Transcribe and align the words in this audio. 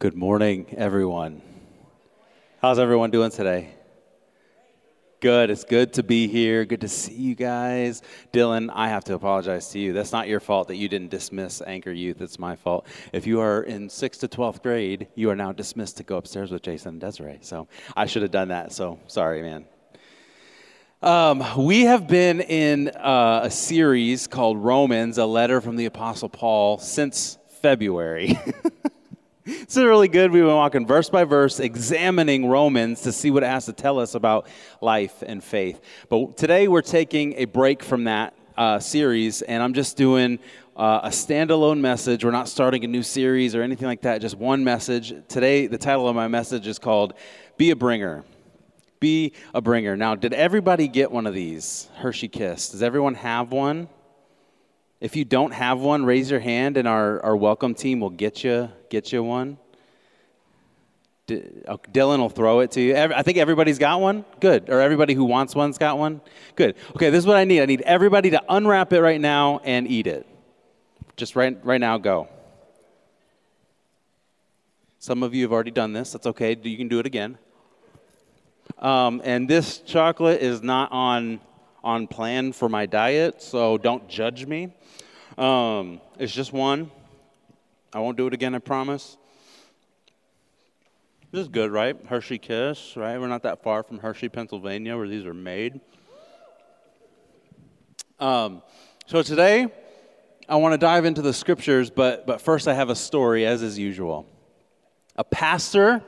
Good 0.00 0.14
morning, 0.14 0.76
everyone. 0.76 1.42
How's 2.62 2.78
everyone 2.78 3.10
doing 3.10 3.32
today? 3.32 3.70
Good. 5.20 5.50
It's 5.50 5.64
good 5.64 5.94
to 5.94 6.04
be 6.04 6.28
here. 6.28 6.64
Good 6.64 6.82
to 6.82 6.88
see 6.88 7.14
you 7.14 7.34
guys. 7.34 8.02
Dylan, 8.32 8.70
I 8.72 8.90
have 8.90 9.02
to 9.06 9.14
apologize 9.14 9.70
to 9.70 9.80
you. 9.80 9.92
That's 9.92 10.12
not 10.12 10.28
your 10.28 10.38
fault 10.38 10.68
that 10.68 10.76
you 10.76 10.88
didn't 10.88 11.10
dismiss 11.10 11.60
Anchor 11.66 11.90
Youth. 11.90 12.20
It's 12.20 12.38
my 12.38 12.54
fault. 12.54 12.86
If 13.12 13.26
you 13.26 13.40
are 13.40 13.62
in 13.62 13.88
6th 13.88 14.20
to 14.20 14.28
12th 14.28 14.62
grade, 14.62 15.08
you 15.16 15.30
are 15.30 15.34
now 15.34 15.50
dismissed 15.50 15.96
to 15.96 16.04
go 16.04 16.16
upstairs 16.18 16.52
with 16.52 16.62
Jason 16.62 16.90
and 16.90 17.00
Desiree. 17.00 17.40
So 17.40 17.66
I 17.96 18.06
should 18.06 18.22
have 18.22 18.30
done 18.30 18.48
that. 18.48 18.70
So 18.72 19.00
sorry, 19.08 19.42
man. 19.42 19.64
Um, 21.02 21.42
we 21.56 21.80
have 21.86 22.06
been 22.06 22.40
in 22.40 22.90
uh, 22.90 23.40
a 23.42 23.50
series 23.50 24.28
called 24.28 24.58
Romans, 24.58 25.18
a 25.18 25.26
letter 25.26 25.60
from 25.60 25.74
the 25.74 25.86
Apostle 25.86 26.28
Paul, 26.28 26.78
since 26.78 27.36
February. 27.62 28.38
It's 29.50 29.78
really 29.78 30.08
good. 30.08 30.30
We've 30.30 30.42
been 30.42 30.54
walking 30.54 30.86
verse 30.86 31.08
by 31.08 31.24
verse, 31.24 31.58
examining 31.58 32.48
Romans 32.48 33.00
to 33.02 33.12
see 33.12 33.30
what 33.30 33.42
it 33.42 33.46
has 33.46 33.64
to 33.64 33.72
tell 33.72 33.98
us 33.98 34.14
about 34.14 34.46
life 34.82 35.22
and 35.22 35.42
faith. 35.42 35.80
But 36.10 36.36
today 36.36 36.68
we're 36.68 36.82
taking 36.82 37.32
a 37.32 37.46
break 37.46 37.82
from 37.82 38.04
that 38.04 38.34
uh, 38.58 38.78
series, 38.78 39.40
and 39.40 39.62
I'm 39.62 39.72
just 39.72 39.96
doing 39.96 40.38
uh, 40.76 41.00
a 41.04 41.08
standalone 41.08 41.80
message. 41.80 42.26
We're 42.26 42.30
not 42.30 42.46
starting 42.46 42.84
a 42.84 42.88
new 42.88 43.02
series 43.02 43.54
or 43.54 43.62
anything 43.62 43.88
like 43.88 44.02
that, 44.02 44.20
just 44.20 44.36
one 44.36 44.64
message. 44.64 45.14
Today, 45.28 45.66
the 45.66 45.78
title 45.78 46.06
of 46.06 46.14
my 46.14 46.28
message 46.28 46.66
is 46.66 46.78
called 46.78 47.14
Be 47.56 47.70
a 47.70 47.76
Bringer. 47.76 48.24
Be 49.00 49.32
a 49.54 49.62
Bringer. 49.62 49.96
Now, 49.96 50.14
did 50.14 50.34
everybody 50.34 50.88
get 50.88 51.10
one 51.10 51.26
of 51.26 51.32
these 51.32 51.88
Hershey 51.94 52.28
Kiss? 52.28 52.68
Does 52.68 52.82
everyone 52.82 53.14
have 53.14 53.50
one? 53.50 53.88
If 55.00 55.14
you 55.14 55.24
don't 55.24 55.52
have 55.52 55.78
one, 55.78 56.04
raise 56.04 56.30
your 56.30 56.40
hand 56.40 56.76
and 56.76 56.88
our, 56.88 57.20
our 57.22 57.36
welcome 57.36 57.74
team 57.74 58.00
will 58.00 58.10
get 58.10 58.42
you, 58.42 58.70
get 58.90 59.12
you 59.12 59.22
one. 59.22 59.58
D- 61.28 61.44
oh, 61.68 61.78
Dylan 61.92 62.18
will 62.18 62.30
throw 62.30 62.60
it 62.60 62.72
to 62.72 62.80
you. 62.80 62.96
I 62.96 63.22
think 63.22 63.38
everybody's 63.38 63.78
got 63.78 64.00
one. 64.00 64.24
Good. 64.40 64.70
Or 64.70 64.80
everybody 64.80 65.14
who 65.14 65.24
wants 65.24 65.54
one's 65.54 65.78
got 65.78 65.98
one. 65.98 66.20
Good. 66.56 66.74
Okay, 66.96 67.10
this 67.10 67.18
is 67.18 67.26
what 67.26 67.36
I 67.36 67.44
need. 67.44 67.60
I 67.60 67.66
need 67.66 67.82
everybody 67.82 68.30
to 68.30 68.42
unwrap 68.48 68.92
it 68.92 69.00
right 69.00 69.20
now 69.20 69.60
and 69.62 69.86
eat 69.86 70.06
it. 70.08 70.26
Just 71.16 71.36
right, 71.36 71.56
right 71.64 71.80
now, 71.80 71.98
go. 71.98 72.28
Some 74.98 75.22
of 75.22 75.32
you 75.32 75.44
have 75.44 75.52
already 75.52 75.70
done 75.70 75.92
this. 75.92 76.10
That's 76.10 76.26
okay. 76.26 76.56
You 76.60 76.76
can 76.76 76.88
do 76.88 76.98
it 76.98 77.06
again. 77.06 77.38
Um, 78.78 79.20
and 79.24 79.48
this 79.48 79.78
chocolate 79.78 80.40
is 80.42 80.62
not 80.62 80.90
on 80.90 81.40
on 81.82 82.06
plan 82.06 82.52
for 82.52 82.68
my 82.68 82.86
diet, 82.86 83.42
so 83.42 83.78
don't 83.78 84.08
judge 84.08 84.46
me. 84.46 84.72
Um, 85.36 86.00
it's 86.18 86.32
just 86.32 86.52
one. 86.52 86.90
I 87.92 88.00
won't 88.00 88.16
do 88.16 88.26
it 88.26 88.34
again, 88.34 88.54
I 88.54 88.58
promise. 88.58 89.16
This 91.30 91.42
is 91.42 91.48
good, 91.48 91.70
right? 91.70 91.96
Hershey 92.06 92.38
Kiss, 92.38 92.96
right? 92.96 93.18
We're 93.18 93.28
not 93.28 93.42
that 93.42 93.62
far 93.62 93.82
from 93.82 93.98
Hershey, 93.98 94.28
Pennsylvania, 94.28 94.96
where 94.96 95.06
these 95.06 95.26
are 95.26 95.34
made. 95.34 95.80
Um, 98.18 98.62
so 99.06 99.22
today, 99.22 99.68
I 100.48 100.56
want 100.56 100.72
to 100.72 100.78
dive 100.78 101.04
into 101.04 101.22
the 101.22 101.34
scriptures, 101.34 101.90
but, 101.90 102.26
but 102.26 102.40
first, 102.40 102.66
I 102.66 102.74
have 102.74 102.88
a 102.88 102.96
story, 102.96 103.46
as 103.46 103.62
is 103.62 103.78
usual. 103.78 104.26
A 105.16 105.24
pastor 105.24 106.02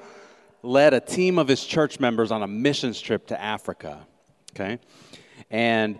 led 0.63 0.95
a 0.95 1.01
team 1.01 1.39
of 1.39 1.49
his 1.49 1.65
church 1.65 2.01
members 2.01 2.31
on 2.31 2.43
a 2.43 2.47
missions 2.47 3.01
trip 3.01 3.27
to 3.27 3.41
Africa, 3.41 4.07
okay? 4.55 4.79
And 5.51 5.99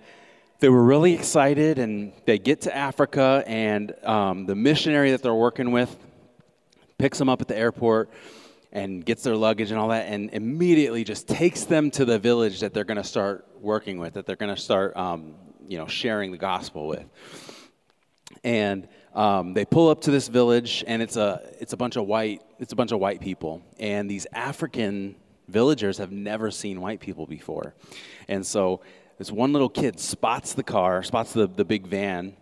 they 0.61 0.69
were 0.69 0.83
really 0.83 1.15
excited, 1.15 1.79
and 1.79 2.13
they 2.27 2.39
get 2.39 2.63
to 2.63 2.77
Africa, 2.77 3.43
and 3.47 3.95
um, 4.05 4.47
the 4.47 4.55
missionary 4.55 5.11
that 5.13 5.23
they're 5.23 5.35
working 5.35 5.73
with 5.73 5.97
picks 6.99 7.19
them 7.19 7.31
up 7.31 7.41
at 7.41 7.49
the 7.49 7.57
airport 7.57 8.11
and 8.73 9.05
gets 9.05 9.23
their 9.23 9.37
luggage 9.37 9.71
and 9.71 9.81
all 9.81 9.89
that, 9.89 10.07
and 10.13 10.31
immediately 10.33 11.03
just 11.03 11.27
takes 11.27 11.65
them 11.65 11.91
to 11.91 12.05
the 12.05 12.19
village 12.19 12.61
that 12.61 12.75
they're 12.75 12.85
going 12.85 12.99
to 12.99 13.05
start 13.05 13.47
working 13.61 13.99
with, 13.99 14.15
that 14.15 14.27
they're 14.27 14.37
going 14.37 14.55
to 14.55 14.61
start, 14.61 14.97
um, 14.97 15.35
you 15.67 15.79
know, 15.79 15.87
sharing 15.87 16.31
the 16.31 16.39
gospel 16.39 16.87
with. 16.87 17.05
And 18.45 18.87
um, 19.15 19.55
they 19.55 19.65
pull 19.65 19.89
up 19.89 20.03
to 20.03 20.11
this 20.11 20.29
village, 20.29 20.85
and 20.87 21.03
it's 21.03 21.17
a 21.17 21.43
it's 21.59 21.73
a 21.73 21.77
bunch 21.77 21.97
of 21.97 22.07
white 22.07 22.43
it's 22.59 22.73
a 22.73 22.77
bunch 22.77 22.93
of 22.93 23.01
white 23.01 23.21
people, 23.21 23.63
and 23.79 24.09
these 24.09 24.27
African 24.33 25.17
villagers 25.49 25.99
have 25.99 26.13
never 26.13 26.51
seen 26.51 26.81
white 26.81 27.01
people 27.01 27.27
before, 27.27 27.75
and 28.29 28.47
so 28.47 28.83
this 29.21 29.31
one 29.31 29.53
little 29.53 29.69
kid 29.69 30.01
spots 30.01 30.55
the 30.55 30.63
car, 30.63 31.03
spots 31.03 31.35
the, 31.35 31.47
the 31.47 31.63
big 31.67 31.87
van, 31.87 32.35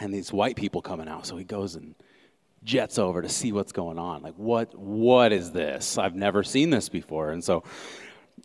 and 0.00 0.14
these 0.14 0.32
white 0.32 0.56
people 0.56 0.80
coming 0.80 1.06
out. 1.06 1.26
So 1.26 1.36
he 1.36 1.44
goes 1.44 1.74
and 1.74 1.94
jets 2.64 2.98
over 2.98 3.20
to 3.20 3.28
see 3.28 3.52
what's 3.52 3.72
going 3.72 3.98
on. 3.98 4.22
Like, 4.22 4.32
what 4.36 4.74
what 4.74 5.34
is 5.34 5.52
this? 5.52 5.98
I've 5.98 6.14
never 6.14 6.42
seen 6.42 6.70
this 6.70 6.88
before. 6.88 7.32
And 7.32 7.44
so 7.44 7.62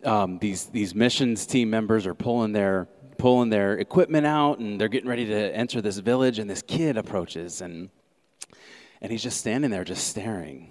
um, 0.03 0.39
these 0.39 0.65
these 0.65 0.93
missions 0.93 1.45
team 1.45 1.69
members 1.69 2.05
are 2.05 2.13
pulling 2.13 2.51
their 2.51 2.89
pulling 3.17 3.49
their 3.49 3.77
equipment 3.77 4.25
out, 4.25 4.59
and 4.59 4.77
they're 4.77 4.89
getting 4.89 5.09
ready 5.09 5.27
to 5.27 5.55
enter 5.55 5.79
this 5.79 5.99
village. 5.99 6.39
And 6.39 6.49
this 6.49 6.63
kid 6.63 6.97
approaches, 6.97 7.61
and 7.61 7.89
and 9.01 9.09
he's 9.09 9.23
just 9.23 9.37
standing 9.37 9.71
there, 9.71 9.85
just 9.85 10.09
staring. 10.09 10.69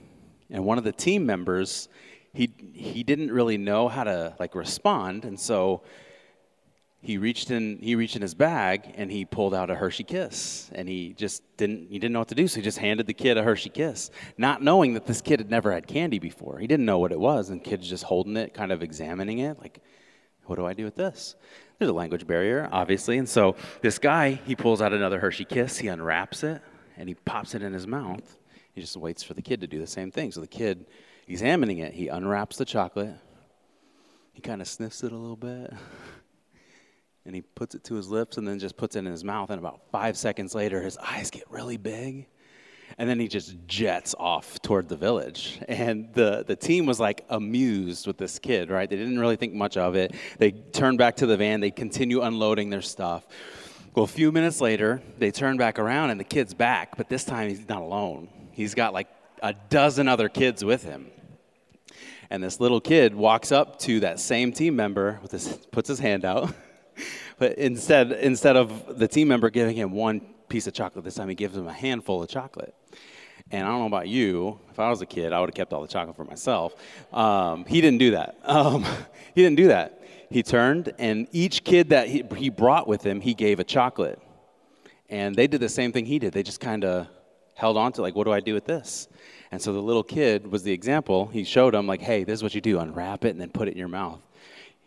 And 0.51 0.63
one 0.67 0.77
of 0.77 0.85
the 0.85 0.93
team 0.93 1.25
members, 1.25 1.89
he 2.35 2.53
he 2.75 3.03
didn't 3.03 3.33
really 3.33 3.57
know 3.57 3.89
how 3.89 4.05
to 4.05 4.37
like 4.39 4.55
respond, 4.55 5.25
and 5.25 5.41
so 5.41 5.85
he 7.03 7.19
reached 7.19 7.51
in 7.51 7.79
he 7.81 7.97
reached 7.97 8.15
in 8.15 8.23
his 8.23 8.33
bag 8.33 8.95
and 8.97 9.11
he 9.11 9.25
pulled 9.25 9.55
out 9.55 9.71
a 9.71 9.75
Hershey 9.75 10.05
Kiss. 10.05 10.71
And 10.73 10.89
he 10.89 11.13
just 11.15 11.43
didn't 11.57 11.89
he 11.91 11.99
didn't 11.99 12.13
know 12.13 12.21
what 12.21 12.29
to 12.29 12.37
do 12.37 12.47
so 12.47 12.57
he 12.57 12.63
just 12.63 12.79
handed 12.79 13.07
the 13.07 13.15
kid 13.15 13.37
a 13.37 13.43
Hershey 13.43 13.71
Kiss 13.71 14.11
not 14.39 14.63
knowing 14.63 14.95
that 14.95 15.07
this 15.07 15.21
kid 15.21 15.41
had 15.41 15.51
never 15.51 15.73
had 15.73 15.87
candy 15.87 16.21
before. 16.21 16.59
He 16.59 16.69
didn't 16.69 16.87
know 16.87 17.01
what 17.01 17.13
it 17.13 17.19
was 17.19 17.51
and 17.51 17.63
kid's 17.63 17.89
just 17.89 18.05
holding 18.05 18.37
it 18.37 18.55
kind 18.55 18.71
of 18.71 18.83
examining 18.83 19.41
it 19.41 19.59
like 19.59 19.81
what 20.45 20.57
do 20.57 20.65
I 20.65 20.73
do 20.73 20.85
with 20.85 20.95
this? 20.95 21.35
There's 21.79 21.91
a 21.91 21.95
language 21.95 22.27
barrier 22.27 22.69
obviously 22.71 23.19
and 23.19 23.29
so 23.29 23.57
this 23.81 23.99
guy 23.99 24.41
he 24.47 24.55
pulls 24.55 24.81
out 24.81 24.93
another 24.93 25.19
Hershey 25.19 25.45
Kiss 25.45 25.79
he 25.79 25.89
unwraps 25.89 26.45
it 26.45 26.63
and 26.97 27.09
he 27.09 27.17
pops 27.17 27.57
it 27.57 27.63
in 27.63 27.73
his 27.73 27.87
mouth. 27.87 28.39
He 28.75 28.81
just 28.81 28.97
waits 28.97 29.25
for 29.25 29.35
the 29.35 29.43
kid 29.43 29.61
to 29.61 29.67
do 29.67 29.81
the 29.81 29.87
same 29.89 30.13
thing. 30.13 30.31
So 30.31 30.41
the 30.41 30.47
kid 30.47 30.87
examining 31.27 31.79
it 31.79 31.95
he 31.95 32.07
unwraps 32.07 32.59
the 32.59 32.65
chocolate. 32.65 33.17
He 34.35 34.41
kind 34.41 34.61
of 34.63 34.69
sniffs 34.69 35.03
it 35.03 35.11
a 35.11 35.17
little 35.17 35.37
bit 35.37 35.73
and 37.25 37.35
he 37.35 37.43
puts 37.43 37.75
it 37.75 37.85
to 37.85 37.95
his 37.95 38.09
lips 38.09 38.37
and 38.37 38.47
then 38.47 38.59
just 38.59 38.77
puts 38.77 38.97
it 38.97 39.01
in 39.01 39.07
his 39.07 39.25
mouth. 39.25 39.51
And 39.51 39.59
about 39.59 39.81
five 39.91 40.17
seconds 40.17 40.55
later, 40.55 40.83
his 40.83 40.97
eyes 40.99 41.31
get 41.31 41.45
really 41.51 41.77
big. 41.77 42.27
And 42.99 43.09
then 43.09 43.19
he 43.19 43.29
just 43.29 43.57
jets 43.67 44.15
off 44.19 44.61
toward 44.61 44.89
the 44.89 44.97
village. 44.97 45.61
And 45.69 46.13
the, 46.13 46.45
the 46.47 46.57
team 46.57 46.85
was 46.85 47.01
like 47.01 47.25
amused 47.29 48.07
with 48.07 48.19
this 48.19 48.39
kid, 48.39 48.71
right? 48.71 48.89
They 48.89 48.97
didn't 48.97 49.19
really 49.19 49.37
think 49.37 49.55
much 49.55 49.77
of 49.77 49.95
it. 49.95 50.15
They 50.39 50.51
turn 50.51 50.97
back 50.97 51.17
to 51.17 51.27
the 51.27 51.37
van, 51.37 51.61
they 51.61 51.71
continue 51.71 52.23
unloading 52.23 52.71
their 52.71 52.83
stuff. 52.83 53.27
Well, 53.95 54.05
a 54.05 54.09
few 54.09 54.33
minutes 54.33 54.61
later, 54.61 55.03
they 55.19 55.31
turn 55.31 55.59
back 55.59 55.79
around 55.79 56.11
and 56.11 56.19
the 56.19 56.25
kid's 56.25 56.55
back, 56.55 56.97
but 56.97 57.09
this 57.09 57.25
time 57.25 57.49
he's 57.51 57.69
not 57.69 57.83
alone. 57.83 58.29
He's 58.53 58.75
got 58.75 58.93
like 58.93 59.09
a 59.43 59.55
dozen 59.71 60.09
other 60.09 60.29
kids 60.29 60.65
with 60.65 60.83
him. 60.83 61.11
And 62.31 62.43
this 62.43 62.61
little 62.61 62.81
kid 62.81 63.15
walks 63.15 63.53
up 63.53 63.79
to 63.81 64.01
that 64.01 64.19
same 64.19 64.53
team 64.53 64.75
member 64.77 65.19
with 65.23 65.33
his, 65.33 65.49
puts 65.71 65.89
his 65.89 65.99
hand 65.99 66.25
out. 66.25 66.55
But 67.43 67.59
instead, 67.59 68.13
instead 68.13 68.57
of 68.57 69.01
the 69.01 69.09
team 69.09 69.27
member 69.27 69.51
giving 69.51 69.75
him 69.75 69.91
one 69.91 70.21
piece 70.49 70.69
of 70.69 70.75
chocolate 70.75 71.05
this 71.05 71.17
time, 71.17 71.29
he 71.29 71.35
gives 71.35 71.57
him 71.57 71.67
a 71.67 71.73
handful 71.73 72.23
of 72.23 72.29
chocolate. 72.29 72.73
And 73.51 73.67
I 73.67 73.69
don't 73.69 73.81
know 73.81 73.87
about 73.87 74.07
you, 74.07 74.61
if 74.71 74.79
I 74.79 74.89
was 74.89 75.03
a 75.03 75.07
kid, 75.07 75.33
I 75.33 75.41
would 75.41 75.49
have 75.49 75.55
kept 75.57 75.73
all 75.73 75.83
the 75.83 75.89
chocolate 75.89 76.15
for 76.15 76.25
myself. 76.25 76.73
Um, 77.13 77.65
he 77.65 77.81
didn't 77.81 77.99
do 77.99 78.13
that. 78.13 78.39
Um, 78.45 78.85
he 79.35 79.43
didn't 79.43 79.57
do 79.57 79.67
that. 79.67 80.05
He 80.31 80.45
turned, 80.45 80.95
and 81.01 81.27
each 81.33 81.65
kid 81.65 81.89
that 81.89 82.07
he, 82.07 82.23
he 82.37 82.49
brought 82.49 82.87
with 82.87 83.05
him, 83.05 83.21
he 83.21 83.35
gave 83.35 83.59
a 83.59 83.65
chocolate. 83.65 84.23
And 85.09 85.35
they 85.35 85.49
did 85.49 85.61
the 85.61 85.69
same 85.69 85.91
thing 85.91 86.07
he 86.07 86.21
did. 86.21 86.33
They 86.33 86.45
just 86.45 86.61
kind 86.61 86.85
of 86.85 87.09
held 87.57 87.77
on 87.77 87.91
to, 87.95 88.03
like, 88.03 88.15
what 88.15 88.23
do 88.23 88.33
I 88.33 88.39
do 88.39 88.55
with 88.55 88.67
this? 88.67 89.09
And 89.51 89.61
so 89.61 89.73
the 89.73 89.83
little 89.83 90.05
kid 90.05 90.47
was 90.47 90.63
the 90.63 90.73
example. 90.73 91.27
He 91.27 91.43
showed 91.43 91.75
him, 91.75 91.89
like, 91.89 92.03
hey, 92.03 92.23
this 92.23 92.35
is 92.35 92.43
what 92.45 92.55
you 92.55 92.61
do 92.61 92.79
unwrap 92.79 93.25
it 93.25 93.31
and 93.31 93.41
then 93.41 93.51
put 93.51 93.67
it 93.67 93.73
in 93.73 93.79
your 93.79 93.89
mouth. 93.89 94.21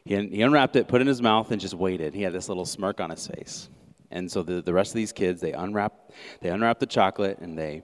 He, 0.06 0.16
he 0.28 0.42
unwrapped 0.44 0.76
it, 0.76 0.88
put 0.88 1.02
it 1.02 1.04
in 1.04 1.08
his 1.08 1.22
mouth, 1.22 1.52
and 1.52 1.60
just 1.60 1.74
waited. 1.74 2.14
He 2.14 2.22
had 2.22 2.32
this 2.32 2.48
little 2.48 2.66
smirk 2.66 3.02
on 3.02 3.10
his 3.10 3.28
face. 3.28 3.70
And 4.12 4.32
so 4.32 4.44
the, 4.44 4.62
the 4.62 4.74
rest 4.74 4.92
of 4.92 4.96
these 4.96 5.12
kids, 5.12 5.42
they 5.42 5.52
unwrap, 5.52 6.12
they 6.42 6.50
unwrap 6.50 6.80
the 6.80 6.86
chocolate 6.86 7.40
and 7.40 7.58
they 7.58 7.84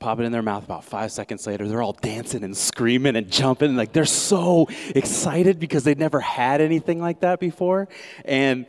pop 0.00 0.18
it 0.18 0.24
in 0.24 0.32
their 0.32 0.42
mouth. 0.42 0.64
About 0.64 0.84
five 0.84 1.12
seconds 1.12 1.46
later, 1.46 1.68
they're 1.68 1.80
all 1.80 1.92
dancing 1.92 2.42
and 2.42 2.56
screaming 2.56 3.16
and 3.16 3.30
jumping. 3.30 3.76
Like 3.76 3.92
they're 3.92 4.04
so 4.04 4.68
excited 4.94 5.60
because 5.60 5.84
they'd 5.84 5.98
never 5.98 6.20
had 6.20 6.60
anything 6.60 7.00
like 7.00 7.20
that 7.20 7.38
before. 7.38 7.88
And 8.24 8.66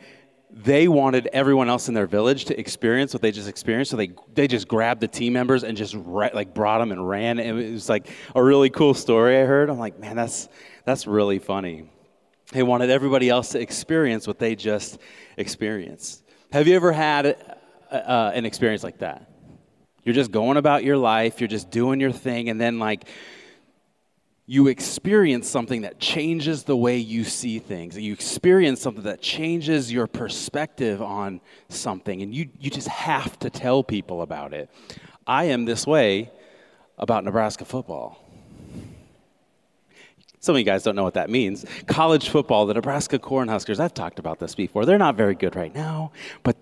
they 0.48 0.86
wanted 0.86 1.28
everyone 1.32 1.68
else 1.68 1.88
in 1.88 1.94
their 1.94 2.06
village 2.06 2.46
to 2.46 2.58
experience 2.58 3.12
what 3.12 3.20
they 3.20 3.32
just 3.32 3.48
experienced. 3.48 3.90
So 3.90 3.96
they, 3.96 4.12
they 4.32 4.46
just 4.46 4.68
grabbed 4.68 5.00
the 5.00 5.08
team 5.08 5.32
members 5.32 5.64
and 5.64 5.76
just 5.76 5.94
like 5.94 6.54
brought 6.54 6.78
them 6.78 6.92
and 6.92 7.06
ran. 7.06 7.40
It 7.40 7.72
was 7.72 7.88
like 7.88 8.08
a 8.34 8.42
really 8.42 8.70
cool 8.70 8.94
story 8.94 9.38
I 9.38 9.44
heard. 9.44 9.68
I'm 9.68 9.78
like, 9.78 9.98
man, 9.98 10.14
that's, 10.14 10.48
that's 10.84 11.06
really 11.06 11.40
funny. 11.40 11.90
They 12.52 12.62
wanted 12.62 12.90
everybody 12.90 13.28
else 13.28 13.50
to 13.50 13.60
experience 13.60 14.26
what 14.26 14.38
they 14.38 14.54
just 14.54 14.98
experienced. 15.36 16.22
Have 16.52 16.68
you 16.68 16.76
ever 16.76 16.92
had 16.92 17.26
uh, 17.90 17.94
uh, 17.94 18.32
an 18.34 18.44
experience 18.44 18.84
like 18.84 18.98
that? 18.98 19.28
You're 20.04 20.14
just 20.14 20.30
going 20.30 20.56
about 20.56 20.84
your 20.84 20.96
life, 20.96 21.40
you're 21.40 21.48
just 21.48 21.70
doing 21.70 22.00
your 22.00 22.12
thing, 22.12 22.48
and 22.48 22.60
then, 22.60 22.78
like, 22.78 23.08
you 24.46 24.68
experience 24.68 25.48
something 25.48 25.82
that 25.82 25.98
changes 25.98 26.62
the 26.62 26.76
way 26.76 26.98
you 26.98 27.24
see 27.24 27.58
things. 27.58 27.98
You 27.98 28.12
experience 28.12 28.80
something 28.80 29.02
that 29.02 29.20
changes 29.20 29.92
your 29.92 30.06
perspective 30.06 31.02
on 31.02 31.40
something, 31.68 32.22
and 32.22 32.32
you, 32.32 32.48
you 32.60 32.70
just 32.70 32.86
have 32.86 33.36
to 33.40 33.50
tell 33.50 33.82
people 33.82 34.22
about 34.22 34.54
it. 34.54 34.70
I 35.26 35.46
am 35.46 35.64
this 35.64 35.84
way 35.84 36.30
about 36.96 37.24
Nebraska 37.24 37.64
football. 37.64 38.22
Some 40.46 40.54
of 40.54 40.60
you 40.60 40.64
guys 40.64 40.84
don't 40.84 40.94
know 40.94 41.02
what 41.02 41.14
that 41.14 41.28
means. 41.28 41.66
College 41.88 42.28
football, 42.28 42.66
the 42.66 42.74
Nebraska 42.74 43.18
Cornhuskers, 43.18 43.80
I've 43.80 43.94
talked 43.94 44.20
about 44.20 44.38
this 44.38 44.54
before. 44.54 44.86
They're 44.86 44.96
not 44.96 45.16
very 45.16 45.34
good 45.34 45.56
right 45.56 45.74
now, 45.74 46.12
but 46.44 46.56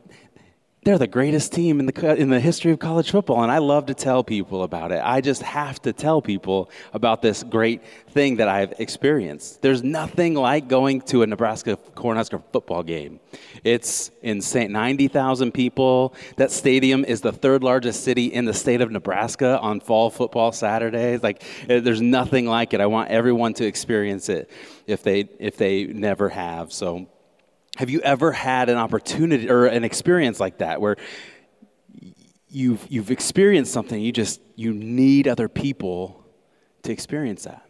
they're 0.84 0.98
the 0.98 1.06
greatest 1.06 1.52
team 1.52 1.80
in 1.80 1.86
the, 1.86 2.14
in 2.16 2.28
the 2.28 2.38
history 2.38 2.70
of 2.70 2.78
college 2.78 3.10
football, 3.10 3.42
and 3.42 3.50
I 3.50 3.58
love 3.58 3.86
to 3.86 3.94
tell 3.94 4.22
people 4.22 4.62
about 4.62 4.92
it. 4.92 5.00
I 5.02 5.22
just 5.22 5.42
have 5.42 5.80
to 5.82 5.92
tell 5.92 6.20
people 6.20 6.70
about 6.92 7.22
this 7.22 7.42
great 7.42 7.82
thing 8.10 8.36
that 8.36 8.48
I've 8.48 8.74
experienced. 8.78 9.62
There's 9.62 9.82
nothing 9.82 10.34
like 10.34 10.68
going 10.68 11.00
to 11.02 11.22
a 11.22 11.26
Nebraska 11.26 11.78
Cornhusker 11.96 12.42
football 12.52 12.82
game. 12.82 13.18
It's 13.64 14.10
insane 14.22 14.72
90,000 14.72 15.52
people. 15.52 16.14
That 16.36 16.50
stadium 16.50 17.04
is 17.06 17.22
the 17.22 17.32
third 17.32 17.64
largest 17.64 18.04
city 18.04 18.26
in 18.26 18.44
the 18.44 18.54
state 18.54 18.82
of 18.82 18.90
Nebraska 18.90 19.58
on 19.60 19.80
fall 19.80 20.10
football 20.10 20.52
Saturdays. 20.52 21.22
Like, 21.22 21.42
eh, 21.68 21.80
there's 21.80 22.02
nothing 22.02 22.46
like 22.46 22.74
it. 22.74 22.80
I 22.80 22.86
want 22.86 23.10
everyone 23.10 23.54
to 23.54 23.64
experience 23.64 24.28
it 24.28 24.50
if 24.86 25.02
they, 25.02 25.30
if 25.38 25.56
they 25.56 25.84
never 25.84 26.28
have. 26.28 26.72
So, 26.72 27.08
have 27.76 27.90
you 27.90 28.00
ever 28.00 28.32
had 28.32 28.68
an 28.68 28.76
opportunity 28.76 29.50
or 29.50 29.66
an 29.66 29.84
experience 29.84 30.38
like 30.40 30.58
that 30.58 30.80
where 30.80 30.96
you've, 32.48 32.86
you've 32.88 33.10
experienced 33.10 33.72
something, 33.72 34.00
you 34.00 34.12
just, 34.12 34.40
you 34.54 34.72
need 34.72 35.26
other 35.26 35.48
people 35.48 36.24
to 36.82 36.92
experience 36.92 37.44
that? 37.44 37.66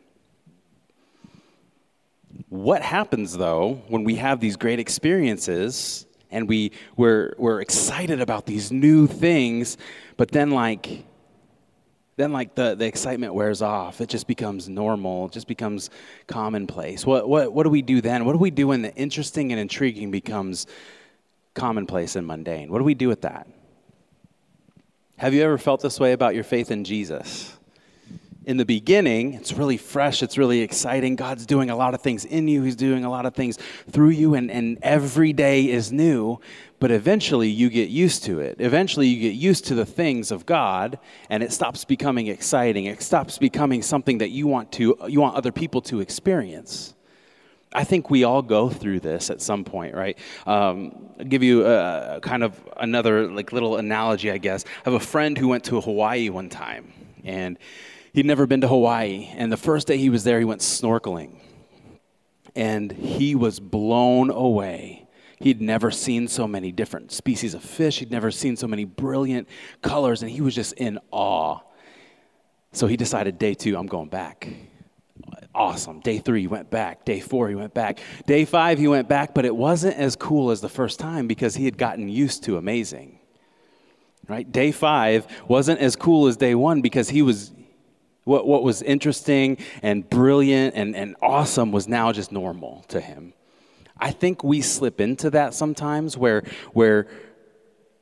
What 2.49 2.83
happens 2.83 3.37
though 3.37 3.83
when 3.89 4.05
we 4.05 4.17
have 4.17 4.41
these 4.41 4.57
great 4.57 4.79
experiences 4.79 6.07
and 6.31 6.49
we, 6.49 6.73
we're, 6.97 7.35
we're 7.39 7.61
excited 7.61 8.21
about 8.21 8.47
these 8.47 8.73
new 8.73 9.07
things, 9.07 9.77
but 10.17 10.33
then 10.33 10.51
like 10.51 11.05
then 12.17 12.33
like 12.33 12.55
the, 12.55 12.75
the 12.75 12.87
excitement 12.87 13.35
wears 13.35 13.61
off. 13.61 14.01
It 14.01 14.09
just 14.09 14.27
becomes 14.27 14.69
normal. 14.69 15.27
It 15.27 15.33
just 15.33 15.49
becomes 15.49 15.91
commonplace. 16.27 17.05
What, 17.05 17.29
what, 17.29 17.53
what 17.53 17.65
do 17.65 17.71
we 17.71 17.83
do 17.83 18.01
then? 18.01 18.25
What 18.25 18.33
do 18.33 18.39
we 18.39 18.51
do 18.51 18.69
when 18.69 18.83
the 18.83 18.95
interesting 18.95 19.51
and 19.51 19.61
intriguing 19.61 20.11
becomes 20.11 20.67
commonplace 21.55 22.17
and 22.17 22.27
mundane? 22.27 22.71
What 22.71 22.79
do 22.79 22.85
we 22.85 22.95
do 22.95 23.09
with 23.09 23.23
that? 23.23 23.49
Have 25.17 25.35
you 25.35 25.43
ever 25.43 25.59
felt 25.59 25.81
this 25.81 25.99
way 25.99 26.13
about 26.13 26.35
your 26.35 26.45
faith 26.45 26.71
in 26.71 26.85
jesus? 26.85 27.57
In 28.47 28.59
the 28.59 28.65
beginning, 28.65 29.35
it's 29.35 29.55
really 29.55 29.79
fresh, 29.79 30.23
it's 30.23 30.37
really 30.37 30.61
exciting. 30.61 31.17
God's 31.17 31.47
doing 31.47 31.71
a 31.71 31.77
lot 31.77 31.95
of 31.95 32.03
things 32.03 32.27
in 32.27 32.47
you, 32.47 32.63
He's 32.63 32.77
doing 32.77 33.05
a 33.05 33.11
lot 33.11 33.25
of 33.25 33.35
things 33.35 33.59
through 33.91 34.11
you, 34.11 34.35
and, 34.35 34.51
and 34.51 34.79
every 34.83 35.33
day 35.33 35.71
is 35.71 35.91
new. 35.91 36.41
But 36.85 36.91
eventually, 36.91 37.49
you 37.49 37.71
get 37.71 37.89
used 37.89 38.25
to 38.25 38.41
it. 38.41 38.57
Eventually, 38.59 39.09
you 39.09 39.19
get 39.19 39.35
used 39.35 39.65
to 39.69 39.75
the 39.75 39.87
things 39.87 40.31
of 40.31 40.45
God, 40.45 40.99
and 41.31 41.43
it 41.43 41.51
stops 41.51 41.83
becoming 41.87 42.27
exciting. 42.27 42.85
It 42.85 43.01
stops 43.01 43.39
becoming 43.39 43.81
something 43.81 44.19
that 44.19 44.33
you 44.33 44.47
want 44.47 44.71
to, 44.73 44.95
you 45.09 45.19
want 45.19 45.35
other 45.35 45.51
people 45.51 45.81
to 45.81 46.01
experience. 46.01 46.93
I 47.73 47.85
think 47.85 48.11
we 48.11 48.25
all 48.25 48.43
go 48.43 48.69
through 48.69 49.01
this 49.01 49.31
at 49.31 49.41
some 49.41 49.65
point, 49.65 49.95
right? 49.95 50.19
Um, 50.47 51.09
I'll 51.19 51.25
give 51.25 51.43
you 51.43 51.65
a, 51.65 52.21
kind 52.21 52.45
of 52.45 52.53
another 52.77 53.31
like 53.31 53.51
little 53.51 53.79
analogy, 53.79 54.31
I 54.31 54.37
guess. 54.37 54.67
I 54.85 54.91
have 54.91 55.01
a 55.01 55.07
friend 55.07 55.39
who 55.39 55.49
went 55.49 55.65
to 55.65 55.81
Hawaii 55.81 56.29
one 56.29 56.51
time, 56.51 56.93
and 57.25 57.59
He'd 58.13 58.27
never 58.27 58.47
been 58.47 58.61
to 58.61 58.69
Hawaii, 58.69 59.31
and 59.35 59.51
the 59.51 59.57
first 59.57 59.87
day 59.87 59.97
he 59.97 60.11
was 60.11 60.23
there, 60.23 60.39
he 60.39 60.45
went 60.45 60.61
snorkeling. 60.61 61.41
And 62.55 62.93
he 62.93 63.35
was 63.35 63.59
blown 63.59 64.29
away. 64.29 65.04
He'd 65.45 65.61
never 65.61 65.91
seen 65.91 66.27
so 66.27 66.49
many 66.49 66.73
different 66.73 67.13
species 67.13 67.53
of 67.53 67.63
fish, 67.63 67.99
he'd 67.99 68.11
never 68.11 68.31
seen 68.31 68.57
so 68.57 68.67
many 68.67 68.87
brilliant 68.87 69.47
colors, 69.83 70.23
and 70.23 70.31
he 70.31 70.41
was 70.41 70.55
just 70.55 70.73
in 70.73 70.99
awe. 71.11 71.59
So 72.73 72.87
he 72.87 72.97
decided, 72.97 73.39
day 73.39 73.53
two, 73.53 73.77
I'm 73.77 73.87
going 73.87 74.09
back. 74.09 74.49
Awesome. 75.55 76.01
Day 76.01 76.17
three, 76.17 76.41
he 76.41 76.47
went 76.47 76.71
back. 76.71 77.05
Day 77.05 77.21
four, 77.21 77.51
he 77.51 77.55
went 77.55 77.75
back. 77.75 78.01
Day 78.25 78.47
five, 78.47 78.79
he 78.79 78.89
went 78.89 79.07
back, 79.07 79.35
but 79.35 79.45
it 79.45 79.55
wasn't 79.55 79.99
as 79.99 80.17
cool 80.17 80.51
as 80.51 80.63
the 80.63 80.71
first 80.71 80.99
time 80.99 81.27
because 81.27 81.55
he 81.55 81.67
had 81.67 81.77
gotten 81.77 82.09
used 82.09 82.45
to 82.45 82.57
amazing. 82.57 83.19
Right? 84.27 84.51
Day 84.51 84.73
five 84.73 85.27
wasn't 85.47 85.79
as 85.79 85.95
cool 85.95 86.27
as 86.27 86.39
day 86.39 86.55
one 86.55 86.81
because 86.81 87.11
he 87.11 87.21
was 87.21 87.53
what, 88.25 88.47
what 88.47 88.63
was 88.63 88.81
interesting 88.81 89.59
and 89.83 90.09
brilliant 90.09 90.75
and, 90.75 90.97
and 90.97 91.17
awesome 91.21 91.71
was 91.71 91.87
now 91.87 92.13
just 92.13 92.33
normal 92.33 92.87
to 92.89 92.99
him. 92.99 93.35
I 93.97 94.11
think 94.11 94.43
we 94.43 94.61
slip 94.61 95.01
into 95.01 95.31
that 95.31 95.55
sometimes 95.55 96.17
where, 96.17 96.43
where 96.73 97.07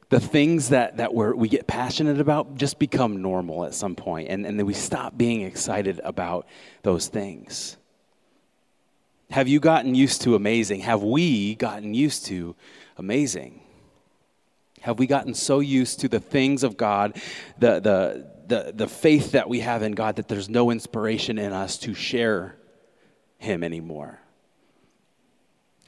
the 0.08 0.20
things 0.20 0.70
that, 0.70 0.98
that 0.98 1.14
we're, 1.14 1.34
we 1.34 1.48
get 1.48 1.66
passionate 1.66 2.20
about 2.20 2.56
just 2.56 2.78
become 2.78 3.22
normal 3.22 3.64
at 3.64 3.74
some 3.74 3.94
point, 3.94 4.28
and, 4.28 4.46
and 4.46 4.58
then 4.58 4.66
we 4.66 4.74
stop 4.74 5.16
being 5.16 5.42
excited 5.42 6.00
about 6.04 6.46
those 6.82 7.08
things. 7.08 7.76
Have 9.30 9.48
you 9.48 9.60
gotten 9.60 9.94
used 9.94 10.22
to 10.22 10.34
amazing? 10.34 10.80
Have 10.80 11.02
we 11.02 11.54
gotten 11.54 11.94
used 11.94 12.26
to 12.26 12.54
amazing? 12.98 13.62
Have 14.82 14.98
we 14.98 15.06
gotten 15.06 15.32
so 15.32 15.60
used 15.60 16.00
to 16.00 16.08
the 16.08 16.20
things 16.20 16.64
of 16.64 16.76
God, 16.76 17.16
the, 17.58 17.80
the, 17.80 18.32
the, 18.46 18.72
the 18.74 18.88
faith 18.88 19.32
that 19.32 19.48
we 19.48 19.60
have 19.60 19.82
in 19.82 19.92
God 19.92 20.16
that 20.16 20.28
there's 20.28 20.48
no 20.48 20.70
inspiration 20.70 21.38
in 21.38 21.52
us 21.52 21.78
to 21.78 21.94
share 21.94 22.56
Him 23.38 23.64
anymore. 23.64 24.21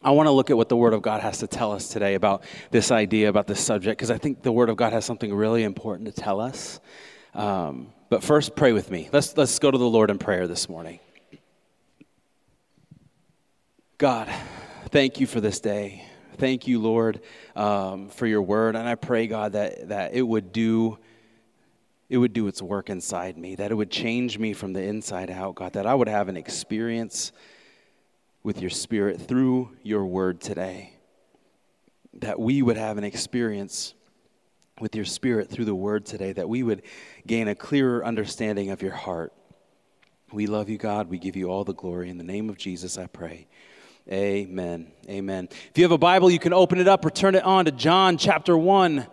I 0.05 0.11
want 0.11 0.27
to 0.27 0.33
look 0.33 0.51
at 0.51 0.57
what 0.57 0.69
the 0.69 0.77
Word 0.77 0.93
of 0.93 1.01
God 1.01 1.23
has 1.23 1.39
to 1.39 1.47
tell 1.47 1.73
us 1.73 1.89
today 1.89 2.15
about 2.15 2.45
this 2.71 2.91
idea, 2.91 3.31
about 3.31 3.47
this 3.47 3.59
subject, 3.59 3.99
because 3.99 4.11
I 4.11 4.19
think 4.19 4.43
the 4.43 4.53
Word 4.53 4.69
of 4.69 4.77
God 4.77 4.93
has 4.93 5.07
something 5.07 5.35
really 5.35 5.63
important 5.63 6.15
to 6.15 6.21
tell 6.21 6.43
us. 6.43 6.79
Um, 7.33 7.89
but 8.11 8.23
first, 8.23 8.55
pray 8.55 8.73
with 8.73 8.91
me. 8.91 9.09
Let's, 9.15 9.35
let's 9.35 9.59
go 9.59 9.71
to 9.71 9.79
the 9.79 9.89
Lord 9.89 10.11
in 10.11 10.19
prayer 10.19 10.47
this 10.47 10.69
morning. 10.69 11.01
God, 13.97 14.29
thank 14.91 15.21
you 15.21 15.27
for 15.27 15.41
this 15.41 15.59
day. 15.59 16.05
Thank 16.37 16.69
you, 16.69 16.81
Lord, 16.81 17.23
um, 17.57 18.11
for 18.11 18.27
your 18.27 18.43
word. 18.43 18.77
And 18.77 18.87
I 18.87 18.97
pray, 18.97 19.27
God, 19.27 19.53
that, 19.53 19.89
that 19.89 20.13
it 20.13 20.23
would 20.23 20.53
do 20.53 20.99
it 22.11 22.19
would 22.19 22.35
do 22.35 22.47
its 22.47 22.61
work 22.61 22.91
inside 22.91 23.39
me, 23.39 23.55
that 23.55 23.71
it 23.71 23.75
would 23.75 23.91
change 23.91 24.39
me 24.39 24.53
from 24.53 24.75
the 24.75 24.83
inside 24.83 25.31
out, 25.31 25.55
God, 25.55 25.73
that 25.73 25.87
I 25.87 25.95
would 25.95 26.07
have 26.07 26.29
an 26.29 26.37
experience 26.37 27.33
with 28.45 28.61
your 28.61 28.71
spirit 28.71 29.21
through 29.21 29.71
your 29.83 30.07
word 30.07 30.41
today. 30.41 30.93
That 32.21 32.39
we 32.39 32.63
would 32.63 32.77
have 32.77 32.99
an 32.99 33.05
experience 33.05 33.95
with 34.81 34.95
your 34.95 35.05
spirit 35.05 35.51
through 35.51 35.65
the 35.65 35.75
word 35.75 36.05
today, 36.05 36.33
that 36.33 36.49
we 36.49 36.63
would 36.63 36.83
gain 37.27 37.49
a 37.49 37.55
clearer 37.55 38.05
understanding 38.05 38.71
of 38.71 38.83
your 38.83 38.93
heart. 38.93 39.33
We 40.33 40.47
love 40.47 40.69
you, 40.69 40.79
God. 40.79 41.09
We 41.09 41.19
give 41.19 41.37
you 41.37 41.49
all 41.49 41.65
the 41.65 41.75
glory. 41.75 42.11
In 42.11 42.19
the 42.19 42.25
name 42.25 42.51
of 42.51 42.59
Jesus, 42.59 42.99
I 42.99 43.07
pray. 43.07 43.47
Amen. 44.11 44.89
Amen. 45.09 45.49
If 45.51 45.79
you 45.79 45.85
have 45.85 45.93
a 45.93 45.99
Bible, 45.99 46.31
you 46.31 46.39
can 46.39 46.53
open 46.53 46.79
it 46.79 46.89
up 46.89 47.05
or 47.05 47.11
turn 47.11 47.35
it 47.35 47.45
on 47.45 47.65
to 47.65 47.71
John 47.71 48.19
chapter 48.19 48.59
1. 48.59 49.07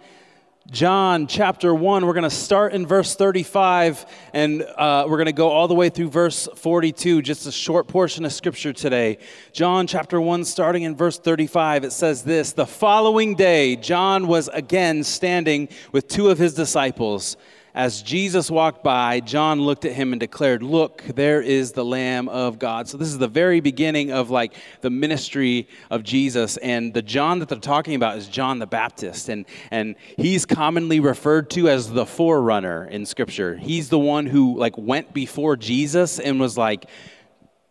John 0.70 1.26
chapter 1.26 1.74
1. 1.74 2.06
We're 2.06 2.14
going 2.14 2.24
to 2.24 2.30
start 2.30 2.74
in 2.74 2.86
verse 2.86 3.16
35 3.16 4.06
and 4.32 4.62
uh, 4.62 5.06
we're 5.10 5.18
going 5.18 5.26
to 5.26 5.34
go 5.34 5.50
all 5.50 5.68
the 5.68 5.74
way 5.74 5.90
through 5.90 6.10
verse 6.10 6.48
42, 6.56 7.24
just 7.24 7.48
a 7.48 7.52
short 7.52 7.88
portion 7.88 8.26
of 8.26 8.32
scripture 8.32 8.72
today. 8.72 9.18
John 9.54 9.88
chapter 9.88 10.22
1, 10.22 10.46
starting 10.46 10.84
in 10.84 10.96
verse 10.96 11.18
35, 11.18 11.86
it 11.86 11.92
says 11.92 12.24
this 12.24 12.54
The 12.54 12.68
following 12.68 13.34
day, 13.34 13.76
John 13.76 14.28
was 14.28 14.50
again 14.50 15.04
standing 15.04 15.68
with 15.92 16.08
two 16.08 16.30
of 16.30 16.38
his 16.38 16.54
disciples. 16.54 17.38
As 17.74 18.02
Jesus 18.02 18.52
walked 18.52 18.84
by, 18.84 19.22
John 19.22 19.62
looked 19.62 19.86
at 19.86 19.94
him 19.94 20.12
and 20.12 20.20
declared, 20.20 20.62
Look, 20.62 21.04
there 21.04 21.42
is 21.42 21.72
the 21.72 21.86
Lamb 21.86 22.28
of 22.28 22.60
God. 22.60 22.90
So, 22.90 22.98
this 22.98 23.08
is 23.08 23.18
the 23.18 23.30
very 23.30 23.62
beginning 23.62 24.12
of 24.12 24.30
like 24.30 24.54
the 24.82 24.90
ministry 24.90 25.70
of 25.90 26.04
Jesus. 26.04 26.58
And 26.58 26.94
the 26.94 27.02
John 27.02 27.40
that 27.40 27.48
they're 27.48 27.60
talking 27.60 27.96
about 27.96 28.18
is 28.18 28.28
John 28.28 28.60
the 28.60 28.68
Baptist. 28.68 29.30
And, 29.30 29.46
and 29.72 29.96
he's 30.18 30.46
commonly 30.46 31.00
referred 31.00 31.50
to 31.52 31.70
as 31.70 31.90
the 31.90 32.06
forerunner 32.06 32.86
in 32.86 33.06
Scripture. 33.06 33.56
He's 33.56 33.88
the 33.88 34.00
one 34.00 34.26
who 34.26 34.58
like 34.58 34.78
went 34.78 35.14
before 35.14 35.56
Jesus 35.56 36.20
and 36.20 36.40
was 36.40 36.58
like 36.58 36.86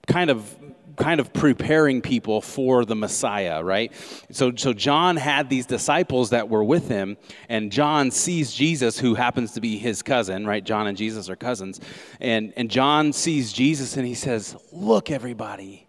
kind 0.07 0.31
of 0.31 0.57
kind 1.01 1.19
of 1.19 1.33
preparing 1.33 2.03
people 2.03 2.41
for 2.41 2.85
the 2.85 2.95
Messiah, 2.95 3.65
right? 3.65 3.93
So, 4.31 4.53
so 4.55 4.73
John 4.73 5.17
had 5.17 5.49
these 5.49 5.67
disciples 5.67 6.31
that 6.31 6.49
were 6.49 6.63
with 6.63 6.89
him, 6.89 7.17
and 7.49 7.73
John 7.73 8.11
sees 8.11 8.53
Jesus, 8.53 8.99
who 8.99 9.15
happens 9.15 9.53
to 9.53 9.61
be 9.61 9.79
his 9.79 10.03
cousin, 10.03 10.47
right? 10.47 10.63
John 10.63 10.87
and 10.87 10.97
Jesus 10.97 11.29
are 11.29 11.37
cousins. 11.37 11.81
And, 12.21 12.53
and 12.57 12.71
John 12.71 13.13
sees 13.13 13.53
Jesus 13.53 13.97
and 13.97 14.07
he 14.07 14.15
says, 14.15 14.57
Look, 14.73 15.11
everybody, 15.11 15.89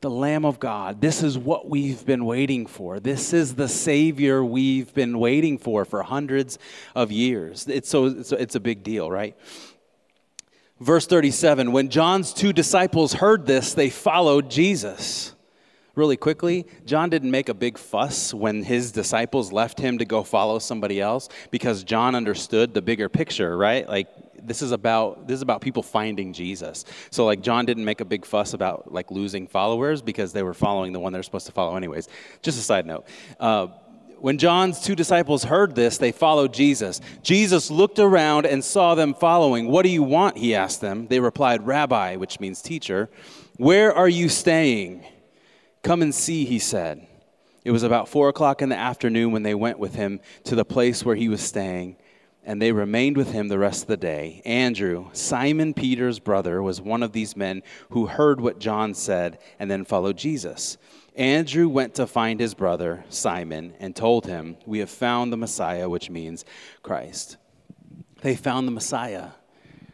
the 0.00 0.10
Lamb 0.10 0.44
of 0.44 0.60
God. 0.60 1.00
This 1.00 1.22
is 1.22 1.36
what 1.36 1.68
we've 1.68 2.04
been 2.06 2.24
waiting 2.24 2.66
for. 2.66 3.00
This 3.00 3.32
is 3.32 3.54
the 3.54 3.68
Savior 3.68 4.44
we've 4.44 4.92
been 4.94 5.18
waiting 5.18 5.58
for 5.58 5.84
for 5.84 6.02
hundreds 6.02 6.58
of 6.94 7.10
years. 7.10 7.66
It's, 7.68 7.88
so, 7.88 8.06
it's, 8.06 8.30
it's 8.30 8.54
a 8.54 8.60
big 8.60 8.82
deal, 8.82 9.10
right? 9.10 9.36
Verse 10.80 11.06
37 11.06 11.72
When 11.72 11.88
John's 11.88 12.32
two 12.32 12.52
disciples 12.52 13.14
heard 13.14 13.46
this, 13.46 13.74
they 13.74 13.90
followed 13.90 14.50
Jesus. 14.50 15.34
Really 15.94 16.16
quickly, 16.16 16.66
John 16.86 17.08
didn't 17.08 17.30
make 17.30 17.48
a 17.48 17.54
big 17.54 17.78
fuss 17.78 18.34
when 18.34 18.64
his 18.64 18.90
disciples 18.90 19.52
left 19.52 19.78
him 19.78 19.98
to 19.98 20.04
go 20.04 20.24
follow 20.24 20.58
somebody 20.58 21.00
else 21.00 21.28
because 21.52 21.84
John 21.84 22.16
understood 22.16 22.74
the 22.74 22.82
bigger 22.82 23.08
picture, 23.08 23.56
right? 23.56 23.88
Like 23.88 24.08
this 24.42 24.60
is 24.60 24.72
about 24.72 25.28
this 25.28 25.36
is 25.36 25.42
about 25.42 25.60
people 25.60 25.84
finding 25.84 26.32
Jesus. 26.32 26.84
So 27.10 27.24
like 27.24 27.42
John 27.42 27.64
didn't 27.64 27.84
make 27.84 28.00
a 28.00 28.04
big 28.04 28.26
fuss 28.26 28.54
about 28.54 28.92
like 28.92 29.12
losing 29.12 29.46
followers 29.46 30.02
because 30.02 30.32
they 30.32 30.42
were 30.42 30.54
following 30.54 30.92
the 30.92 30.98
one 30.98 31.12
they're 31.12 31.22
supposed 31.22 31.46
to 31.46 31.52
follow 31.52 31.76
anyways. 31.76 32.08
Just 32.42 32.58
a 32.58 32.62
side 32.62 32.86
note. 32.86 33.06
Uh, 33.38 33.68
when 34.24 34.38
John's 34.38 34.80
two 34.80 34.94
disciples 34.94 35.44
heard 35.44 35.74
this, 35.74 35.98
they 35.98 36.10
followed 36.10 36.54
Jesus. 36.54 37.02
Jesus 37.22 37.70
looked 37.70 37.98
around 37.98 38.46
and 38.46 38.64
saw 38.64 38.94
them 38.94 39.12
following. 39.12 39.68
What 39.68 39.82
do 39.82 39.90
you 39.90 40.02
want? 40.02 40.38
He 40.38 40.54
asked 40.54 40.80
them. 40.80 41.08
They 41.08 41.20
replied, 41.20 41.66
Rabbi, 41.66 42.16
which 42.16 42.40
means 42.40 42.62
teacher. 42.62 43.10
Where 43.58 43.92
are 43.92 44.08
you 44.08 44.30
staying? 44.30 45.04
Come 45.82 46.00
and 46.00 46.14
see, 46.14 46.46
he 46.46 46.58
said. 46.58 47.06
It 47.66 47.70
was 47.70 47.82
about 47.82 48.08
four 48.08 48.30
o'clock 48.30 48.62
in 48.62 48.70
the 48.70 48.78
afternoon 48.78 49.30
when 49.30 49.42
they 49.42 49.54
went 49.54 49.78
with 49.78 49.94
him 49.94 50.20
to 50.44 50.54
the 50.54 50.64
place 50.64 51.04
where 51.04 51.16
he 51.16 51.28
was 51.28 51.42
staying 51.42 51.96
and 52.46 52.62
they 52.62 52.72
remained 52.72 53.18
with 53.18 53.32
him 53.32 53.48
the 53.48 53.58
rest 53.58 53.82
of 53.82 53.88
the 53.88 53.96
day. 53.98 54.40
Andrew, 54.46 55.10
Simon 55.12 55.74
Peter's 55.74 56.18
brother, 56.18 56.62
was 56.62 56.80
one 56.80 57.02
of 57.02 57.12
these 57.12 57.36
men 57.36 57.62
who 57.90 58.06
heard 58.06 58.40
what 58.40 58.58
John 58.58 58.94
said 58.94 59.38
and 59.58 59.70
then 59.70 59.84
followed 59.84 60.16
Jesus. 60.16 60.78
Andrew 61.14 61.68
went 61.68 61.94
to 61.94 62.06
find 62.06 62.40
his 62.40 62.54
brother, 62.54 63.04
Simon, 63.08 63.74
and 63.78 63.94
told 63.94 64.26
him, 64.26 64.56
We 64.66 64.80
have 64.80 64.90
found 64.90 65.32
the 65.32 65.36
Messiah, 65.36 65.88
which 65.88 66.10
means 66.10 66.44
Christ. 66.82 67.36
They 68.22 68.34
found 68.34 68.66
the 68.66 68.72
Messiah. 68.72 69.28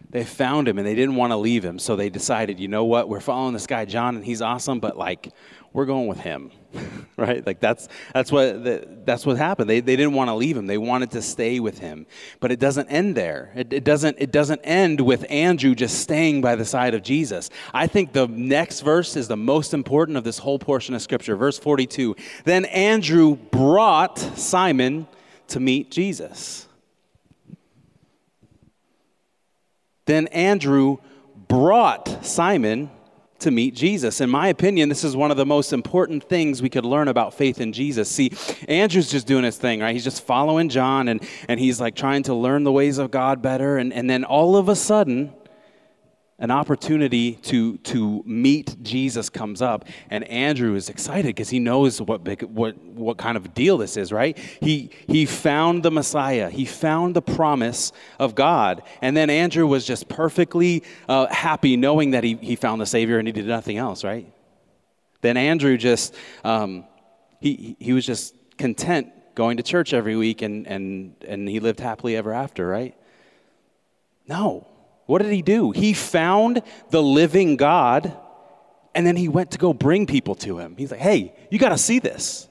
They 0.09 0.25
found 0.25 0.67
him 0.67 0.79
and 0.79 0.87
they 0.87 0.95
didn't 0.95 1.17
want 1.17 1.33
to 1.33 1.37
leave 1.37 1.65
him. 1.65 1.79
So 1.79 1.95
they 1.95 2.11
decided, 2.11 2.59
you 2.59 2.69
know 2.69 2.85
what? 2.85 3.09
We're 3.09 3.21
following 3.21 3.53
this 3.53 3.67
guy, 3.67 3.85
John, 3.85 4.17
and 4.17 4.25
he's 4.25 4.43
awesome, 4.43 4.81
but 4.81 4.97
like, 4.97 5.33
we're 5.73 5.87
going 5.87 6.09
with 6.09 6.21
him 6.21 6.51
right? 7.17 7.45
Like 7.45 7.61
that's 7.61 7.89
that's 8.15 8.31
what 8.31 8.65
the, 8.65 8.89
that's 9.05 9.27
what 9.27 9.37
happened. 9.37 9.69
They, 9.69 9.81
they 9.81 9.97
didn't 9.97 10.15
want 10.15 10.29
to 10.29 10.35
leave 10.35 10.57
him. 10.57 10.67
They 10.67 10.79
wanted 10.79 11.11
to 11.13 11.23
stay 11.23 11.61
with 11.61 11.79
him. 11.79 12.07
But 12.41 12.53
it 12.53 12.59
doesn't 12.59 12.89
end 12.89 13.17
there. 13.17 13.53
It, 13.55 13.73
it 13.73 13.85
doesn't 13.85 14.17
it 14.19 14.31
doesn't 14.31 14.61
end 14.63 15.01
with 15.01 15.25
andrew 15.31 15.75
just 15.75 16.01
staying 16.01 16.41
by 16.41 16.57
the 16.57 16.65
side 16.65 16.95
of 16.95 17.03
jesus. 17.03 17.51
I 17.75 17.87
think 17.87 18.13
the 18.13 18.27
next 18.29 18.81
verse 18.81 19.17
is 19.17 19.29
the 19.29 19.37
most 19.37 19.75
important 19.75 20.17
of 20.17 20.25
this 20.25 20.39
whole 20.39 20.59
portion 20.59 20.95
of 20.95 21.03
scripture. 21.03 21.37
Verse 21.37 21.59
42 21.59 22.17
then 22.45 22.65
andrew 22.67 23.37
brought 23.37 24.19
simon 24.19 25.07
to 25.49 25.61
meet 25.61 25.91
jesus. 25.91 26.67
Then 30.07 30.27
andrew 30.29 30.99
brought 31.49 32.25
simon 32.25 32.91
to 33.41 33.51
meet 33.51 33.75
Jesus. 33.75 34.21
In 34.21 34.31
my 34.31 34.49
opinion, 34.49 34.89
this 34.89 35.05
is 35.05 35.17
one 35.17 35.31
of 35.31 35.37
the 35.37 35.47
most 35.47 35.73
important 35.73 36.25
things 36.25 36.63
we 36.63 36.71
could 36.71 36.85
learn 36.85 37.09
about 37.09 37.35
faith 37.35 37.61
in 37.61 37.73
Jesus. 37.73 38.09
See, 38.11 38.33
Andrew's 38.69 39.11
just 39.11 39.27
doing 39.27 39.45
his 39.45 39.57
thing, 39.57 39.81
right? 39.81 39.93
He's 39.93 40.05
just 40.05 40.25
following 40.25 40.69
John 40.69 41.09
and, 41.09 41.23
and 41.49 41.59
he's 41.59 41.81
like 41.81 41.95
trying 41.95 42.23
to 42.25 42.35
learn 42.35 42.65
the 42.65 42.73
ways 42.73 42.99
of 42.99 43.11
God 43.11 43.43
better. 43.43 43.79
And, 43.79 43.93
and 43.93 44.09
then 44.09 44.25
all 44.25 44.57
of 44.57 44.69
a 44.69 44.77
sudden, 44.77 45.33
an 46.41 46.51
opportunity 46.51 47.35
to, 47.35 47.77
to 47.79 48.23
meet 48.27 48.83
Jesus 48.83 49.29
comes 49.29 49.61
up, 49.61 49.85
and 50.09 50.25
Andrew 50.25 50.75
is 50.75 50.89
excited 50.89 51.27
because 51.27 51.51
he 51.51 51.59
knows 51.59 52.01
what, 52.01 52.25
big, 52.25 52.43
what, 52.43 52.77
what 52.79 53.19
kind 53.19 53.37
of 53.37 53.55
deal 53.55 53.77
this 53.77 53.97
is, 53.97 54.11
right? 54.11 54.37
He, 54.61 54.91
he 55.07 55.27
found 55.27 55.83
the 55.83 55.91
Messiah, 55.91 56.49
he 56.49 56.65
found 56.65 57.15
the 57.15 57.23
promise 57.23 57.93
of 58.19 58.35
God, 58.35 58.83
and 59.03 59.17
then 59.17 59.29
Andrew 59.29 59.67
was 59.67 59.87
just 59.87 60.09
perfectly 60.09 60.83
uh, 61.09 61.27
happy 61.27 61.77
knowing 61.77 62.13
that 62.13 62.25
he, 62.25 62.37
he 62.37 62.57
found 62.57 62.81
the 62.81 62.87
Savior 62.87 63.19
and 63.19 63.29
he 63.29 63.33
did 63.33 63.47
nothing 63.47 63.77
else, 63.77 64.03
right? 64.03 64.33
Then 65.21 65.37
Andrew 65.37 65.77
just, 65.77 66.15
um, 66.43 66.87
he, 67.41 67.77
he 67.79 67.93
was 67.93 68.07
just 68.07 68.35
content 68.57 69.13
going 69.35 69.59
to 69.59 69.63
church 69.63 69.93
every 69.93 70.17
week 70.17 70.43
and, 70.43 70.67
and, 70.67 71.15
and 71.27 71.49
he 71.49 71.61
lived 71.61 71.81
happily 71.81 72.17
ever 72.17 72.33
after, 72.33 72.67
right? 72.67 72.97
No. 74.27 74.67
What 75.11 75.23
did 75.23 75.33
he 75.33 75.43
do? 75.43 75.73
He 75.73 75.93
found 75.93 76.63
the 76.91 77.03
living 77.03 77.57
God 77.57 78.17
and 78.95 79.05
then 79.05 79.17
he 79.17 79.27
went 79.27 79.51
to 79.51 79.59
go 79.59 79.75
bring 79.75 80.07
people 80.07 80.37
to 80.37 80.61
him. 80.61 80.77
He's 80.79 80.93
like, 80.93 81.01
hey, 81.01 81.35
you 81.51 81.59
got 81.59 81.71
to 81.71 81.79
see 81.79 81.99
this. 81.99 82.49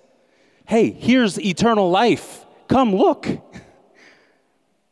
Hey, 0.65 0.91
here's 0.91 1.39
eternal 1.39 1.89
life. 1.89 2.45
Come 2.67 2.93
look. 2.93 3.27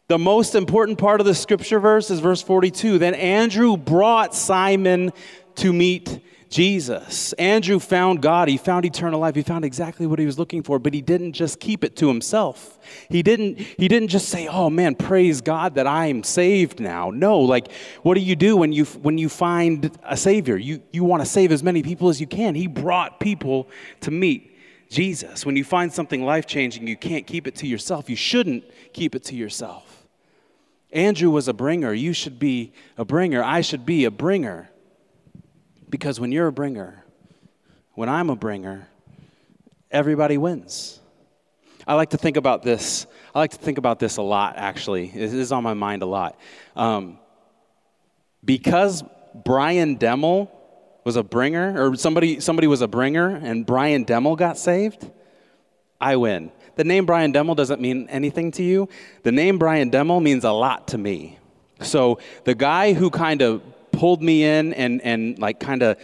The 0.10 0.18
most 0.18 0.56
important 0.56 0.98
part 0.98 1.20
of 1.20 1.26
the 1.26 1.36
scripture 1.36 1.82
verse 1.82 2.10
is 2.10 2.22
verse 2.22 2.42
42. 2.42 2.98
Then 2.98 3.14
Andrew 3.14 3.76
brought 3.76 4.34
Simon 4.34 5.12
to 5.56 5.74
meet 5.74 6.22
Jesus. 6.50 7.34
Andrew 7.34 7.80
found 7.80 8.22
God. 8.22 8.48
He 8.48 8.58
found 8.58 8.86
eternal 8.86 9.20
life. 9.20 9.36
He 9.36 9.42
found 9.42 9.66
exactly 9.66 10.08
what 10.08 10.20
he 10.20 10.26
was 10.26 10.40
looking 10.40 10.64
for, 10.64 10.80
but 10.80 10.94
he 10.94 11.02
didn't 11.02 11.34
just 11.34 11.60
keep 11.60 11.84
it 11.84 11.96
to 11.98 12.08
himself. 12.08 12.80
He 13.10 13.22
didn't, 13.22 13.60
he 13.60 13.88
didn't 13.88 14.08
just 14.08 14.30
say, 14.30 14.48
oh 14.48 14.70
man, 14.70 14.96
praise 14.96 15.42
God 15.42 15.76
that 15.76 15.88
I'm 15.88 16.24
saved 16.24 16.80
now. 16.80 17.10
No, 17.10 17.40
like, 17.40 17.72
what 18.02 18.16
do 18.16 18.22
you 18.22 18.36
do 18.36 18.56
when 18.56 18.72
you, 18.72 18.86
when 18.86 19.18
you 19.18 19.30
find 19.30 19.98
a 20.04 20.16
Savior? 20.16 20.56
You, 20.56 20.82
you 20.92 21.04
want 21.04 21.22
to 21.22 21.30
save 21.30 21.52
as 21.52 21.64
many 21.64 21.84
people 21.84 22.10
as 22.10 22.22
you 22.22 22.28
can. 22.28 22.56
He 22.56 22.68
brought 22.68 23.20
people 23.20 23.68
to 24.02 24.12
meet 24.12 24.56
Jesus. 24.90 25.46
When 25.46 25.56
you 25.58 25.64
find 25.64 25.92
something 25.92 26.24
life 26.24 26.46
changing, 26.46 26.88
you 26.88 26.96
can't 26.96 27.28
keep 27.28 27.48
it 27.48 27.56
to 27.56 27.68
yourself. 27.68 28.10
You 28.10 28.16
shouldn't 28.16 28.64
keep 28.94 29.16
it 29.16 29.24
to 29.26 29.36
yourself. 29.36 30.06
Andrew 30.92 31.30
was 31.30 31.50
a 31.50 31.54
bringer. 31.54 31.94
You 31.94 32.14
should 32.14 32.40
be 32.40 32.72
a 32.98 33.04
bringer. 33.04 33.44
I 33.44 33.60
should 33.60 33.86
be 33.86 34.06
a 34.06 34.12
bringer. 34.12 34.70
Because 35.90 36.20
when 36.20 36.32
you're 36.32 36.48
a 36.48 36.52
bringer, 36.52 37.04
when 37.94 38.10
I'm 38.10 38.30
a 38.30 38.36
bringer, 38.36 38.88
everybody 39.90 40.38
wins. 40.38 41.00
I 41.88 41.94
like 41.96 42.10
to 42.10 42.18
think 42.18 42.36
about 42.36 42.64
this. 42.64 43.08
I 43.34 43.40
like 43.40 43.52
to 43.52 43.58
think 43.58 43.78
about 43.78 44.00
this 44.00 44.18
a 44.18 44.22
lot, 44.22 44.56
actually. 44.58 45.10
It 45.10 45.34
is 45.34 45.52
on 45.52 45.64
my 45.64 45.74
mind 45.74 46.02
a 46.02 46.06
lot. 46.06 46.38
Um, 46.76 47.20
because 48.44 49.04
Brian 49.46 49.98
Demmel 49.98 50.50
was 51.06 51.16
a 51.16 51.24
bringer, 51.24 51.82
or 51.82 51.96
somebody, 51.96 52.42
somebody 52.42 52.68
was 52.68 52.82
a 52.82 52.88
bringer, 52.88 53.30
and 53.30 53.66
Brian 53.66 54.04
Demmel 54.04 54.38
got 54.38 54.58
saved, 54.58 55.10
I 56.02 56.18
win. 56.18 56.52
The 56.76 56.84
name 56.84 57.06
Brian 57.06 57.32
Demmel 57.32 57.56
doesn't 57.56 57.80
mean 57.80 58.08
anything 58.10 58.52
to 58.52 58.64
you. 58.64 58.90
The 59.24 59.32
name 59.32 59.58
Brian 59.58 59.90
Demmel 59.90 60.22
means 60.22 60.44
a 60.44 60.52
lot 60.52 60.90
to 60.90 60.98
me. 60.98 61.40
So 61.82 62.20
the 62.44 62.54
guy 62.54 62.94
who 62.94 63.10
kind 63.10 63.42
of 63.42 63.62
pulled 63.98 64.22
me 64.22 64.44
in 64.44 64.74
and, 64.76 65.02
and 65.02 65.40
like 65.40 65.60
kind 65.60 65.82
of 65.82 65.98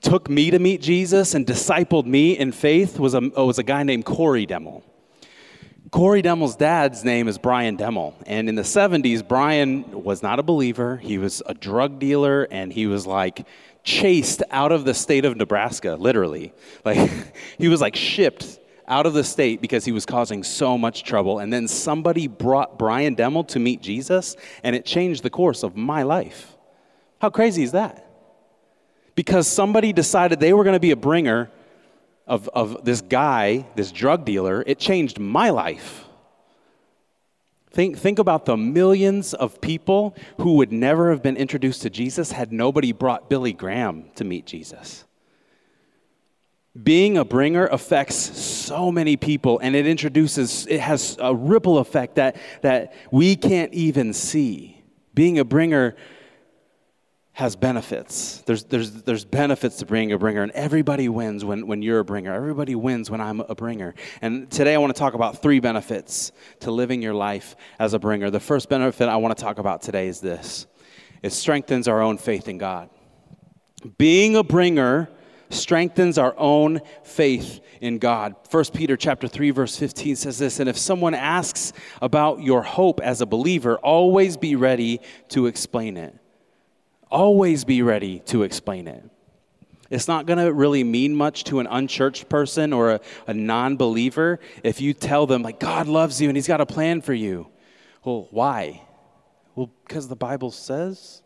took 0.00 0.28
me 0.28 0.50
to 0.50 0.58
meet 0.58 0.82
Jesus 0.82 1.34
and 1.34 1.46
discipled 1.46 2.06
me 2.06 2.36
in 2.36 2.50
faith 2.52 2.98
was 2.98 3.14
a, 3.14 3.30
oh, 3.36 3.46
was 3.46 3.58
a 3.58 3.62
guy 3.62 3.84
named 3.84 4.04
Corey 4.04 4.46
Demmel. 4.46 4.82
Corey 5.90 6.22
Demmel's 6.22 6.56
dad's 6.56 7.04
name 7.04 7.28
is 7.28 7.38
Brian 7.38 7.76
Demmel. 7.76 8.14
And 8.26 8.48
in 8.48 8.56
the 8.56 8.62
70s, 8.62 9.26
Brian 9.26 10.02
was 10.04 10.22
not 10.22 10.38
a 10.38 10.42
believer. 10.42 10.96
He 10.96 11.18
was 11.18 11.40
a 11.46 11.54
drug 11.54 11.98
dealer 11.98 12.46
and 12.50 12.72
he 12.72 12.86
was 12.86 13.06
like 13.06 13.46
chased 13.84 14.42
out 14.50 14.72
of 14.72 14.84
the 14.84 14.92
state 14.92 15.24
of 15.24 15.36
Nebraska, 15.36 15.96
literally. 15.98 16.52
Like 16.84 17.10
he 17.58 17.68
was 17.68 17.80
like 17.80 17.96
shipped 17.96 18.58
out 18.86 19.06
of 19.06 19.12
the 19.14 19.24
state 19.24 19.60
because 19.60 19.84
he 19.84 19.92
was 19.92 20.04
causing 20.04 20.42
so 20.42 20.76
much 20.76 21.04
trouble. 21.04 21.38
And 21.38 21.52
then 21.52 21.68
somebody 21.68 22.26
brought 22.26 22.78
Brian 22.78 23.14
Demmel 23.14 23.46
to 23.48 23.58
meet 23.58 23.80
Jesus 23.82 24.36
and 24.62 24.74
it 24.74 24.84
changed 24.84 25.22
the 25.22 25.30
course 25.30 25.62
of 25.62 25.76
my 25.76 26.02
life. 26.02 26.57
How 27.20 27.30
crazy 27.30 27.62
is 27.62 27.72
that? 27.72 28.04
Because 29.14 29.48
somebody 29.48 29.92
decided 29.92 30.38
they 30.38 30.52
were 30.52 30.64
going 30.64 30.76
to 30.76 30.80
be 30.80 30.92
a 30.92 30.96
bringer 30.96 31.50
of, 32.26 32.48
of 32.48 32.84
this 32.84 33.00
guy, 33.00 33.66
this 33.74 33.90
drug 33.90 34.24
dealer, 34.24 34.62
it 34.66 34.78
changed 34.78 35.18
my 35.18 35.50
life. 35.50 36.04
Think, 37.70 37.98
think 37.98 38.18
about 38.18 38.44
the 38.44 38.56
millions 38.56 39.34
of 39.34 39.60
people 39.60 40.16
who 40.38 40.54
would 40.54 40.72
never 40.72 41.10
have 41.10 41.22
been 41.22 41.36
introduced 41.36 41.82
to 41.82 41.90
Jesus 41.90 42.32
had 42.32 42.52
nobody 42.52 42.92
brought 42.92 43.28
Billy 43.28 43.52
Graham 43.52 44.04
to 44.16 44.24
meet 44.24 44.46
Jesus. 44.46 45.04
Being 46.80 47.18
a 47.18 47.24
bringer 47.24 47.66
affects 47.66 48.16
so 48.16 48.92
many 48.92 49.16
people 49.16 49.58
and 49.58 49.74
it 49.74 49.86
introduces, 49.86 50.66
it 50.66 50.80
has 50.80 51.16
a 51.20 51.34
ripple 51.34 51.78
effect 51.78 52.16
that, 52.16 52.36
that 52.62 52.94
we 53.10 53.36
can't 53.36 53.72
even 53.74 54.12
see. 54.12 54.82
Being 55.14 55.38
a 55.38 55.44
bringer 55.44 55.96
has 57.38 57.54
benefits. 57.54 58.42
There's, 58.46 58.64
there's, 58.64 58.90
there's 59.04 59.24
benefits 59.24 59.76
to 59.76 59.86
being 59.86 60.10
a 60.10 60.18
bringer, 60.18 60.42
and 60.42 60.50
everybody 60.50 61.08
wins 61.08 61.44
when, 61.44 61.68
when 61.68 61.82
you're 61.82 62.00
a 62.00 62.04
bringer. 62.04 62.34
Everybody 62.34 62.74
wins 62.74 63.12
when 63.12 63.20
I'm 63.20 63.38
a 63.38 63.54
bringer. 63.54 63.94
And 64.20 64.50
today 64.50 64.74
I 64.74 64.78
want 64.78 64.92
to 64.92 64.98
talk 64.98 65.14
about 65.14 65.40
three 65.40 65.60
benefits 65.60 66.32
to 66.58 66.72
living 66.72 67.00
your 67.00 67.14
life 67.14 67.54
as 67.78 67.94
a 67.94 68.00
bringer. 68.00 68.28
The 68.28 68.40
first 68.40 68.68
benefit 68.68 69.08
I 69.08 69.14
want 69.18 69.38
to 69.38 69.40
talk 69.40 69.58
about 69.58 69.82
today 69.82 70.08
is 70.08 70.18
this 70.20 70.66
it 71.22 71.30
strengthens 71.30 71.86
our 71.86 72.02
own 72.02 72.18
faith 72.18 72.48
in 72.48 72.58
God. 72.58 72.90
Being 73.98 74.34
a 74.34 74.42
bringer 74.42 75.08
strengthens 75.48 76.18
our 76.18 76.34
own 76.36 76.80
faith 77.04 77.60
in 77.80 77.98
God. 77.98 78.34
1 78.50 78.64
Peter 78.74 78.96
chapter 78.96 79.28
3 79.28 79.52
verse 79.52 79.76
15 79.76 80.16
says 80.16 80.40
this, 80.40 80.58
and 80.58 80.68
if 80.68 80.76
someone 80.76 81.14
asks 81.14 81.72
about 82.02 82.40
your 82.42 82.62
hope 82.64 82.98
as 82.98 83.20
a 83.20 83.26
believer, 83.26 83.76
always 83.76 84.36
be 84.36 84.56
ready 84.56 85.00
to 85.28 85.46
explain 85.46 85.96
it. 85.96 86.18
Always 87.10 87.64
be 87.64 87.82
ready 87.82 88.20
to 88.26 88.42
explain 88.42 88.88
it. 88.88 89.04
It's 89.90 90.08
not 90.08 90.26
going 90.26 90.38
to 90.38 90.52
really 90.52 90.84
mean 90.84 91.14
much 91.14 91.44
to 91.44 91.60
an 91.60 91.66
unchurched 91.66 92.28
person 92.28 92.72
or 92.72 92.92
a, 92.92 93.00
a 93.26 93.34
non 93.34 93.76
believer 93.76 94.38
if 94.62 94.80
you 94.80 94.92
tell 94.92 95.26
them, 95.26 95.42
like, 95.42 95.58
God 95.58 95.86
loves 95.86 96.20
you 96.20 96.28
and 96.28 96.36
He's 96.36 96.46
got 96.46 96.60
a 96.60 96.66
plan 96.66 97.00
for 97.00 97.14
you. 97.14 97.48
Well, 98.04 98.28
why? 98.30 98.82
Well, 99.54 99.70
because 99.86 100.08
the 100.08 100.16
Bible 100.16 100.50
says. 100.50 101.22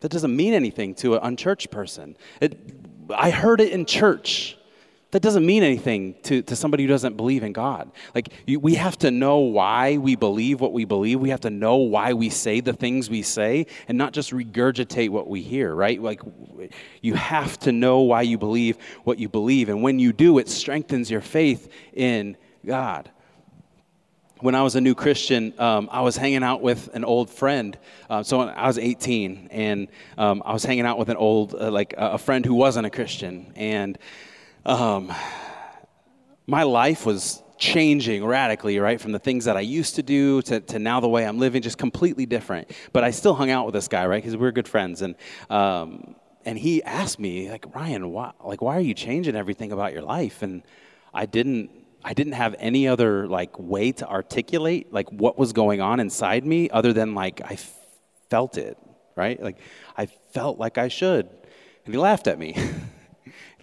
That 0.00 0.10
doesn't 0.10 0.36
mean 0.36 0.52
anything 0.52 0.94
to 0.96 1.14
an 1.14 1.20
unchurched 1.22 1.70
person. 1.70 2.16
It, 2.38 2.58
I 3.08 3.30
heard 3.30 3.60
it 3.62 3.72
in 3.72 3.86
church 3.86 4.58
that 5.14 5.22
doesn't 5.22 5.46
mean 5.46 5.62
anything 5.62 6.16
to, 6.24 6.42
to 6.42 6.56
somebody 6.56 6.82
who 6.82 6.88
doesn't 6.88 7.16
believe 7.16 7.44
in 7.44 7.52
God. 7.52 7.88
Like, 8.16 8.30
you, 8.48 8.58
we 8.58 8.74
have 8.74 8.98
to 8.98 9.12
know 9.12 9.38
why 9.38 9.96
we 9.96 10.16
believe 10.16 10.60
what 10.60 10.72
we 10.72 10.84
believe. 10.84 11.20
We 11.20 11.30
have 11.30 11.42
to 11.42 11.50
know 11.50 11.76
why 11.76 12.14
we 12.14 12.30
say 12.30 12.58
the 12.58 12.72
things 12.72 13.08
we 13.08 13.22
say 13.22 13.66
and 13.86 13.96
not 13.96 14.12
just 14.12 14.32
regurgitate 14.32 15.10
what 15.10 15.28
we 15.28 15.40
hear, 15.40 15.72
right? 15.72 16.02
Like, 16.02 16.20
you 17.00 17.14
have 17.14 17.60
to 17.60 17.70
know 17.70 18.00
why 18.00 18.22
you 18.22 18.38
believe 18.38 18.76
what 19.04 19.20
you 19.20 19.28
believe. 19.28 19.68
And 19.68 19.84
when 19.84 20.00
you 20.00 20.12
do, 20.12 20.38
it 20.38 20.48
strengthens 20.48 21.12
your 21.12 21.20
faith 21.20 21.70
in 21.92 22.36
God 22.66 23.08
when 24.40 24.56
I 24.56 24.62
was 24.62 24.74
a 24.74 24.80
new 24.80 24.96
Christian, 24.96 25.54
um, 25.58 25.88
I 25.90 26.02
was 26.02 26.18
hanging 26.18 26.42
out 26.42 26.60
with 26.60 26.90
an 26.92 27.04
old 27.04 27.30
friend. 27.30 27.78
Uh, 28.10 28.22
so 28.22 28.40
I 28.40 28.66
was 28.66 28.76
18, 28.78 29.48
and 29.50 29.88
um, 30.18 30.42
I 30.44 30.52
was 30.52 30.64
hanging 30.64 30.84
out 30.84 30.98
with 30.98 31.08
an 31.08 31.16
old, 31.16 31.54
uh, 31.54 31.70
like 31.70 31.94
a 31.96 32.18
friend 32.18 32.44
who 32.44 32.54
wasn't 32.54 32.84
a 32.84 32.90
Christian. 32.90 33.52
And 33.56 33.96
um, 34.66 35.12
my 36.46 36.62
life 36.62 37.06
was 37.06 37.42
changing 37.58 38.24
radically, 38.24 38.78
right? 38.78 39.00
From 39.00 39.12
the 39.12 39.18
things 39.18 39.44
that 39.44 39.56
I 39.56 39.60
used 39.60 39.94
to 39.96 40.02
do 40.02 40.42
to, 40.42 40.60
to 40.60 40.78
now 40.78 41.00
the 41.00 41.08
way 41.08 41.26
I'm 41.26 41.38
living, 41.38 41.62
just 41.62 41.78
completely 41.78 42.26
different. 42.26 42.70
But 42.92 43.04
I 43.04 43.10
still 43.10 43.34
hung 43.34 43.50
out 43.50 43.64
with 43.66 43.74
this 43.74 43.88
guy, 43.88 44.06
right? 44.06 44.22
Because 44.22 44.36
we 44.36 44.42
were 44.42 44.52
good 44.52 44.68
friends. 44.68 45.02
And, 45.02 45.14
um, 45.50 46.16
and 46.44 46.58
he 46.58 46.82
asked 46.82 47.18
me, 47.18 47.50
like, 47.50 47.74
Ryan, 47.74 48.10
why, 48.10 48.32
like, 48.44 48.60
why 48.60 48.76
are 48.76 48.80
you 48.80 48.94
changing 48.94 49.36
everything 49.36 49.72
about 49.72 49.92
your 49.92 50.02
life? 50.02 50.42
And 50.42 50.62
I 51.12 51.26
didn't, 51.26 51.70
I 52.04 52.12
didn't 52.12 52.34
have 52.34 52.54
any 52.58 52.86
other 52.86 53.26
like 53.26 53.58
way 53.58 53.92
to 53.92 54.06
articulate 54.06 54.92
like 54.92 55.10
what 55.10 55.38
was 55.38 55.54
going 55.54 55.80
on 55.80 56.00
inside 56.00 56.44
me 56.44 56.68
other 56.68 56.92
than 56.92 57.14
like 57.14 57.40
I 57.42 57.56
felt 58.28 58.58
it, 58.58 58.76
right? 59.16 59.42
Like 59.42 59.58
I 59.96 60.06
felt 60.06 60.58
like 60.58 60.76
I 60.76 60.88
should. 60.88 61.26
And 61.86 61.94
he 61.94 61.98
laughed 61.98 62.26
at 62.26 62.38
me. 62.38 62.56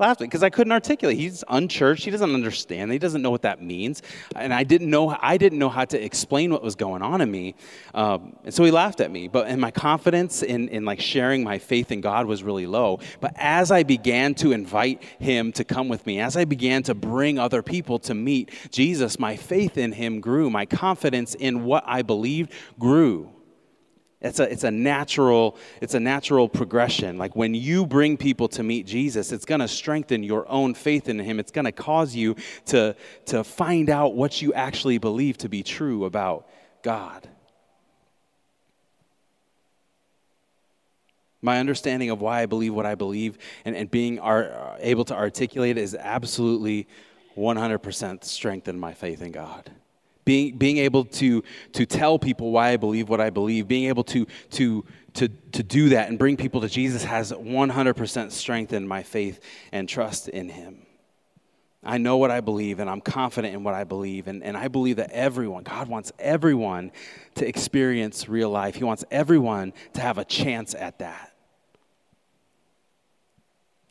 laughed 0.02 0.20
because 0.20 0.44
I 0.44 0.50
couldn't 0.50 0.74
articulate. 0.74 1.18
He's 1.18 1.44
unchurched. 1.48 2.04
He 2.04 2.12
doesn't 2.12 2.34
understand. 2.34 2.92
He 2.92 3.00
doesn't 3.00 3.22
know 3.22 3.32
what 3.32 3.44
that 3.44 3.62
means. 3.62 4.02
And 4.36 4.54
I 4.54 4.64
didn't 4.64 4.90
know. 4.90 5.16
I 5.22 5.38
didn't 5.38 5.60
know 5.60 5.70
how 5.70 5.86
to 5.86 6.04
explain 6.04 6.52
what 6.52 6.62
was 6.62 6.76
going 6.76 7.02
on 7.02 7.22
in 7.22 7.32
me. 7.32 7.56
Um, 7.94 8.36
and 8.44 8.54
so 8.54 8.64
he 8.64 8.72
laughed 8.72 9.00
at 9.00 9.12
me. 9.12 9.28
But 9.28 9.48
and 9.48 9.62
my 9.62 9.72
confidence 9.72 10.44
in 10.44 10.68
in 10.70 10.84
like 10.84 11.00
sharing 11.00 11.44
my 11.44 11.60
faith 11.60 11.92
in 11.92 12.02
God 12.02 12.26
was 12.26 12.44
really 12.44 12.66
low. 12.66 13.00
But 13.22 13.34
as 13.38 13.72
I 13.72 13.84
began 13.84 14.34
to 14.36 14.52
invite 14.52 15.04
him 15.20 15.52
to 15.54 15.64
come 15.64 15.88
with 15.88 16.06
me, 16.06 16.20
as 16.20 16.36
I 16.36 16.46
began 16.46 16.84
to 16.84 16.94
bring 16.96 17.40
other 17.40 17.62
people 17.62 18.00
to 18.00 18.14
meet 18.14 18.52
Jesus, 18.72 19.20
my 19.20 19.38
faith 19.38 19.78
in 19.78 19.92
him 19.94 20.20
grew. 20.20 20.50
My 20.50 20.66
confidence 20.66 21.36
in 21.36 21.64
what 21.64 21.84
I 21.86 22.02
believed 22.02 22.52
grew. 22.80 23.30
It's 24.22 24.40
a, 24.40 24.52
it's 24.52 24.64
a 24.64 24.70
natural 24.70 25.58
it's 25.82 25.96
a 25.96 26.00
natural 26.00 26.48
progression. 26.48 27.18
Like 27.18 27.36
when 27.36 27.56
you 27.56 27.88
bring 27.88 28.18
people 28.18 28.48
to 28.50 28.62
meet 28.62 28.86
Jesus, 28.86 29.32
it's 29.32 29.46
going 29.46 29.62
to 29.62 29.68
strengthen 29.68 30.22
your 30.22 30.48
own 30.48 30.76
faith 30.76 31.10
in 31.10 31.18
him. 31.18 31.40
It's 31.40 31.52
going 31.52 31.66
to 31.66 31.72
cause 31.72 32.16
you 32.16 32.36
to, 32.68 32.96
to 33.28 33.44
find 33.44 33.90
out 33.90 34.14
what 34.14 34.42
you 34.42 34.54
actually 34.54 35.00
believe 35.00 35.40
to 35.40 35.50
be 35.50 35.64
true 35.64 36.06
about 36.06 36.48
God. 36.84 37.28
My 41.42 41.60
understanding 41.60 42.12
of 42.12 42.22
why 42.22 42.42
I 42.42 42.46
believe 42.46 42.76
what 42.76 42.86
I 42.86 42.94
believe 42.94 43.40
and, 43.66 43.76
and 43.76 43.90
being 43.90 44.20
ar- 44.20 44.78
able 44.80 45.06
to 45.06 45.16
articulate 45.16 45.80
it 45.80 45.82
is 45.82 45.96
absolutely 45.96 46.88
100% 47.36 48.24
strengthened 48.24 48.80
my 48.80 48.94
faith 48.94 49.24
in 49.24 49.32
God 49.32 49.72
being, 50.26 50.58
being 50.58 50.78
able 50.78 51.06
to, 51.06 51.44
to 51.74 51.86
tell 51.86 52.20
people 52.20 52.52
why 52.52 52.70
I 52.70 52.78
believe 52.78 53.10
what 53.10 53.22
I 53.22 53.30
believe, 53.30 53.68
being 53.68 53.88
able 53.90 54.04
to, 54.06 54.26
to, 54.52 54.86
to, 55.14 55.28
to 55.28 55.64
do 55.64 55.90
that 55.90 56.10
and 56.10 56.18
bring 56.18 56.38
people 56.38 56.62
to 56.62 56.70
Jesus 56.70 57.04
has 57.04 57.32
100% 57.32 58.32
strengthened 58.32 58.88
my 58.88 59.04
faith 59.04 59.40
and 59.72 59.88
trust 59.88 60.28
in 60.30 60.50
Him. 60.50 60.86
I 61.84 61.98
know 61.98 62.18
what 62.18 62.30
I 62.30 62.42
believe 62.42 62.80
and 62.80 62.90
I'm 62.90 63.02
confident 63.02 63.56
in 63.56 63.64
what 63.64 63.74
I 63.74 63.84
believe. 63.84 64.28
And, 64.28 64.44
and 64.44 64.56
I 64.56 64.68
believe 64.68 64.98
that 64.98 65.12
everyone, 65.12 65.64
God 65.64 65.88
wants 65.88 66.12
everyone 66.20 66.92
to 67.36 67.48
experience 67.48 68.30
real 68.30 68.52
life. 68.52 68.76
He 68.76 68.84
wants 68.84 69.04
everyone 69.10 69.74
to 69.94 70.02
have 70.02 70.20
a 70.20 70.26
chance 70.26 70.76
at 70.76 71.00
that. 71.00 71.31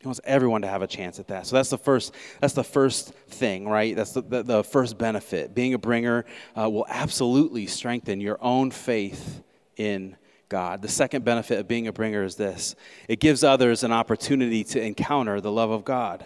He 0.00 0.06
wants 0.06 0.20
everyone 0.24 0.62
to 0.62 0.68
have 0.68 0.80
a 0.80 0.86
chance 0.86 1.18
at 1.18 1.28
that. 1.28 1.46
So 1.46 1.56
that's 1.56 1.68
the 1.68 1.76
first. 1.76 2.14
That's 2.40 2.54
the 2.54 2.64
first 2.64 3.12
thing, 3.28 3.68
right? 3.68 3.94
That's 3.94 4.12
the, 4.12 4.22
the, 4.22 4.42
the 4.42 4.64
first 4.64 4.96
benefit. 4.96 5.54
Being 5.54 5.74
a 5.74 5.78
bringer 5.78 6.24
uh, 6.58 6.70
will 6.70 6.86
absolutely 6.88 7.66
strengthen 7.66 8.18
your 8.18 8.38
own 8.40 8.70
faith 8.70 9.42
in 9.76 10.16
God. 10.48 10.80
The 10.80 10.88
second 10.88 11.24
benefit 11.26 11.58
of 11.58 11.68
being 11.68 11.86
a 11.86 11.92
bringer 11.92 12.24
is 12.24 12.36
this: 12.36 12.76
it 13.08 13.20
gives 13.20 13.44
others 13.44 13.84
an 13.84 13.92
opportunity 13.92 14.64
to 14.64 14.82
encounter 14.82 15.38
the 15.38 15.52
love 15.52 15.70
of 15.70 15.84
God. 15.84 16.24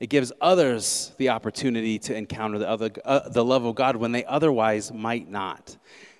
It 0.00 0.10
gives 0.10 0.30
others 0.40 1.12
the 1.16 1.30
opportunity 1.30 1.98
to 2.00 2.14
encounter 2.14 2.58
the, 2.58 2.68
other, 2.68 2.90
uh, 3.04 3.28
the 3.28 3.44
love 3.44 3.64
of 3.64 3.74
God 3.74 3.96
when 3.96 4.12
they 4.12 4.24
otherwise 4.26 4.92
might 4.92 5.28
not. 5.28 5.76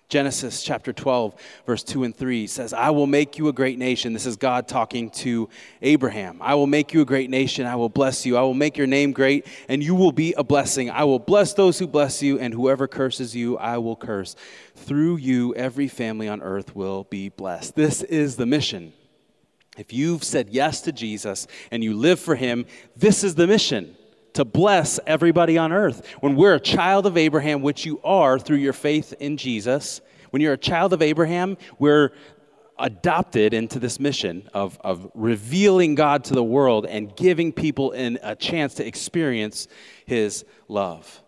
Genesis 0.09 0.63
chapter 0.63 0.91
12, 0.91 1.35
verse 1.67 1.83
2 1.83 2.05
and 2.05 2.17
3 2.17 2.47
says, 2.47 2.73
I 2.73 2.89
will 2.89 3.07
make 3.07 3.37
you 3.37 3.49
a 3.49 3.53
great 3.53 3.79
nation. 3.79 4.15
This 4.15 4.25
is 4.25 4.37
God 4.37 4.67
talking 4.67 5.11
to 5.11 5.51
Abraham. 5.83 6.39
I 6.41 6.55
will 6.55 6.67
make 6.67 6.95
you 6.95 7.03
a 7.03 7.05
great 7.05 7.29
nation. 7.29 7.67
I 7.67 7.77
will 7.77 7.91
bless 7.91 8.25
you. 8.25 8.39
I 8.39 8.41
will 8.41 8.55
make 8.55 8.79
your 8.79 8.87
name 8.87 9.13
great, 9.13 9.47
and 9.69 9.83
you 9.83 9.95
will 9.95 10.13
be 10.13 10.33
a 10.33 10.43
blessing. 10.43 10.89
I 10.89 11.05
will 11.05 11.19
bless 11.19 11.53
those 11.53 11.79
who 11.79 11.87
bless 11.87 12.23
you, 12.23 12.39
and 12.39 12.55
whoever 12.55 12.89
curses 12.89 13.37
you, 13.37 13.59
I 13.59 13.77
will 13.77 13.97
curse. 13.97 14.35
Through 14.77 15.17
you, 15.17 15.55
every 15.55 15.89
family 15.89 16.27
on 16.27 16.41
earth 16.41 16.75
will 16.75 17.05
be 17.05 17.29
blessed. 17.29 17.77
This 17.77 18.03
is 18.03 18.37
the 18.37 18.47
mission. 18.47 18.95
If 19.77 19.93
you've 19.93 20.25
said 20.25 20.49
yes 20.49 20.81
to 20.83 20.93
Jesus 20.93 21.47
and 21.71 21.85
you 21.85 21.93
live 21.93 22.19
for 22.19 22.35
him, 22.35 22.65
this 22.97 23.23
is 23.23 23.35
the 23.35 23.47
mission 23.47 23.95
to 24.35 24.45
bless 24.45 25.01
everybody 25.07 25.59
on 25.59 25.73
earth. 25.73 26.07
When 26.21 26.37
we're 26.37 26.55
a 26.55 26.61
child 26.61 27.07
of 27.07 27.17
Abraham, 27.17 27.63
which 27.63 27.85
you 27.85 28.01
are 28.03 28.39
through 28.39 28.59
your 28.59 28.73
faith 28.73 29.15
in 29.21 29.37
Jesus, 29.37 30.01
when 30.31 30.43
you're 30.43 30.53
a 30.53 30.59
child 30.59 30.93
of 30.93 31.03
Abraham, 31.03 31.57
we're 31.79 32.13
adopted 32.79 33.55
into 33.55 33.79
this 33.79 33.99
mission 33.99 34.49
of, 34.55 34.79
of 34.83 35.11
revealing 35.15 35.95
God 35.95 36.25
to 36.25 36.35
the 36.35 36.45
world 36.45 36.87
and 36.87 37.15
giving 37.17 37.53
people 37.53 37.91
in 37.93 38.19
a 38.23 38.37
chance 38.37 38.75
to 38.75 38.87
experience 38.87 39.67
his 40.07 40.45
love. 40.69 41.23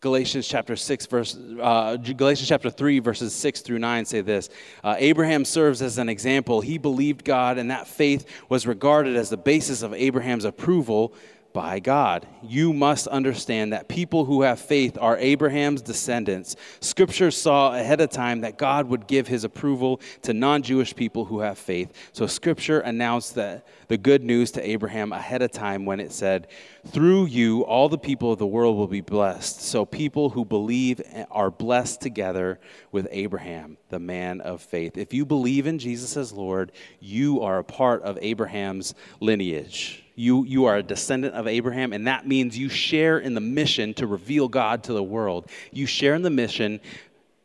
Galatians 0.00 0.46
chapter 0.46 0.76
6 0.76 1.06
verse 1.06 1.36
uh, 1.60 1.96
Galatians 1.96 2.48
chapter 2.48 2.70
3 2.70 3.00
verses 3.00 3.34
6 3.34 3.62
through 3.62 3.80
9 3.80 4.04
say 4.04 4.20
this 4.20 4.48
uh, 4.84 4.94
Abraham 4.96 5.44
serves 5.44 5.82
as 5.82 5.98
an 5.98 6.08
example. 6.08 6.60
He 6.60 6.78
believed 6.78 7.24
God 7.24 7.58
and 7.58 7.72
that 7.72 7.88
faith 7.88 8.24
was 8.48 8.64
regarded 8.64 9.16
as 9.16 9.28
the 9.28 9.36
basis 9.36 9.82
of 9.82 9.92
Abraham's 9.92 10.44
approval 10.44 11.14
by 11.58 11.80
God. 11.80 12.24
You 12.40 12.72
must 12.72 13.08
understand 13.08 13.72
that 13.72 13.88
people 13.88 14.24
who 14.24 14.42
have 14.42 14.60
faith 14.60 14.96
are 15.00 15.18
Abraham's 15.18 15.82
descendants. 15.82 16.54
Scripture 16.78 17.32
saw 17.32 17.74
ahead 17.76 18.00
of 18.00 18.10
time 18.10 18.42
that 18.42 18.58
God 18.58 18.86
would 18.86 19.08
give 19.08 19.26
his 19.26 19.42
approval 19.42 20.00
to 20.22 20.32
non 20.32 20.62
Jewish 20.62 20.94
people 20.94 21.24
who 21.24 21.40
have 21.40 21.58
faith. 21.58 21.92
So, 22.12 22.28
Scripture 22.28 22.78
announced 22.78 23.34
that 23.34 23.66
the 23.88 23.98
good 23.98 24.22
news 24.22 24.52
to 24.52 24.64
Abraham 24.64 25.12
ahead 25.12 25.42
of 25.42 25.50
time 25.50 25.84
when 25.84 25.98
it 25.98 26.12
said, 26.12 26.46
Through 26.86 27.26
you, 27.26 27.62
all 27.62 27.88
the 27.88 27.98
people 27.98 28.30
of 28.30 28.38
the 28.38 28.46
world 28.46 28.76
will 28.76 28.86
be 28.86 29.00
blessed. 29.00 29.60
So, 29.60 29.84
people 29.84 30.30
who 30.30 30.44
believe 30.44 31.00
are 31.28 31.50
blessed 31.50 32.00
together 32.00 32.60
with 32.92 33.08
Abraham, 33.10 33.78
the 33.88 33.98
man 33.98 34.40
of 34.42 34.62
faith. 34.62 34.96
If 34.96 35.12
you 35.12 35.26
believe 35.26 35.66
in 35.66 35.80
Jesus 35.80 36.16
as 36.16 36.32
Lord, 36.32 36.70
you 37.00 37.40
are 37.40 37.58
a 37.58 37.64
part 37.64 38.02
of 38.02 38.16
Abraham's 38.22 38.94
lineage. 39.18 40.04
You, 40.18 40.44
you 40.44 40.64
are 40.64 40.76
a 40.76 40.82
descendant 40.82 41.36
of 41.36 41.46
Abraham, 41.46 41.92
and 41.92 42.08
that 42.08 42.26
means 42.26 42.58
you 42.58 42.68
share 42.68 43.20
in 43.20 43.34
the 43.34 43.40
mission 43.40 43.94
to 43.94 44.06
reveal 44.08 44.48
God 44.48 44.82
to 44.84 44.92
the 44.92 45.02
world. 45.02 45.48
You 45.70 45.86
share 45.86 46.14
in 46.14 46.22
the 46.22 46.30
mission 46.30 46.80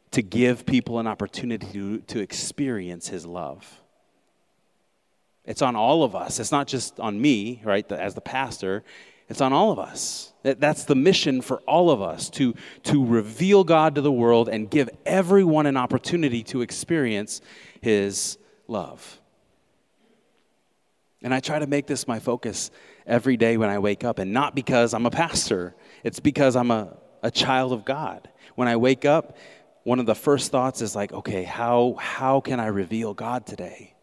to 0.09 0.23
give 0.23 0.65
people 0.65 0.97
an 0.97 1.05
opportunity 1.05 1.67
to, 1.73 1.99
to 1.99 2.19
experience 2.19 3.07
his 3.07 3.27
love. 3.27 3.79
It's 5.45 5.61
on 5.61 5.75
all 5.75 6.03
of 6.03 6.15
us. 6.15 6.39
It's 6.39 6.51
not 6.51 6.65
just 6.65 6.99
on 6.99 7.21
me, 7.21 7.61
right, 7.63 7.89
as 7.91 8.15
the 8.15 8.21
pastor. 8.21 8.83
It's 9.29 9.39
on 9.39 9.53
all 9.53 9.71
of 9.71 9.77
us. 9.77 10.33
That's 10.41 10.85
the 10.85 10.95
mission 10.95 11.43
for 11.43 11.57
all 11.67 11.91
of 11.91 12.01
us 12.01 12.27
to, 12.31 12.55
to 12.85 13.05
reveal 13.05 13.63
God 13.63 13.93
to 13.95 14.01
the 14.01 14.11
world 14.11 14.49
and 14.49 14.67
give 14.67 14.89
everyone 15.05 15.67
an 15.67 15.77
opportunity 15.77 16.41
to 16.45 16.61
experience 16.61 17.39
his 17.81 18.39
love. 18.67 19.19
And 21.23 21.33
I 21.33 21.39
try 21.39 21.57
to 21.57 21.67
make 21.67 21.87
this 21.87 22.07
my 22.07 22.19
focus 22.19 22.69
every 23.07 23.37
day 23.37 23.57
when 23.57 23.69
I 23.69 23.79
wake 23.79 24.03
up, 24.03 24.19
and 24.19 24.33
not 24.33 24.55
because 24.55 24.93
I'm 24.93 25.05
a 25.05 25.11
pastor, 25.11 25.73
it's 26.03 26.19
because 26.19 26.55
I'm 26.55 26.69
a, 26.69 26.95
a 27.21 27.31
child 27.31 27.71
of 27.71 27.85
God. 27.85 28.29
When 28.55 28.67
I 28.67 28.75
wake 28.75 29.05
up, 29.05 29.37
one 29.83 29.99
of 29.99 30.05
the 30.05 30.15
first 30.15 30.51
thoughts 30.51 30.81
is 30.81 30.95
like, 30.95 31.11
okay, 31.13 31.43
how, 31.43 31.95
how 31.99 32.41
can 32.41 32.59
I 32.59 32.67
reveal 32.67 33.13
God 33.13 33.45
today? 33.45 33.95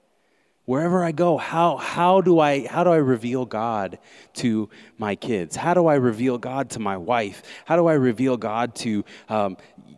Wherever 0.65 1.03
I 1.03 1.13
go, 1.13 1.37
how, 1.37 1.79
how, 1.79 2.21
do 2.21 2.39
I, 2.39 2.67
how 2.67 2.85
do 2.85 2.91
I 2.91 2.97
reveal 2.97 3.45
God 3.45 3.99
to 4.35 4.69
my 4.99 5.17
kids? 5.17 5.57
How 5.57 5.75
do 5.75 5.87
I 5.87 5.95
reveal 5.95 6.39
God 6.39 6.71
to 6.71 6.79
my 6.79 6.97
wife? 6.97 7.43
How 7.65 7.77
do 7.77 7.87
I 7.87 7.95
reveal 7.95 8.37
God 8.37 8.75
to, 8.77 9.05
um, 9.29 9.57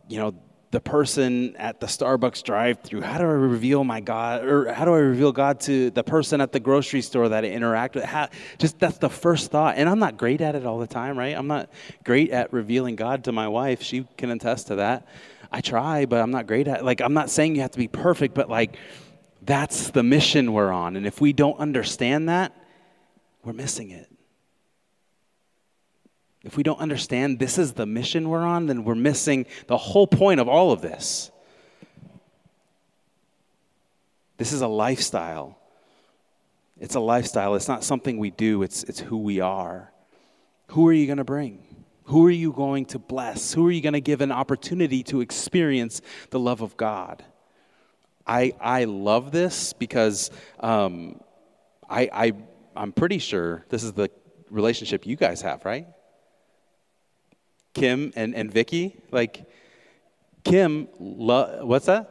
you 0.09 0.19
know, 0.19 0.35
the 0.73 0.81
person 0.81 1.55
at 1.57 1.81
the 1.81 1.87
Starbucks 1.87 2.43
drive-through? 2.43 3.03
How 3.03 3.19
do 3.19 3.25
I 3.25 3.29
reveal 3.29 3.85
my 3.85 4.01
God, 4.01 4.45
or 4.45 4.73
how 4.73 4.85
do 4.85 4.95
I 4.95 4.99
reveal 4.99 5.31
God 5.31 5.61
to 5.61 5.91
the 5.91 6.03
person 6.03 6.41
at 6.41 6.51
the 6.51 6.61
grocery 6.61 7.03
store 7.03 7.29
that 7.29 7.45
I 7.45 7.49
interact 7.49 7.95
with? 7.95 8.05
How, 8.05 8.29
just 8.59 8.79
that's 8.79 8.99
the 8.99 9.11
first 9.11 9.51
thought, 9.51 9.77
and 9.77 9.89
I'm 9.89 9.99
not 9.99 10.17
great 10.17 10.41
at 10.41 10.55
it 10.55 10.67
all 10.67 10.79
the 10.79 10.87
time, 10.87 11.19
right? 11.19 11.37
I'm 11.37 11.47
not 11.47 11.71
great 12.05 12.31
at 12.31 12.53
revealing 12.53 12.97
God 12.97 13.25
to 13.25 13.33
my 13.33 13.49
wife. 13.49 13.83
She 13.83 14.07
can 14.17 14.31
attest 14.31 14.69
to 14.69 14.77
that. 14.77 15.07
I 15.53 15.61
try, 15.61 16.07
but 16.07 16.21
I'm 16.21 16.31
not 16.31 16.47
great 16.47 16.67
at. 16.67 16.85
Like, 16.85 17.03
I'm 17.03 17.15
not 17.15 17.31
saying 17.31 17.55
you 17.55 17.61
have 17.61 17.73
to 17.73 17.79
be 17.79 17.89
perfect, 17.89 18.35
but 18.35 18.49
like, 18.49 18.77
that's 19.43 19.91
the 19.91 20.03
mission 20.03 20.53
we're 20.53 20.73
on, 20.73 20.97
and 20.97 21.07
if 21.07 21.21
we 21.21 21.33
don't 21.33 21.59
understand 21.59 22.29
that, 22.29 22.57
we're 23.45 23.53
missing 23.53 23.91
it. 23.91 24.12
If 26.45 26.57
we 26.57 26.63
don't 26.63 26.81
understand 26.81 27.39
this 27.39 27.57
is 27.59 27.75
the 27.75 27.87
mission 27.87 28.29
we're 28.29 28.41
on, 28.43 28.67
then 28.67 28.85
we're 28.85 28.95
missing 28.95 29.47
the 29.69 29.77
whole 29.77 30.07
point 30.07 30.41
of 30.41 30.49
all 30.49 30.73
of 30.73 30.81
this. 30.81 31.31
This 34.39 34.53
is 34.53 34.61
a 34.61 34.69
lifestyle. 34.69 35.57
It's 36.81 36.97
a 36.97 37.01
lifestyle. 37.01 37.55
It's 37.55 37.69
not 37.69 37.85
something 37.85 38.19
we 38.19 38.33
do, 38.33 38.63
it's, 38.63 38.83
it's 38.85 38.99
who 38.99 39.19
we 39.19 39.41
are. 39.41 39.93
Who 40.69 40.89
are 40.89 40.93
you 40.93 41.07
going 41.07 41.19
to 41.19 41.25
bring? 41.25 41.63
Who 42.05 42.27
are 42.27 42.31
you 42.31 42.53
going 42.53 42.87
to 42.87 42.99
bless? 42.99 43.53
Who 43.53 43.67
are 43.69 43.71
you 43.71 43.81
going 43.81 43.93
to 43.93 44.01
give 44.01 44.21
an 44.21 44.33
opportunity 44.33 45.05
to 45.05 45.21
experience 45.21 46.03
the 46.31 46.41
love 46.41 46.61
of 46.61 46.77
God? 46.77 47.25
I, 48.27 48.55
I 48.61 48.85
love 48.85 49.31
this 49.31 49.73
because 49.73 50.31
um, 50.61 51.21
I, 51.89 52.09
I, 52.13 52.33
I'm 52.75 52.93
pretty 52.93 53.19
sure 53.19 53.65
this 53.69 53.85
is 53.85 53.93
the 53.93 54.11
relationship 54.51 55.07
you 55.07 55.17
guys 55.17 55.43
have, 55.43 55.65
right? 55.65 55.87
Kim 57.75 58.13
and, 58.17 58.35
and 58.35 58.53
Vicky. 58.53 58.97
Like, 59.11 59.47
Kim, 60.45 60.89
lo- 60.99 61.65
what's 61.65 61.87
that? 61.87 62.09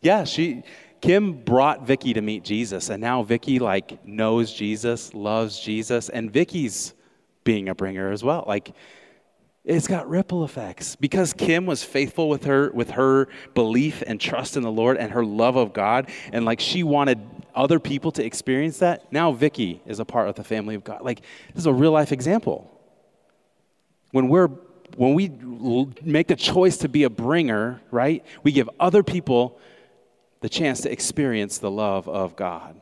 Yeah, 0.00 0.24
she, 0.24 0.62
Kim 1.00 1.44
brought 1.44 1.86
Vicky 1.86 2.14
to 2.14 2.20
meet 2.20 2.44
Jesus, 2.44 2.88
and 2.88 3.00
now 3.00 3.22
Vicky 3.22 3.58
like 3.58 4.04
knows 4.06 4.52
Jesus, 4.52 5.14
loves 5.14 5.58
Jesus, 5.60 6.08
and 6.08 6.30
Vicky's 6.30 6.94
being 7.44 7.68
a 7.68 7.74
bringer 7.74 8.10
as 8.10 8.24
well. 8.24 8.44
Like, 8.46 8.72
it's 9.64 9.86
got 9.86 10.08
ripple 10.08 10.44
effects 10.44 10.96
because 10.96 11.32
Kim 11.32 11.66
was 11.66 11.84
faithful 11.84 12.28
with 12.28 12.44
her 12.44 12.70
with 12.72 12.90
her 12.90 13.28
belief 13.54 14.02
and 14.04 14.20
trust 14.20 14.56
in 14.56 14.64
the 14.64 14.72
Lord 14.72 14.96
and 14.96 15.12
her 15.12 15.24
love 15.24 15.54
of 15.54 15.72
God, 15.72 16.10
and 16.32 16.44
like 16.44 16.58
she 16.58 16.82
wanted 16.82 17.20
other 17.54 17.78
people 17.78 18.10
to 18.12 18.24
experience 18.24 18.78
that. 18.78 19.12
Now 19.12 19.30
Vicky 19.30 19.80
is 19.86 20.00
a 20.00 20.04
part 20.04 20.28
of 20.28 20.34
the 20.34 20.42
family 20.42 20.74
of 20.74 20.82
God. 20.82 21.02
Like 21.02 21.20
this 21.54 21.62
is 21.62 21.66
a 21.66 21.72
real 21.72 21.92
life 21.92 22.10
example. 22.10 22.71
When 24.12 24.28
we're 24.28 24.48
when 24.96 25.14
we 25.14 25.30
make 26.02 26.28
the 26.28 26.36
choice 26.36 26.76
to 26.78 26.88
be 26.88 27.04
a 27.04 27.10
bringer, 27.10 27.80
right? 27.90 28.24
We 28.42 28.52
give 28.52 28.68
other 28.78 29.02
people 29.02 29.58
the 30.40 30.48
chance 30.48 30.82
to 30.82 30.92
experience 30.92 31.58
the 31.58 31.70
love 31.70 32.08
of 32.08 32.36
God. 32.36 32.80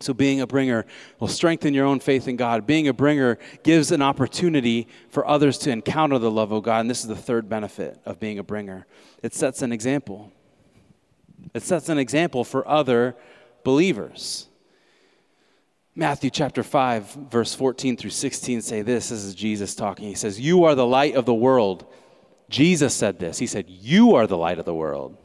So, 0.00 0.12
being 0.12 0.40
a 0.40 0.46
bringer 0.46 0.84
will 1.20 1.28
strengthen 1.28 1.74
your 1.74 1.86
own 1.86 2.00
faith 2.00 2.26
in 2.26 2.36
God. 2.36 2.66
Being 2.66 2.88
a 2.88 2.92
bringer 2.92 3.38
gives 3.62 3.92
an 3.92 4.02
opportunity 4.02 4.88
for 5.10 5.26
others 5.26 5.58
to 5.58 5.70
encounter 5.70 6.18
the 6.18 6.30
love 6.30 6.50
of 6.50 6.64
God. 6.64 6.80
And 6.80 6.90
this 6.90 7.02
is 7.02 7.06
the 7.06 7.16
third 7.16 7.48
benefit 7.48 8.00
of 8.04 8.18
being 8.18 8.38
a 8.38 8.42
bringer 8.42 8.86
it 9.22 9.34
sets 9.34 9.62
an 9.62 9.72
example. 9.72 10.32
It 11.54 11.62
sets 11.62 11.88
an 11.88 11.98
example 11.98 12.44
for 12.44 12.66
other 12.66 13.16
believers. 13.62 14.48
Matthew 15.94 16.30
chapter 16.30 16.62
5, 16.62 17.04
verse 17.30 17.54
14 17.54 17.96
through 17.96 18.10
16 18.10 18.62
say 18.62 18.82
this. 18.82 19.10
This 19.10 19.24
is 19.24 19.34
Jesus 19.34 19.74
talking. 19.74 20.08
He 20.08 20.14
says, 20.14 20.40
You 20.40 20.64
are 20.64 20.74
the 20.74 20.86
light 20.86 21.14
of 21.14 21.26
the 21.26 21.34
world. 21.34 21.86
Jesus 22.48 22.94
said 22.94 23.18
this. 23.18 23.38
He 23.38 23.46
said, 23.46 23.66
You 23.68 24.14
are 24.14 24.26
the 24.26 24.38
light 24.38 24.58
of 24.58 24.64
the 24.64 24.74
world. 24.74 25.16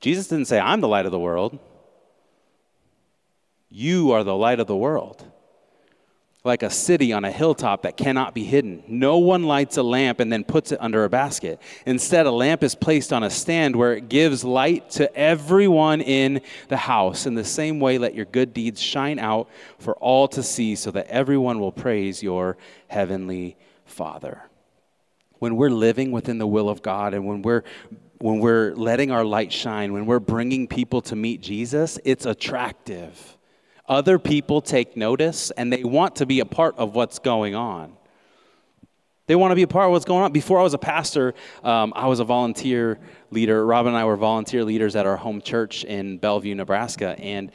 Jesus 0.00 0.28
didn't 0.28 0.46
say, 0.46 0.58
I'm 0.58 0.80
the 0.80 0.88
light 0.88 1.06
of 1.06 1.12
the 1.12 1.18
world. 1.18 1.58
You 3.70 4.12
are 4.12 4.24
the 4.24 4.36
light 4.36 4.60
of 4.60 4.66
the 4.66 4.76
world 4.76 5.24
like 6.48 6.64
a 6.64 6.70
city 6.70 7.12
on 7.12 7.24
a 7.24 7.30
hilltop 7.30 7.82
that 7.82 7.96
cannot 7.96 8.34
be 8.34 8.42
hidden. 8.42 8.82
No 8.88 9.18
one 9.18 9.44
lights 9.44 9.76
a 9.76 9.82
lamp 9.84 10.18
and 10.18 10.32
then 10.32 10.42
puts 10.42 10.72
it 10.72 10.80
under 10.80 11.04
a 11.04 11.08
basket. 11.08 11.60
Instead, 11.86 12.26
a 12.26 12.32
lamp 12.32 12.64
is 12.64 12.74
placed 12.74 13.12
on 13.12 13.22
a 13.22 13.30
stand 13.30 13.76
where 13.76 13.92
it 13.92 14.08
gives 14.08 14.42
light 14.42 14.90
to 14.90 15.14
everyone 15.14 16.00
in 16.00 16.40
the 16.68 16.76
house. 16.76 17.26
In 17.26 17.34
the 17.34 17.44
same 17.44 17.78
way, 17.78 17.98
let 17.98 18.14
your 18.14 18.24
good 18.24 18.52
deeds 18.52 18.80
shine 18.80 19.20
out 19.20 19.48
for 19.78 19.94
all 19.96 20.26
to 20.28 20.42
see 20.42 20.74
so 20.74 20.90
that 20.90 21.06
everyone 21.06 21.60
will 21.60 21.70
praise 21.70 22.20
your 22.22 22.56
heavenly 22.88 23.56
Father. 23.84 24.42
When 25.38 25.54
we're 25.54 25.70
living 25.70 26.10
within 26.10 26.38
the 26.38 26.46
will 26.46 26.68
of 26.68 26.82
God 26.82 27.14
and 27.14 27.24
when 27.24 27.42
we're 27.42 27.62
when 28.20 28.40
we're 28.40 28.74
letting 28.74 29.12
our 29.12 29.24
light 29.24 29.52
shine, 29.52 29.92
when 29.92 30.04
we're 30.04 30.18
bringing 30.18 30.66
people 30.66 31.00
to 31.02 31.14
meet 31.14 31.40
Jesus, 31.40 32.00
it's 32.04 32.26
attractive 32.26 33.37
other 33.88 34.18
people 34.18 34.60
take 34.60 34.96
notice 34.96 35.50
and 35.52 35.72
they 35.72 35.82
want 35.82 36.16
to 36.16 36.26
be 36.26 36.40
a 36.40 36.44
part 36.44 36.76
of 36.78 36.94
what's 36.94 37.18
going 37.18 37.54
on. 37.54 37.96
They 39.26 39.36
want 39.36 39.50
to 39.52 39.56
be 39.56 39.62
a 39.62 39.68
part 39.68 39.86
of 39.86 39.92
what's 39.92 40.06
going 40.06 40.24
on. 40.24 40.32
Before 40.32 40.58
I 40.58 40.62
was 40.62 40.72
a 40.72 40.78
pastor, 40.78 41.34
um, 41.62 41.92
I 41.94 42.06
was 42.06 42.18
a 42.18 42.24
volunteer 42.24 42.98
leader. 43.30 43.64
Robin 43.64 43.92
and 43.92 43.98
I 43.98 44.04
were 44.04 44.16
volunteer 44.16 44.64
leaders 44.64 44.96
at 44.96 45.04
our 45.04 45.16
home 45.16 45.42
church 45.42 45.84
in 45.84 46.16
Bellevue, 46.16 46.54
Nebraska. 46.54 47.14
And 47.18 47.52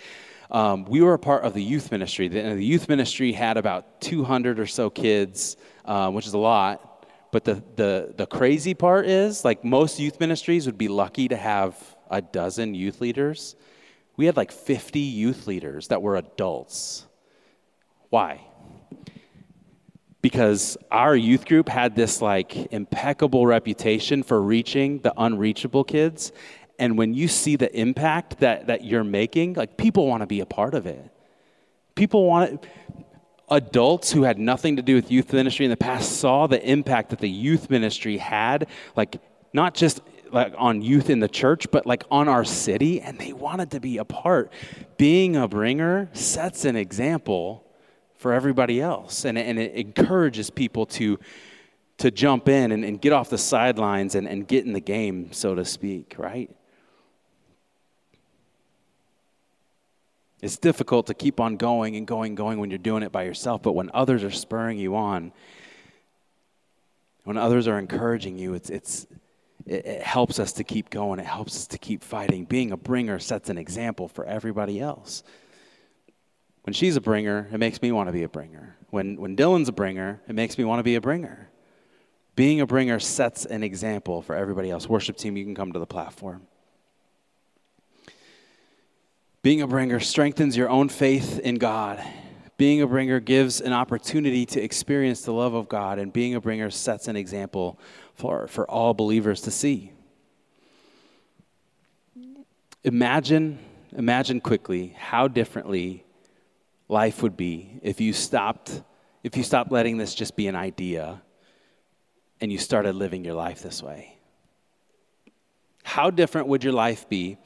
um, 0.51 0.85
we 0.85 1.01
were 1.01 1.15
a 1.15 1.19
part 1.19 1.43
of 1.43 1.55
the 1.55 1.63
youth 1.63 1.91
ministry. 1.91 2.27
The, 2.27 2.41
the, 2.53 2.63
youth 2.63 2.87
ministry 2.87 3.31
had 3.31 3.57
about 3.57 4.01
200 4.01 4.59
or 4.59 4.67
so 4.67 4.91
kids, 4.91 5.57
uh, 5.83 6.11
which 6.11 6.27
is 6.27 6.33
a 6.33 6.37
lot. 6.37 7.07
But 7.31 7.43
the, 7.43 7.63
the, 7.75 8.13
the 8.15 8.27
crazy 8.27 8.75
part 8.75 9.07
is, 9.07 9.43
like, 9.43 9.65
most 9.65 9.99
youth 9.99 10.19
ministries 10.19 10.67
would 10.67 10.77
be 10.77 10.87
lucky 10.87 11.27
to 11.27 11.35
have 11.35 11.75
a 12.11 12.21
dozen 12.21 12.75
youth 12.75 13.01
leaders. 13.01 13.55
We 14.15 14.25
had 14.25 14.37
like 14.37 14.51
50 14.51 14.99
youth 14.99 15.47
leaders 15.47 15.87
that 15.87 16.01
were 16.01 16.15
adults. 16.15 17.05
Why? 18.09 18.41
Because 20.21 20.77
our 20.91 21.15
youth 21.15 21.45
group 21.45 21.67
had 21.67 21.95
this 21.95 22.21
like 22.21 22.71
impeccable 22.71 23.45
reputation 23.45 24.23
for 24.23 24.41
reaching 24.41 24.99
the 24.99 25.13
unreachable 25.17 25.83
kids. 25.83 26.31
And 26.79 26.97
when 26.97 27.13
you 27.13 27.27
see 27.27 27.55
the 27.55 27.75
impact 27.77 28.39
that, 28.39 28.67
that 28.67 28.83
you're 28.83 29.03
making, 29.03 29.53
like 29.53 29.77
people 29.77 30.07
want 30.07 30.21
to 30.21 30.27
be 30.27 30.39
a 30.41 30.45
part 30.45 30.75
of 30.75 30.85
it. 30.85 31.09
People 31.95 32.25
want 32.25 32.53
it. 32.53 32.69
Adults 33.49 34.11
who 34.11 34.23
had 34.23 34.39
nothing 34.39 34.77
to 34.77 34.81
do 34.81 34.95
with 34.95 35.11
youth 35.11 35.31
ministry 35.33 35.65
in 35.65 35.69
the 35.69 35.77
past 35.77 36.19
saw 36.19 36.47
the 36.47 36.63
impact 36.67 37.09
that 37.09 37.19
the 37.19 37.29
youth 37.29 37.69
ministry 37.69 38.17
had, 38.17 38.67
like 38.95 39.21
not 39.51 39.75
just 39.75 40.01
like 40.33 40.53
on 40.57 40.81
youth 40.81 41.09
in 41.09 41.19
the 41.19 41.27
church, 41.27 41.69
but 41.71 41.85
like 41.85 42.03
on 42.09 42.27
our 42.27 42.43
city, 42.43 42.99
and 42.99 43.19
they 43.19 43.33
wanted 43.33 43.71
to 43.71 43.79
be 43.79 43.99
a 43.99 44.05
part. 44.05 44.51
Being 44.97 45.35
a 45.35 45.47
bringer 45.47 46.09
sets 46.13 46.65
an 46.65 46.75
example 46.75 47.63
for 48.15 48.33
everybody 48.33 48.81
else, 48.81 49.25
and, 49.25 49.37
and 49.37 49.59
it 49.59 49.73
encourages 49.75 50.49
people 50.49 50.85
to, 50.87 51.19
to 51.97 52.09
jump 52.09 52.49
in 52.49 52.71
and, 52.71 52.83
and 52.83 52.99
get 52.99 53.13
off 53.13 53.29
the 53.29 53.37
sidelines 53.37 54.15
and, 54.15 54.27
and 54.27 54.47
get 54.47 54.65
in 54.65 54.73
the 54.73 54.79
game, 54.79 55.31
so 55.31 55.53
to 55.53 55.63
speak, 55.63 56.15
right? 56.17 56.49
It's 60.41 60.57
difficult 60.57 61.07
to 61.07 61.13
keep 61.13 61.39
on 61.39 61.57
going 61.57 61.95
and 61.95 62.07
going, 62.07 62.35
going 62.35 62.59
when 62.59 62.69
you're 62.69 62.79
doing 62.79 63.03
it 63.03 63.11
by 63.11 63.23
yourself, 63.23 63.61
but 63.61 63.73
when 63.73 63.91
others 63.93 64.23
are 64.23 64.31
spurring 64.31 64.79
you 64.79 64.95
on, 64.95 65.31
when 67.23 67.37
others 67.37 67.67
are 67.67 67.77
encouraging 67.77 68.37
you, 68.37 68.53
it's, 68.53 68.69
it's, 68.69 69.07
it, 69.65 69.85
it 69.85 70.01
helps 70.01 70.39
us 70.39 70.53
to 70.53 70.63
keep 70.63 70.89
going. 70.89 71.19
It 71.19 71.25
helps 71.25 71.55
us 71.55 71.67
to 71.67 71.77
keep 71.77 72.03
fighting. 72.03 72.45
Being 72.45 72.71
a 72.71 72.77
bringer 72.77 73.19
sets 73.19 73.49
an 73.49 73.57
example 73.57 74.07
for 74.07 74.25
everybody 74.25 74.79
else. 74.79 75.23
When 76.63 76.73
she's 76.73 76.95
a 76.95 77.01
bringer, 77.01 77.49
it 77.51 77.57
makes 77.57 77.81
me 77.81 77.91
want 77.91 78.07
to 78.07 78.13
be 78.13 78.23
a 78.23 78.29
bringer. 78.29 78.77
When, 78.89 79.17
when 79.17 79.35
Dylan's 79.35 79.69
a 79.69 79.73
bringer, 79.73 80.21
it 80.27 80.35
makes 80.35 80.57
me 80.57 80.63
want 80.63 80.79
to 80.79 80.83
be 80.83 80.95
a 80.95 81.01
bringer. 81.01 81.49
Being 82.35 82.61
a 82.61 82.65
bringer 82.65 82.99
sets 82.99 83.45
an 83.45 83.63
example 83.63 84.21
for 84.21 84.35
everybody 84.35 84.71
else. 84.71 84.87
Worship 84.87 85.17
team, 85.17 85.37
you 85.37 85.43
can 85.43 85.55
come 85.55 85.73
to 85.73 85.79
the 85.79 85.85
platform. 85.85 86.47
Being 89.43 89.61
a 89.61 89.67
bringer 89.67 89.99
strengthens 89.99 90.55
your 90.55 90.69
own 90.69 90.87
faith 90.87 91.37
in 91.39 91.55
God. 91.55 92.01
Being 92.55 92.81
a 92.81 92.87
bringer 92.87 93.19
gives 93.19 93.59
an 93.59 93.73
opportunity 93.73 94.45
to 94.45 94.61
experience 94.61 95.23
the 95.23 95.33
love 95.33 95.53
of 95.53 95.67
God, 95.67 95.99
and 95.99 96.13
being 96.13 96.33
a 96.33 96.39
bringer 96.39 96.69
sets 96.69 97.07
an 97.07 97.17
example 97.17 97.77
for, 98.23 98.47
for 98.47 98.65
all 98.71 98.93
believers 98.93 99.41
to 99.41 99.51
see. 99.51 99.91
Imagine, 102.85 103.59
imagine 103.91 104.39
quickly 104.39 104.95
how 104.97 105.27
differently 105.27 106.05
life 106.87 107.21
would 107.21 107.35
be 107.35 107.81
if 107.81 107.99
you 107.99 108.13
stopped 108.13 108.81
if 109.23 109.35
you 109.35 109.43
stopped 109.43 109.73
letting 109.73 109.97
this 109.97 110.15
just 110.15 110.37
be 110.37 110.47
an 110.47 110.55
idea 110.55 111.21
and 112.39 112.49
you 112.49 112.57
started 112.57 112.95
living 112.95 113.25
your 113.25 113.33
life 113.33 113.61
this 113.61 113.83
way. 113.83 114.17
How 115.83 116.09
different 116.09 116.47
would 116.47 116.63
your 116.63 116.73
life 116.73 117.09
be 117.09 117.37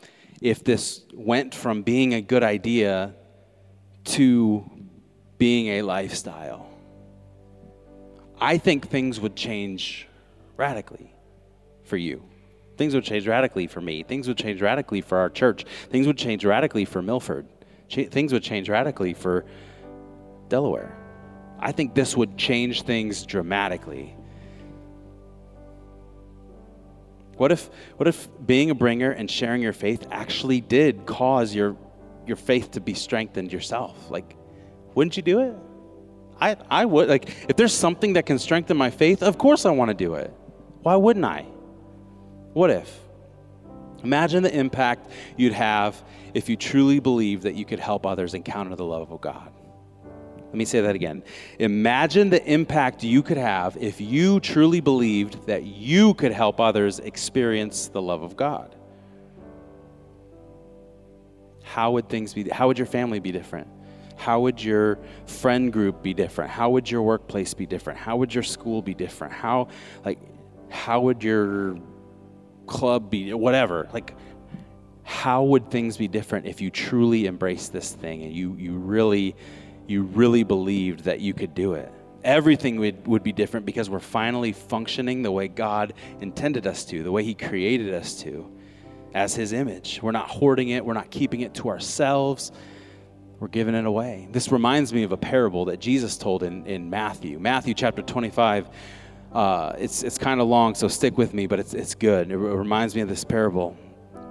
if 0.42 0.64
this 0.64 1.02
went 1.12 1.56
from 1.56 1.82
being 1.82 2.14
a 2.14 2.22
good 2.22 2.44
idea 2.44 3.16
to 4.06 4.64
being 5.40 5.70
a 5.80 5.82
lifestyle? 5.82 6.70
I 8.40 8.60
think 8.60 8.90
things 8.90 9.20
would 9.20 9.36
change 9.36 10.08
radically 10.58 11.14
for 11.84 11.98
you. 11.98 12.24
Things 12.78 12.94
would 12.94 13.04
change 13.04 13.28
radically 13.28 13.68
for 13.68 13.82
me. 13.82 14.04
Things 14.04 14.28
would 14.28 14.38
change 14.38 14.62
radically 14.62 15.02
for 15.02 15.18
our 15.18 15.30
church. 15.30 15.66
Things 15.90 16.06
would 16.06 16.18
change 16.18 16.46
radically 16.46 16.86
for 16.86 17.02
Milford. 17.02 17.48
Ch- 17.88 18.08
things 18.10 18.34
would 18.34 18.44
change 18.44 18.70
radically 18.70 19.14
for 19.14 19.46
Delaware. 20.50 20.96
I 21.60 21.72
think 21.72 21.96
this 21.96 22.16
would 22.16 22.38
change 22.38 22.84
things 22.84 23.26
dramatically. 23.26 24.16
What 27.38 27.52
if, 27.52 27.70
what 27.98 28.08
if 28.08 28.28
being 28.46 28.70
a 28.70 28.76
bringer 28.76 29.12
and 29.12 29.30
sharing 29.30 29.62
your 29.62 29.74
faith 29.74 30.08
actually 30.12 30.62
did 30.62 31.06
cause 31.06 31.54
your, 31.54 31.78
your 32.26 32.36
faith 32.36 32.72
to 32.72 32.80
be 32.80 32.94
strengthened 32.94 33.52
yourself? 33.54 34.10
Like, 34.10 34.36
wouldn't 34.94 35.18
you 35.18 35.24
do 35.24 35.40
it? 35.40 35.56
I, 36.40 36.58
I 36.70 36.86
would. 36.86 37.10
Like, 37.10 37.30
if 37.50 37.56
there's 37.56 37.74
something 37.74 38.14
that 38.14 38.26
can 38.26 38.38
strengthen 38.38 38.78
my 38.78 38.90
faith, 38.92 39.24
of 39.24 39.38
course 39.38 39.66
I 39.66 39.72
want 39.72 39.90
to 39.90 39.96
do 39.96 40.16
it. 40.16 40.34
Why 40.84 40.96
wouldn't 40.96 41.26
I? 41.26 41.46
What 42.54 42.70
if? 42.70 43.00
Imagine 44.04 44.44
the 44.44 44.56
impact 44.56 45.10
you'd 45.36 45.54
have 45.54 46.02
if 46.34 46.50
you 46.50 46.56
truly 46.56 47.00
believed 47.00 47.44
that 47.44 47.56
you 47.56 47.66
could 47.66 47.80
help 47.80 48.06
others 48.06 48.34
encounter 48.34 48.76
the 48.76 48.86
love 48.86 49.12
of 49.12 49.22
God. 49.22 49.52
Let 50.48 50.56
me 50.56 50.66
say 50.66 50.82
that 50.82 50.96
again. 50.96 51.24
Imagine 51.60 52.30
the 52.30 52.44
impact 52.46 53.04
you 53.04 53.22
could 53.22 53.38
have 53.38 53.76
if 53.78 54.00
you 54.00 54.40
truly 54.40 54.80
believed 54.80 55.46
that 55.48 55.64
you 55.64 56.14
could 56.14 56.32
help 56.32 56.60
others 56.60 57.00
experience 57.00 57.90
the 57.90 58.02
love 58.02 58.22
of 58.22 58.38
God. 58.38 58.76
How 61.64 61.92
would 61.92 62.08
things 62.08 62.34
be? 62.34 62.48
How 62.50 62.68
would 62.68 62.78
your 62.78 62.88
family 62.88 63.20
be 63.20 63.32
different? 63.32 63.68
How 64.16 64.40
would 64.40 64.64
your 64.64 65.00
friend 65.26 65.72
group 65.72 66.02
be 66.02 66.14
different? 66.14 66.50
How 66.50 66.70
would 66.70 66.90
your 66.90 67.02
workplace 67.02 67.54
be 67.54 67.66
different? 67.66 68.00
How 68.00 68.16
would 68.16 68.34
your 68.34 68.44
school 68.44 68.82
be 68.82 68.94
different? 68.94 69.34
How, 69.34 69.68
like, 70.06 70.18
how 70.70 71.02
would 71.02 71.24
your 71.24 71.78
club 72.66 73.10
be? 73.10 73.34
Whatever. 73.34 73.88
Like, 73.94 74.16
how 75.04 75.44
would 75.44 75.72
things 75.72 75.98
be 75.98 76.08
different 76.08 76.48
if 76.48 76.62
you 76.62 76.70
truly 76.70 77.28
embraced 77.28 77.72
this 77.72 77.94
thing 77.94 78.24
and 78.24 78.34
you, 78.34 78.56
you 78.58 78.78
really 78.78 79.36
you 79.88 80.04
really 80.04 80.44
believed 80.44 81.06
that 81.06 81.22
you 81.22 81.34
could 81.34 81.56
do 81.56 81.74
it. 81.74 81.92
Everything 82.24 82.78
would, 82.78 83.08
would 83.08 83.24
be 83.24 83.32
different 83.32 83.66
because 83.66 83.90
we're 83.90 84.00
finally 84.00 84.52
functioning 84.52 85.22
the 85.22 85.32
way 85.32 85.48
God 85.48 85.94
intended 86.20 86.68
us 86.68 86.84
to, 86.86 87.04
the 87.04 87.12
way 87.12 87.24
He 87.24 87.34
created 87.34 87.94
us 87.94 88.22
to, 88.22 88.52
as 89.14 89.34
His 89.34 89.54
image. 89.54 90.00
We're 90.02 90.12
not 90.12 90.30
hoarding 90.30 90.70
it, 90.70 90.86
we're 90.86 90.94
not 90.94 91.10
keeping 91.10 91.42
it 91.42 91.54
to 91.56 91.70
ourselves, 91.70 92.52
we're 93.40 93.48
giving 93.48 93.76
it 93.76 93.86
away. 93.86 94.28
This 94.32 94.52
reminds 94.52 94.92
me 94.92 95.04
of 95.04 95.12
a 95.12 95.18
parable 95.18 95.66
that 95.66 95.80
Jesus 95.80 96.18
told 96.18 96.44
in, 96.44 96.66
in 96.66 96.90
Matthew. 96.90 97.40
Matthew 97.40 97.74
chapter 97.74 98.02
25. 98.02 98.68
Uh, 99.32 99.74
it's 99.78 100.04
it's 100.04 100.18
kind 100.18 100.42
of 100.42 100.48
long, 100.48 100.74
so 100.76 100.88
stick 100.88 101.18
with 101.18 101.34
me, 101.34 101.48
but 101.48 101.60
it's, 101.60 101.74
it's 101.74 101.96
good. 101.96 102.32
It 102.32 102.38
reminds 102.38 102.96
me 102.96 103.02
of 103.02 103.10
this 103.10 103.24
parable. 103.24 103.78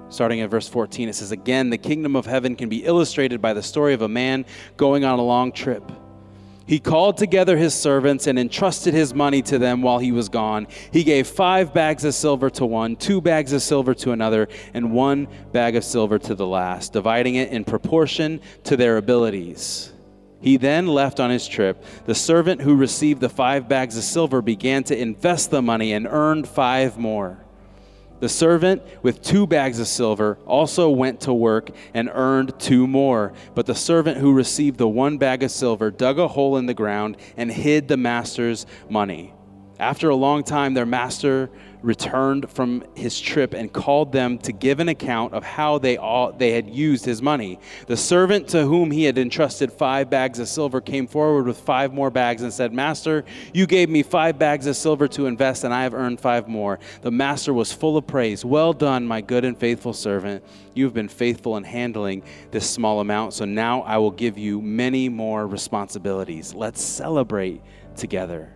Starting 0.08 0.40
at 0.40 0.50
verse 0.50 0.68
14, 0.68 1.08
it 1.08 1.14
says, 1.14 1.32
Again, 1.32 1.70
the 1.70 1.78
kingdom 1.78 2.14
of 2.14 2.26
heaven 2.26 2.54
can 2.54 2.68
be 2.68 2.84
illustrated 2.84 3.42
by 3.42 3.52
the 3.52 3.62
story 3.62 3.92
of 3.92 4.02
a 4.02 4.08
man 4.08 4.46
going 4.76 5.04
on 5.04 5.18
a 5.18 5.22
long 5.22 5.50
trip. 5.50 5.82
He 6.66 6.80
called 6.80 7.16
together 7.16 7.56
his 7.56 7.74
servants 7.74 8.26
and 8.26 8.38
entrusted 8.38 8.92
his 8.92 9.14
money 9.14 9.40
to 9.42 9.58
them 9.58 9.82
while 9.82 9.98
he 9.98 10.10
was 10.10 10.28
gone. 10.28 10.66
He 10.92 11.04
gave 11.04 11.28
five 11.28 11.72
bags 11.72 12.04
of 12.04 12.12
silver 12.14 12.50
to 12.50 12.66
one, 12.66 12.96
two 12.96 13.20
bags 13.20 13.52
of 13.52 13.62
silver 13.62 13.94
to 13.94 14.10
another, 14.10 14.48
and 14.74 14.92
one 14.92 15.28
bag 15.52 15.76
of 15.76 15.84
silver 15.84 16.18
to 16.18 16.34
the 16.34 16.46
last, 16.46 16.92
dividing 16.92 17.36
it 17.36 17.50
in 17.50 17.64
proportion 17.64 18.40
to 18.64 18.76
their 18.76 18.96
abilities. 18.96 19.92
He 20.46 20.58
then 20.58 20.86
left 20.86 21.18
on 21.18 21.30
his 21.30 21.48
trip. 21.48 21.84
The 22.04 22.14
servant 22.14 22.60
who 22.60 22.76
received 22.76 23.20
the 23.20 23.28
five 23.28 23.68
bags 23.68 23.98
of 23.98 24.04
silver 24.04 24.40
began 24.40 24.84
to 24.84 24.96
invest 24.96 25.50
the 25.50 25.60
money 25.60 25.92
and 25.92 26.06
earned 26.06 26.46
five 26.46 26.96
more. 26.96 27.44
The 28.20 28.28
servant 28.28 28.80
with 29.02 29.22
two 29.22 29.48
bags 29.48 29.80
of 29.80 29.88
silver 29.88 30.38
also 30.46 30.88
went 30.88 31.22
to 31.22 31.34
work 31.34 31.70
and 31.94 32.08
earned 32.12 32.60
two 32.60 32.86
more. 32.86 33.32
But 33.56 33.66
the 33.66 33.74
servant 33.74 34.18
who 34.18 34.32
received 34.32 34.78
the 34.78 34.86
one 34.86 35.18
bag 35.18 35.42
of 35.42 35.50
silver 35.50 35.90
dug 35.90 36.20
a 36.20 36.28
hole 36.28 36.58
in 36.58 36.66
the 36.66 36.74
ground 36.74 37.16
and 37.36 37.50
hid 37.50 37.88
the 37.88 37.96
master's 37.96 38.66
money. 38.88 39.34
After 39.80 40.10
a 40.10 40.14
long 40.14 40.44
time, 40.44 40.74
their 40.74 40.86
master 40.86 41.50
returned 41.86 42.50
from 42.50 42.82
his 42.96 43.18
trip 43.20 43.54
and 43.54 43.72
called 43.72 44.10
them 44.10 44.36
to 44.38 44.50
give 44.50 44.80
an 44.80 44.88
account 44.88 45.32
of 45.32 45.44
how 45.44 45.78
they 45.78 45.96
all 45.96 46.32
they 46.32 46.50
had 46.50 46.68
used 46.68 47.04
his 47.04 47.22
money. 47.22 47.60
The 47.86 47.96
servant 47.96 48.48
to 48.48 48.64
whom 48.64 48.90
he 48.90 49.04
had 49.04 49.16
entrusted 49.16 49.72
five 49.72 50.10
bags 50.10 50.40
of 50.40 50.48
silver 50.48 50.80
came 50.80 51.06
forward 51.06 51.46
with 51.46 51.58
five 51.58 51.94
more 51.94 52.10
bags 52.10 52.42
and 52.42 52.52
said, 52.52 52.72
"Master, 52.72 53.24
you 53.54 53.68
gave 53.68 53.88
me 53.88 54.02
five 54.02 54.36
bags 54.36 54.66
of 54.66 54.76
silver 54.76 55.06
to 55.08 55.26
invest, 55.26 55.62
and 55.62 55.72
I 55.72 55.84
have 55.84 55.94
earned 55.94 56.18
five 56.18 56.48
more." 56.48 56.80
The 57.02 57.12
master 57.12 57.54
was 57.54 57.72
full 57.72 57.96
of 57.96 58.04
praise. 58.04 58.44
"Well 58.44 58.72
done, 58.72 59.06
my 59.06 59.20
good 59.20 59.44
and 59.44 59.56
faithful 59.56 59.92
servant. 59.92 60.42
You 60.74 60.86
have 60.86 60.94
been 60.94 61.08
faithful 61.08 61.56
in 61.56 61.62
handling 61.62 62.24
this 62.50 62.68
small 62.68 62.98
amount, 62.98 63.32
so 63.32 63.44
now 63.44 63.82
I 63.82 63.98
will 63.98 64.10
give 64.10 64.36
you 64.36 64.60
many 64.60 65.08
more 65.08 65.46
responsibilities. 65.46 66.52
Let's 66.52 66.82
celebrate 66.82 67.62
together." 67.96 68.55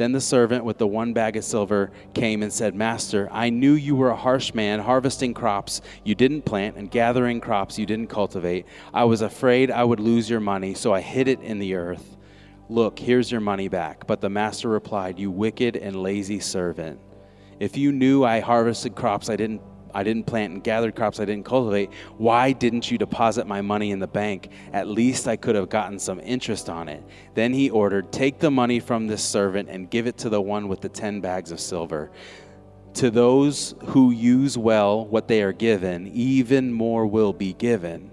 Then 0.00 0.12
the 0.12 0.20
servant 0.22 0.64
with 0.64 0.78
the 0.78 0.86
one 0.86 1.12
bag 1.12 1.36
of 1.36 1.44
silver 1.44 1.90
came 2.14 2.42
and 2.42 2.50
said, 2.50 2.74
Master, 2.74 3.28
I 3.30 3.50
knew 3.50 3.74
you 3.74 3.94
were 3.94 4.08
a 4.08 4.16
harsh 4.16 4.54
man, 4.54 4.80
harvesting 4.80 5.34
crops 5.34 5.82
you 6.04 6.14
didn't 6.14 6.46
plant 6.46 6.78
and 6.78 6.90
gathering 6.90 7.38
crops 7.38 7.78
you 7.78 7.84
didn't 7.84 8.06
cultivate. 8.06 8.64
I 8.94 9.04
was 9.04 9.20
afraid 9.20 9.70
I 9.70 9.84
would 9.84 10.00
lose 10.00 10.30
your 10.30 10.40
money, 10.40 10.72
so 10.72 10.94
I 10.94 11.02
hid 11.02 11.28
it 11.28 11.42
in 11.42 11.58
the 11.58 11.74
earth. 11.74 12.16
Look, 12.70 12.98
here's 12.98 13.30
your 13.30 13.42
money 13.42 13.68
back. 13.68 14.06
But 14.06 14.22
the 14.22 14.30
master 14.30 14.70
replied, 14.70 15.18
You 15.18 15.30
wicked 15.30 15.76
and 15.76 16.02
lazy 16.02 16.40
servant. 16.40 16.98
If 17.58 17.76
you 17.76 17.92
knew 17.92 18.24
I 18.24 18.40
harvested 18.40 18.94
crops 18.94 19.28
I 19.28 19.36
didn't 19.36 19.60
I 19.94 20.02
didn't 20.02 20.26
plant 20.26 20.52
and 20.52 20.64
gather 20.64 20.92
crops 20.92 21.20
I 21.20 21.24
didn't 21.24 21.44
cultivate. 21.44 21.90
Why 22.16 22.52
didn't 22.52 22.90
you 22.90 22.98
deposit 22.98 23.46
my 23.46 23.60
money 23.60 23.90
in 23.90 23.98
the 23.98 24.06
bank? 24.06 24.50
At 24.72 24.88
least 24.88 25.28
I 25.28 25.36
could 25.36 25.54
have 25.54 25.68
gotten 25.68 25.98
some 25.98 26.20
interest 26.20 26.68
on 26.68 26.88
it. 26.88 27.02
Then 27.34 27.52
he 27.52 27.70
ordered, 27.70 28.12
Take 28.12 28.38
the 28.38 28.50
money 28.50 28.80
from 28.80 29.06
this 29.06 29.24
servant 29.24 29.68
and 29.68 29.90
give 29.90 30.06
it 30.06 30.18
to 30.18 30.28
the 30.28 30.40
one 30.40 30.68
with 30.68 30.80
the 30.80 30.88
ten 30.88 31.20
bags 31.20 31.50
of 31.52 31.60
silver. 31.60 32.10
To 32.94 33.10
those 33.10 33.74
who 33.86 34.10
use 34.10 34.58
well 34.58 35.06
what 35.06 35.28
they 35.28 35.42
are 35.42 35.52
given, 35.52 36.08
even 36.08 36.72
more 36.72 37.06
will 37.06 37.32
be 37.32 37.52
given, 37.52 38.10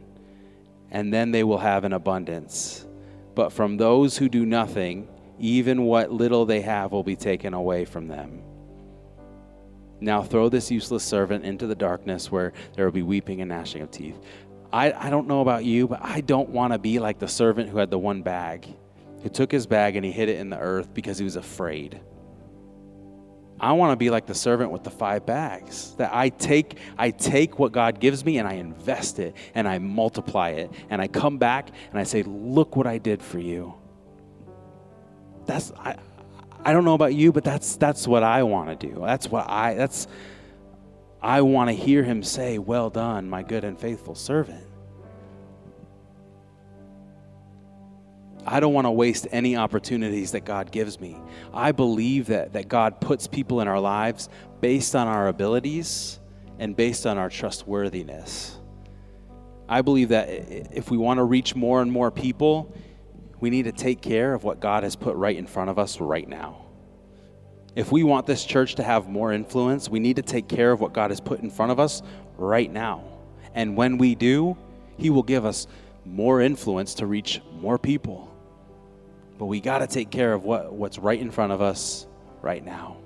and 0.91 1.11
then 1.11 1.31
they 1.31 1.43
will 1.43 1.57
have 1.57 1.83
an 1.83 1.93
abundance. 1.93 2.85
But 3.33 3.51
from 3.51 3.77
those 3.77 4.17
who 4.17 4.29
do 4.29 4.45
nothing, 4.45 5.07
even 5.39 5.83
what 5.83 6.11
little 6.11 6.45
they 6.45 6.61
have 6.61 6.91
will 6.91 7.03
be 7.03 7.15
taken 7.15 7.53
away 7.53 7.85
from 7.85 8.07
them. 8.07 8.41
Now 9.99 10.21
throw 10.21 10.49
this 10.49 10.69
useless 10.69 11.03
servant 11.03 11.45
into 11.45 11.67
the 11.67 11.75
darkness 11.75 12.31
where 12.31 12.53
there 12.75 12.85
will 12.85 12.91
be 12.91 13.01
weeping 13.01 13.41
and 13.41 13.49
gnashing 13.49 13.81
of 13.81 13.91
teeth. 13.91 14.19
I, 14.71 14.91
I 14.91 15.09
don't 15.09 15.27
know 15.27 15.41
about 15.41 15.65
you, 15.65 15.87
but 15.87 15.99
I 16.03 16.21
don't 16.21 16.49
want 16.49 16.73
to 16.73 16.79
be 16.79 16.99
like 16.99 17.19
the 17.19 17.27
servant 17.27 17.69
who 17.69 17.77
had 17.77 17.89
the 17.89 17.97
one 17.99 18.21
bag. 18.21 18.67
who 19.23 19.29
took 19.29 19.51
his 19.51 19.65
bag 19.65 19.95
and 19.95 20.05
he 20.05 20.11
hid 20.11 20.29
it 20.29 20.39
in 20.39 20.49
the 20.49 20.59
earth 20.59 20.93
because 20.93 21.17
he 21.17 21.23
was 21.23 21.35
afraid. 21.35 21.99
I 23.59 23.71
want 23.71 23.91
to 23.91 23.95
be 23.95 24.11
like 24.11 24.27
the 24.27 24.35
servant 24.35 24.71
with 24.71 24.83
the 24.83 24.91
five 24.91 25.25
bags. 25.25 25.95
That 25.95 26.13
I 26.13 26.29
take 26.29 26.77
I 26.97 27.09
take 27.09 27.57
what 27.57 27.71
God 27.71 27.99
gives 27.99 28.23
me 28.23 28.37
and 28.37 28.47
I 28.47 28.53
invest 28.53 29.17
it 29.19 29.35
and 29.55 29.67
I 29.67 29.79
multiply 29.79 30.49
it 30.49 30.71
and 30.89 31.01
I 31.01 31.07
come 31.07 31.39
back 31.39 31.69
and 31.89 31.99
I 31.99 32.03
say, 32.03 32.21
"Look 32.23 32.75
what 32.75 32.85
I 32.85 32.99
did 32.99 33.21
for 33.21 33.39
you." 33.39 33.73
That's 35.45 35.71
I 35.79 35.95
I 36.67 36.73
don't 36.73 36.83
know 36.83 36.95
about 36.95 37.13
you, 37.13 37.31
but 37.31 37.45
that's 37.45 37.77
that's 37.77 38.05
what 38.05 38.23
I 38.23 38.43
want 38.43 38.77
to 38.77 38.87
do. 38.87 39.01
That's 39.05 39.31
what 39.31 39.49
I 39.49 39.75
that's 39.75 40.05
I 41.21 41.39
want 41.39 41.69
to 41.69 41.73
hear 41.73 42.03
him 42.03 42.23
say, 42.23 42.57
"Well 42.57 42.89
done, 42.89 43.29
my 43.29 43.41
good 43.41 43.63
and 43.63 43.79
faithful 43.79 44.15
servant." 44.15 44.65
I 48.45 48.59
don't 48.59 48.73
want 48.73 48.83
to 48.83 48.91
waste 48.91 49.27
any 49.31 49.55
opportunities 49.55 50.31
that 50.33 50.43
God 50.43 50.69
gives 50.69 50.99
me. 50.99 51.15
I 51.53 51.71
believe 51.71 52.27
that, 52.27 52.51
that 52.51 52.67
God 52.67 52.99
puts 52.99 53.27
people 53.27 53.61
in 53.61 53.69
our 53.69 53.79
lives 53.79 54.27
based 54.59 54.93
on 54.93 55.07
our 55.07 55.29
abilities 55.29 56.19
and 56.59 56.75
based 56.75 57.05
on 57.05 57.17
our 57.17 57.29
trustworthiness. 57.29 58.57
I 59.69 59.81
believe 59.81 60.09
that 60.09 60.27
if 60.27 60.91
we 60.91 60.97
want 60.97 61.19
to 61.19 61.23
reach 61.23 61.55
more 61.55 61.81
and 61.81 61.89
more 61.89 62.11
people, 62.11 62.73
we 63.39 63.49
need 63.49 63.63
to 63.63 63.71
take 63.71 64.01
care 64.01 64.33
of 64.33 64.43
what 64.43 64.59
God 64.59 64.83
has 64.83 64.95
put 64.95 65.15
right 65.15 65.35
in 65.35 65.47
front 65.47 65.69
of 65.69 65.77
us 65.77 65.99
right 65.99 66.27
now. 66.27 66.65
If 67.75 67.91
we 67.91 68.03
want 68.03 68.25
this 68.25 68.43
church 68.43 68.75
to 68.75 68.83
have 68.83 69.07
more 69.07 69.31
influence, 69.31 69.87
we 69.87 69.99
need 69.99 70.15
to 70.15 70.23
take 70.23 70.47
care 70.47 70.71
of 70.71 70.81
what 70.81 70.93
God 70.93 71.11
has 71.11 71.19
put 71.19 71.41
in 71.41 71.51
front 71.51 71.71
of 71.71 71.79
us 71.79 72.01
right 72.37 72.71
now. 72.71 73.03
And 73.53 73.77
when 73.77 73.99
we 73.99 74.15
do, 74.15 74.57
He 74.97 75.11
will 75.11 75.23
give 75.23 75.45
us 75.45 75.67
more 76.03 76.41
influence 76.41 76.95
to 76.95 77.05
reach 77.05 77.41
more 77.53 77.77
people. 77.77 78.33
But 79.37 79.45
we 79.45 79.61
got 79.61 79.79
to 79.79 79.87
take 79.87 80.09
care 80.09 80.33
of 80.33 80.43
what, 80.43 80.73
what's 80.73 80.97
right 80.97 81.19
in 81.19 81.29
front 81.29 81.51
of 81.51 81.61
us 81.61 82.07
right 82.41 82.65
now. 82.65 82.97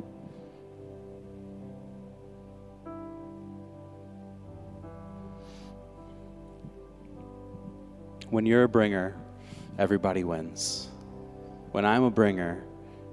When 8.29 8.45
you're 8.45 8.63
a 8.63 8.69
bringer, 8.69 9.20
everybody 9.77 10.23
wins. 10.23 10.89
When 11.71 11.85
I'm 11.85 12.03
a 12.03 12.11
bringer, 12.11 12.63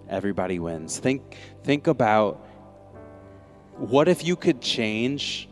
everybody 0.08 0.58
wins. 0.58 0.98
Think, 0.98 1.36
think 1.62 1.86
about 1.86 2.44
what 3.76 4.08
if 4.08 4.24
you 4.26 4.36
could 4.36 4.60
change 4.60 5.48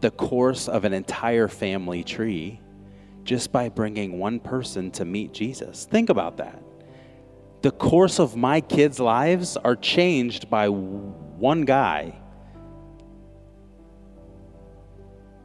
the 0.00 0.10
course 0.10 0.68
of 0.68 0.84
an 0.84 0.92
entire 0.94 1.48
family 1.48 2.02
tree 2.02 2.60
just 3.24 3.52
by 3.52 3.68
bringing 3.68 4.18
one 4.18 4.40
person 4.40 4.90
to 4.92 5.04
meet 5.04 5.32
Jesus? 5.32 5.84
Think 5.84 6.08
about 6.08 6.38
that. 6.38 6.62
The 7.62 7.70
course 7.70 8.18
of 8.18 8.36
my 8.36 8.62
kids' 8.62 8.98
lives 8.98 9.58
are 9.58 9.76
changed 9.76 10.48
by 10.48 10.68
one 10.68 11.66
guy. 11.66 12.16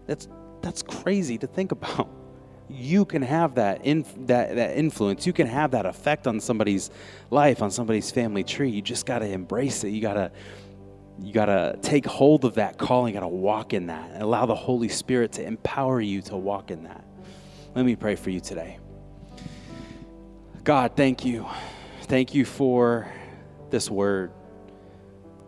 That's, 0.07 0.29
that's 0.61 0.81
crazy 0.81 1.37
to 1.37 1.47
think 1.47 1.71
about 1.73 2.09
you 2.69 3.05
can 3.05 3.21
have 3.21 3.55
that, 3.55 3.85
inf- 3.85 4.13
that, 4.27 4.55
that 4.55 4.77
influence. 4.77 5.27
You 5.27 5.33
can 5.33 5.47
have 5.47 5.71
that 5.71 5.85
effect 5.85 6.27
on 6.27 6.39
somebody's 6.39 6.89
life, 7.29 7.61
on 7.61 7.71
somebody's 7.71 8.11
family 8.11 8.43
tree. 8.43 8.69
You 8.69 8.81
just 8.81 9.05
got 9.05 9.19
to 9.19 9.27
embrace 9.27 9.83
it. 9.83 9.89
You 9.89 10.01
got 10.01 10.15
to 10.15 10.31
you 11.21 11.31
got 11.31 11.45
to 11.45 11.77
take 11.81 12.05
hold 12.05 12.43
of 12.43 12.55
that 12.55 12.77
calling. 12.77 13.13
You 13.13 13.19
got 13.19 13.25
to 13.25 13.33
walk 13.33 13.73
in 13.73 13.87
that 13.87 14.11
and 14.11 14.21
allow 14.21 14.45
the 14.45 14.55
Holy 14.55 14.89
Spirit 14.89 15.31
to 15.33 15.45
empower 15.45 16.01
you 16.01 16.21
to 16.23 16.35
walk 16.35 16.71
in 16.71 16.83
that. 16.83 17.05
Let 17.73 17.85
me 17.85 17.95
pray 17.95 18.15
for 18.15 18.29
you 18.29 18.41
today. 18.41 18.79
God, 20.63 20.95
thank 20.95 21.23
you. 21.23 21.47
Thank 22.03 22.33
you 22.33 22.43
for 22.43 23.11
this 23.69 23.89
word. 23.89 24.31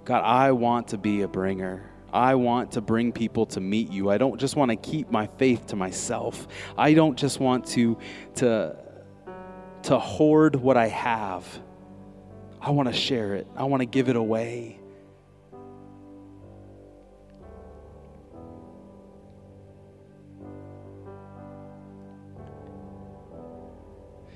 God, 0.05 0.23
I 0.23 0.51
want 0.53 0.89
to 0.89 0.97
be 0.97 1.23
a 1.23 1.27
bringer. 1.27 1.91
I 2.17 2.33
want 2.33 2.71
to 2.71 2.81
bring 2.81 3.11
people 3.11 3.45
to 3.45 3.59
meet 3.59 3.91
you. 3.91 4.09
I 4.09 4.17
don't 4.17 4.39
just 4.39 4.55
want 4.55 4.71
to 4.71 4.75
keep 4.75 5.11
my 5.11 5.27
faith 5.37 5.67
to 5.67 5.75
myself. 5.75 6.47
I 6.75 6.95
don't 6.95 7.15
just 7.15 7.39
want 7.39 7.67
to, 7.67 7.95
to, 8.37 8.75
to 9.83 9.99
hoard 9.99 10.55
what 10.55 10.77
I 10.77 10.87
have. 10.87 11.45
I 12.59 12.71
want 12.71 12.89
to 12.89 12.93
share 12.93 13.35
it, 13.35 13.45
I 13.55 13.65
want 13.65 13.81
to 13.81 13.85
give 13.85 14.09
it 14.09 14.15
away. 14.15 14.79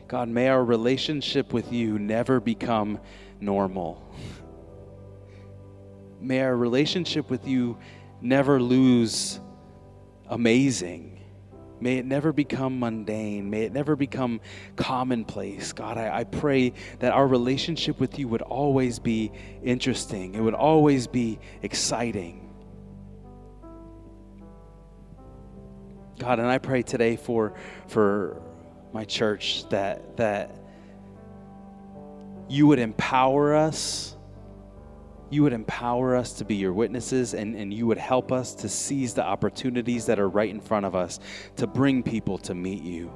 God, 0.08 0.30
may 0.30 0.50
our 0.50 0.64
relationship 0.64 1.52
with 1.52 1.74
you 1.74 1.98
never 1.98 2.40
become 2.40 3.00
normal 3.40 4.08
may 6.22 6.42
our 6.42 6.56
relationship 6.56 7.30
with 7.30 7.48
you 7.48 7.78
never 8.22 8.62
lose 8.62 9.40
amazing. 10.28 11.20
May 11.80 11.98
it 11.98 12.06
never 12.06 12.32
become 12.32 12.80
mundane. 12.80 13.50
May 13.50 13.64
it 13.64 13.74
never 13.74 13.96
become 13.96 14.40
commonplace. 14.76 15.74
God, 15.74 15.98
I, 15.98 16.20
I, 16.20 16.24
pray 16.26 16.74
that 17.00 17.12
our 17.12 17.28
relationship 17.28 18.00
with 18.00 18.20
you 18.20 18.28
would 18.28 18.44
always 18.44 19.00
be 19.00 19.32
interesting, 19.64 20.36
it 20.36 20.42
would 20.42 20.54
always 20.54 21.08
be 21.08 21.40
exciting. 21.64 22.48
God, 26.20 26.38
and 26.38 26.48
I 26.48 26.60
pray 26.60 26.84
today 26.84 27.16
for, 27.16 27.56
for 27.88 28.40
my 28.94 29.06
church 29.06 29.68
that, 29.70 30.18
that 30.18 30.56
you 32.48 32.68
would 32.68 32.78
empower 32.78 33.56
us 33.56 34.16
you 35.32 35.42
would 35.44 35.54
empower 35.54 36.16
us 36.16 36.34
to 36.34 36.46
be 36.46 36.56
your 36.56 36.74
witnesses 36.74 37.34
and, 37.34 37.56
and 37.56 37.74
you 37.74 37.88
would 37.88 37.98
help 37.98 38.32
us 38.32 38.54
to 38.54 38.70
seize 38.70 39.14
the 39.14 39.24
opportunities 39.24 40.06
that 40.06 40.20
are 40.20 40.30
right 40.30 40.50
in 40.50 40.60
front 40.60 40.86
of 40.86 40.94
us 40.94 41.20
to 41.56 41.66
bring 41.66 42.04
people 42.04 42.38
to 42.38 42.54
meet 42.54 42.84
you. 42.84 43.12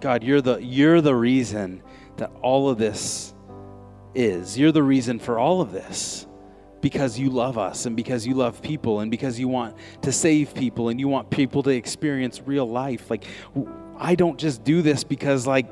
God, 0.00 0.22
you're 0.22 0.42
the, 0.42 0.58
you're 0.58 1.00
the 1.00 1.14
reason 1.14 1.82
that 2.16 2.30
all 2.42 2.68
of 2.68 2.76
this 2.76 3.34
is. 4.14 4.58
You're 4.58 4.72
the 4.72 4.82
reason 4.82 5.18
for 5.18 5.38
all 5.38 5.60
of 5.60 5.72
this 5.72 6.26
because 6.82 7.18
you 7.18 7.30
love 7.30 7.56
us 7.56 7.86
and 7.86 7.96
because 7.96 8.26
you 8.26 8.34
love 8.34 8.60
people 8.60 9.00
and 9.00 9.10
because 9.10 9.38
you 9.38 9.48
want 9.48 9.76
to 10.02 10.12
save 10.12 10.52
people 10.54 10.90
and 10.90 11.00
you 11.00 11.08
want 11.08 11.30
people 11.30 11.62
to 11.62 11.70
experience 11.70 12.42
real 12.44 12.68
life. 12.68 13.08
Like, 13.10 13.24
I 13.96 14.16
don't 14.16 14.38
just 14.38 14.64
do 14.64 14.82
this 14.82 15.04
because, 15.04 15.46
like, 15.46 15.66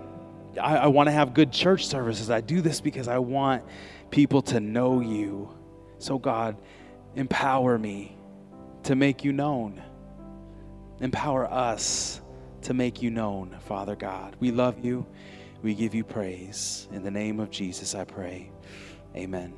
I, 0.60 0.76
I 0.76 0.86
want 0.86 1.08
to 1.08 1.12
have 1.12 1.34
good 1.34 1.52
church 1.52 1.86
services. 1.86 2.30
I 2.30 2.40
do 2.40 2.60
this 2.60 2.80
because 2.80 3.08
I 3.08 3.18
want 3.18 3.64
people 4.10 4.42
to 4.42 4.60
know 4.60 5.00
you. 5.00 5.54
So, 5.98 6.18
God, 6.18 6.56
empower 7.14 7.78
me 7.78 8.16
to 8.84 8.94
make 8.94 9.24
you 9.24 9.32
known. 9.32 9.82
Empower 11.00 11.50
us 11.50 12.20
to 12.62 12.74
make 12.74 13.02
you 13.02 13.10
known, 13.10 13.56
Father 13.60 13.96
God. 13.96 14.36
We 14.40 14.50
love 14.50 14.84
you. 14.84 15.06
We 15.62 15.74
give 15.74 15.94
you 15.94 16.04
praise. 16.04 16.88
In 16.92 17.02
the 17.02 17.10
name 17.10 17.40
of 17.40 17.50
Jesus, 17.50 17.94
I 17.94 18.04
pray. 18.04 18.50
Amen. 19.16 19.54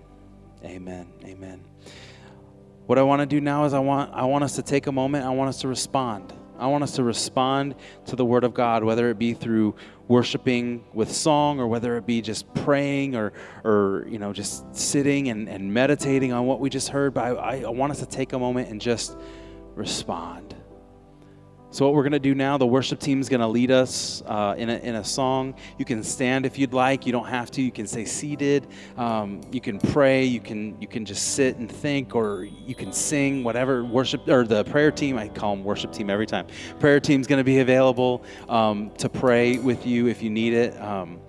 Amen. 0.65 1.13
Amen. 1.25 1.65
What 2.87 2.99
I 2.99 3.03
want 3.03 3.21
to 3.21 3.27
do 3.27 3.41
now 3.41 3.65
is 3.65 3.75
I 3.75 3.79
want 3.79 4.13
I 4.13 4.25
want 4.25 4.45
us 4.45 4.57
to 4.57 4.63
take 4.63 4.87
a 4.87 4.93
moment. 4.93 5.25
I 5.25 5.31
want 5.31 5.49
us 5.49 5.61
to 5.61 5.69
respond. 5.69 6.33
I 6.59 6.67
want 6.67 6.85
us 6.85 6.93
to 6.97 7.03
respond 7.03 7.75
to 8.07 8.17
the 8.17 8.25
Word 8.25 8.45
of 8.45 8.55
God, 8.55 8.85
whether 8.85 9.11
it 9.11 9.19
be 9.19 9.35
through 9.35 9.75
worshiping 10.09 10.85
with 10.93 11.11
song 11.11 11.59
or 11.59 11.67
whether 11.67 11.97
it 11.97 12.07
be 12.07 12.21
just 12.21 12.53
praying 12.55 13.17
or, 13.17 13.33
or 13.65 14.07
you 14.09 14.19
know, 14.19 14.33
just 14.33 14.75
sitting 14.75 15.29
and, 15.29 15.49
and 15.49 15.73
meditating 15.73 16.33
on 16.33 16.47
what 16.47 16.61
we 16.61 16.71
just 16.71 16.89
heard. 16.89 17.15
But 17.15 17.39
I, 17.39 17.63
I 17.63 17.71
want 17.71 17.93
us 17.93 18.01
to 18.01 18.07
take 18.07 18.33
a 18.33 18.39
moment 18.39 18.69
and 18.69 18.81
just 18.81 19.17
respond. 19.75 20.55
So, 21.73 21.87
what 21.87 21.95
we're 21.95 22.03
going 22.03 22.13
to 22.13 22.19
do 22.19 22.35
now, 22.35 22.59
the 22.59 22.67
worship 22.67 23.01
team 23.01 23.19
is 23.19 23.31
going 23.31 23.41
to 23.41 23.47
lead 23.47 23.71
us 23.71 24.23
uh, 24.27 24.55
in, 24.59 24.69
a, 24.69 24.77
in 24.77 24.97
a 24.97 25.03
song. 25.03 25.55
You 25.79 25.87
can 25.87 26.03
stand 26.03 26.45
if 26.45 26.59
you'd 26.59 26.75
like. 26.75 27.07
You 27.07 27.13
don't 27.13 27.29
have 27.29 27.51
to. 27.53 27.63
You 27.63 27.73
can 27.73 27.87
stay 27.87 28.05
seated. 28.05 28.67
Um, 28.99 29.41
you 29.51 29.63
can 29.63 29.79
pray. 29.79 30.23
You 30.23 30.39
can 30.39 30.79
you 30.83 30.87
can 30.87 31.07
just 31.07 31.33
sit 31.35 31.57
and 31.57 31.73
think, 31.73 32.15
or 32.15 32.45
you 32.45 32.75
can 32.75 32.93
sing. 32.93 33.43
Whatever 33.43 33.87
worship 33.87 34.29
or 34.29 34.45
the 34.45 34.65
prayer 34.65 34.91
team. 34.91 35.17
I 35.17 35.29
call 35.29 35.57
them 35.57 35.65
worship 35.65 35.95
team 35.95 36.11
every 36.11 36.27
time. 36.27 36.47
Prayer 36.79 37.01
team's 37.01 37.27
going 37.27 37.41
to 37.41 37.45
be 37.45 37.61
available 37.61 38.23
um, 38.51 38.91
to 38.99 39.09
pray 39.09 39.57
with 39.57 39.87
you 39.87 40.09
if 40.09 40.23
you 40.23 40.29
need 40.29 40.53
it. 40.53 40.79
Um, 40.79 41.21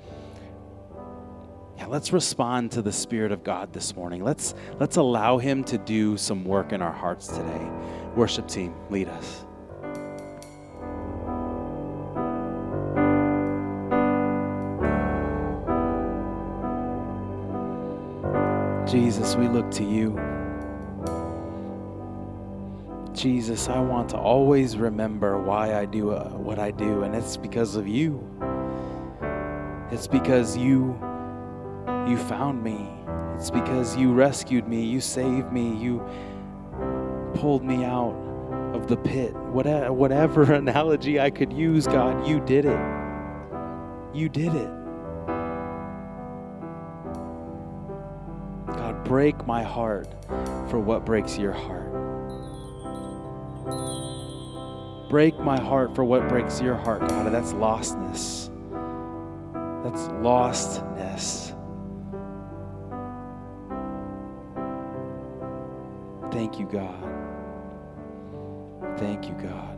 yeah, 1.77 1.85
let's 1.85 2.11
respond 2.11 2.73
to 2.73 2.81
the 2.81 2.91
Spirit 2.91 3.31
of 3.31 3.45
God 3.45 3.71
this 3.71 3.95
morning. 3.95 4.25
Let's 4.25 4.55
let's 4.77 4.97
allow 4.97 5.37
Him 5.37 5.63
to 5.63 5.77
do 5.77 6.17
some 6.17 6.43
work 6.43 6.73
in 6.73 6.81
our 6.81 6.91
hearts 6.91 7.27
today. 7.27 7.65
Worship 8.13 8.49
team, 8.49 8.75
lead 8.89 9.07
us. 9.07 9.45
Jesus, 18.93 19.35
we 19.35 19.47
look 19.47 19.71
to 19.71 19.83
you. 19.83 20.11
Jesus, 23.11 23.67
I 23.67 23.79
want 23.79 24.09
to 24.09 24.17
always 24.17 24.77
remember 24.77 25.39
why 25.39 25.73
I 25.73 25.85
do 25.85 26.11
uh, 26.11 26.29
what 26.29 26.59
I 26.59 26.69
do, 26.69 27.01
and 27.01 27.15
it's 27.15 27.35
because 27.35 27.75
of 27.75 27.87
you. 27.87 28.23
It's 29.89 30.05
because 30.05 30.55
you 30.55 30.95
you 32.07 32.17
found 32.17 32.63
me. 32.63 32.87
It's 33.35 33.49
because 33.49 33.97
you 33.97 34.13
rescued 34.13 34.67
me, 34.67 34.85
you 34.85 35.01
saved 35.01 35.51
me, 35.51 35.75
you 35.75 35.99
pulled 37.33 37.63
me 37.63 37.83
out 37.85 38.13
of 38.75 38.87
the 38.87 38.97
pit. 38.97 39.33
Whatever, 39.33 39.91
whatever 39.91 40.43
analogy 40.53 41.19
I 41.19 41.31
could 41.31 41.51
use, 41.51 41.87
God, 41.87 42.27
you 42.27 42.39
did 42.41 42.65
it. 42.65 42.79
You 44.13 44.29
did 44.29 44.53
it. 44.53 44.82
Break 49.13 49.45
my 49.45 49.61
heart 49.61 50.07
for 50.71 50.79
what 50.79 51.05
breaks 51.05 51.37
your 51.37 51.51
heart. 51.51 51.91
Break 55.07 55.37
my 55.37 55.59
heart 55.59 55.93
for 55.93 56.03
what 56.03 56.27
breaks 56.27 56.59
your 56.59 56.73
heart, 56.73 57.07
God. 57.07 57.31
That's 57.31 57.53
lostness. 57.53 58.49
That's 59.83 60.07
lostness. 60.23 61.51
Thank 66.31 66.59
you, 66.59 66.65
God. 66.65 67.03
Thank 68.97 69.27
you, 69.27 69.35
God. 69.35 69.77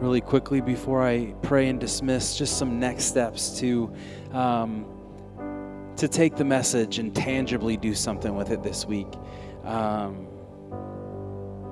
really 0.00 0.20
quickly 0.20 0.60
before 0.60 1.06
I 1.06 1.32
pray 1.42 1.68
and 1.68 1.78
dismiss, 1.78 2.36
just 2.36 2.58
some 2.58 2.80
next 2.80 3.04
steps 3.04 3.56
to 3.60 3.94
um, 4.32 4.84
to 6.04 6.08
take 6.08 6.36
the 6.36 6.44
message 6.44 6.98
and 6.98 7.16
tangibly 7.16 7.78
do 7.78 7.94
something 7.94 8.36
with 8.36 8.50
it 8.50 8.62
this 8.62 8.84
week. 8.84 9.08
Um, 9.64 10.26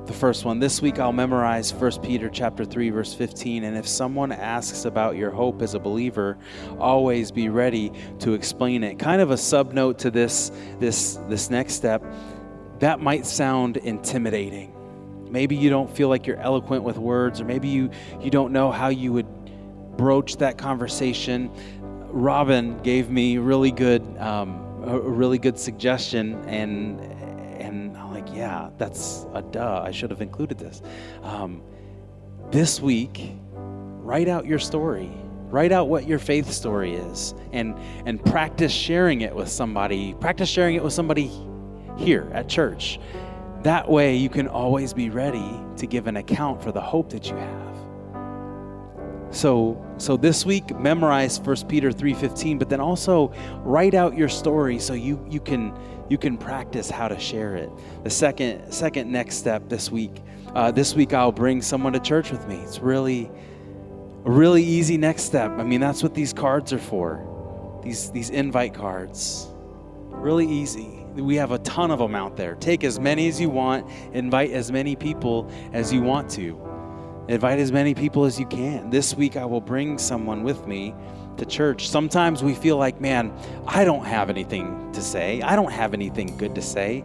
the 0.06 0.12
first 0.14 0.44
one 0.44 0.58
this 0.58 0.82
week 0.82 0.98
i'll 0.98 1.12
memorize 1.12 1.72
1 1.72 2.00
peter 2.02 2.28
chapter 2.28 2.64
3 2.64 2.90
verse 2.90 3.14
15 3.14 3.62
and 3.62 3.76
if 3.76 3.86
someone 3.86 4.32
asks 4.32 4.84
about 4.84 5.16
your 5.16 5.30
hope 5.30 5.62
as 5.62 5.74
a 5.74 5.78
believer 5.78 6.36
always 6.80 7.30
be 7.30 7.48
ready 7.48 7.92
to 8.18 8.32
explain 8.32 8.82
it. 8.82 8.98
Kind 8.98 9.22
of 9.22 9.30
a 9.30 9.36
sub 9.36 9.72
note 9.72 10.00
to 10.00 10.10
this 10.10 10.50
this 10.80 11.20
this 11.28 11.50
next 11.50 11.74
step 11.74 12.02
that 12.80 13.00
might 13.00 13.26
sound 13.26 13.76
intimidating. 13.76 14.74
Maybe 15.30 15.54
you 15.54 15.70
don't 15.70 15.94
feel 15.94 16.08
like 16.08 16.26
you're 16.26 16.40
eloquent 16.40 16.82
with 16.82 16.98
words 16.98 17.40
or 17.40 17.44
maybe 17.44 17.68
you 17.68 17.90
you 18.20 18.30
don't 18.30 18.52
know 18.52 18.72
how 18.72 18.88
you 18.88 19.12
would 19.12 19.28
broach 19.96 20.38
that 20.38 20.58
conversation 20.58 21.50
robin 22.12 22.78
gave 22.82 23.10
me 23.10 23.38
really 23.38 23.70
good 23.70 24.02
um, 24.18 24.60
a 24.84 24.98
really 24.98 25.38
good 25.38 25.58
suggestion 25.58 26.34
and 26.46 27.00
and 27.62 27.96
I'm 27.96 28.12
like, 28.12 28.34
yeah, 28.34 28.70
that's 28.76 29.26
a 29.34 29.42
duh. 29.42 29.82
I 29.84 29.92
should 29.92 30.10
have 30.10 30.20
included 30.20 30.58
this. 30.58 30.82
Um, 31.22 31.62
this 32.50 32.80
week, 32.80 33.32
write 33.52 34.28
out 34.28 34.46
your 34.46 34.58
story. 34.58 35.10
Write 35.48 35.72
out 35.72 35.88
what 35.88 36.06
your 36.06 36.18
faith 36.18 36.50
story 36.50 36.94
is, 36.94 37.34
and 37.52 37.74
and 38.06 38.24
practice 38.24 38.72
sharing 38.72 39.20
it 39.20 39.34
with 39.34 39.48
somebody. 39.48 40.14
Practice 40.14 40.48
sharing 40.48 40.76
it 40.76 40.82
with 40.82 40.92
somebody 40.92 41.30
here 41.96 42.30
at 42.32 42.48
church. 42.48 42.98
That 43.62 43.88
way, 43.88 44.16
you 44.16 44.28
can 44.28 44.48
always 44.48 44.92
be 44.92 45.10
ready 45.10 45.60
to 45.76 45.86
give 45.86 46.06
an 46.06 46.16
account 46.16 46.62
for 46.62 46.72
the 46.72 46.80
hope 46.80 47.10
that 47.10 47.28
you 47.30 47.36
have. 47.36 47.71
So, 49.32 49.82
so 49.96 50.18
this 50.18 50.44
week, 50.44 50.78
memorize 50.78 51.40
1 51.40 51.66
Peter 51.66 51.90
3.15, 51.90 52.58
but 52.58 52.68
then 52.68 52.80
also 52.80 53.32
write 53.64 53.94
out 53.94 54.16
your 54.16 54.28
story 54.28 54.78
so 54.78 54.92
you, 54.92 55.24
you, 55.28 55.40
can, 55.40 55.74
you 56.10 56.18
can 56.18 56.36
practice 56.36 56.90
how 56.90 57.08
to 57.08 57.18
share 57.18 57.56
it. 57.56 57.70
The 58.04 58.10
second, 58.10 58.70
second 58.70 59.10
next 59.10 59.36
step 59.36 59.70
this 59.70 59.90
week, 59.90 60.12
uh, 60.54 60.70
this 60.70 60.94
week 60.94 61.14
I'll 61.14 61.32
bring 61.32 61.62
someone 61.62 61.94
to 61.94 62.00
church 62.00 62.30
with 62.30 62.46
me. 62.46 62.56
It's 62.56 62.80
really, 62.80 63.30
a 64.26 64.30
really 64.30 64.62
easy 64.62 64.98
next 64.98 65.22
step. 65.22 65.50
I 65.52 65.62
mean, 65.62 65.80
that's 65.80 66.02
what 66.02 66.12
these 66.12 66.34
cards 66.34 66.74
are 66.74 66.78
for, 66.78 67.80
these, 67.82 68.10
these 68.10 68.28
invite 68.28 68.74
cards. 68.74 69.48
Really 70.08 70.46
easy. 70.46 71.06
We 71.14 71.36
have 71.36 71.52
a 71.52 71.58
ton 71.60 71.90
of 71.90 71.98
them 71.98 72.14
out 72.14 72.36
there. 72.36 72.54
Take 72.56 72.84
as 72.84 73.00
many 73.00 73.28
as 73.28 73.40
you 73.40 73.48
want, 73.48 73.90
invite 74.12 74.50
as 74.50 74.70
many 74.70 74.94
people 74.94 75.50
as 75.72 75.90
you 75.90 76.02
want 76.02 76.30
to. 76.32 76.71
Invite 77.28 77.60
as 77.60 77.70
many 77.70 77.94
people 77.94 78.24
as 78.24 78.38
you 78.38 78.46
can. 78.46 78.90
This 78.90 79.14
week, 79.14 79.36
I 79.36 79.44
will 79.44 79.60
bring 79.60 79.96
someone 79.98 80.42
with 80.42 80.66
me 80.66 80.94
to 81.36 81.46
church. 81.46 81.88
Sometimes 81.88 82.42
we 82.42 82.54
feel 82.54 82.76
like, 82.76 83.00
man, 83.00 83.32
I 83.66 83.84
don't 83.84 84.04
have 84.04 84.28
anything 84.28 84.92
to 84.92 85.00
say. 85.00 85.40
I 85.40 85.54
don't 85.54 85.70
have 85.70 85.94
anything 85.94 86.36
good 86.36 86.54
to 86.56 86.62
say. 86.62 87.04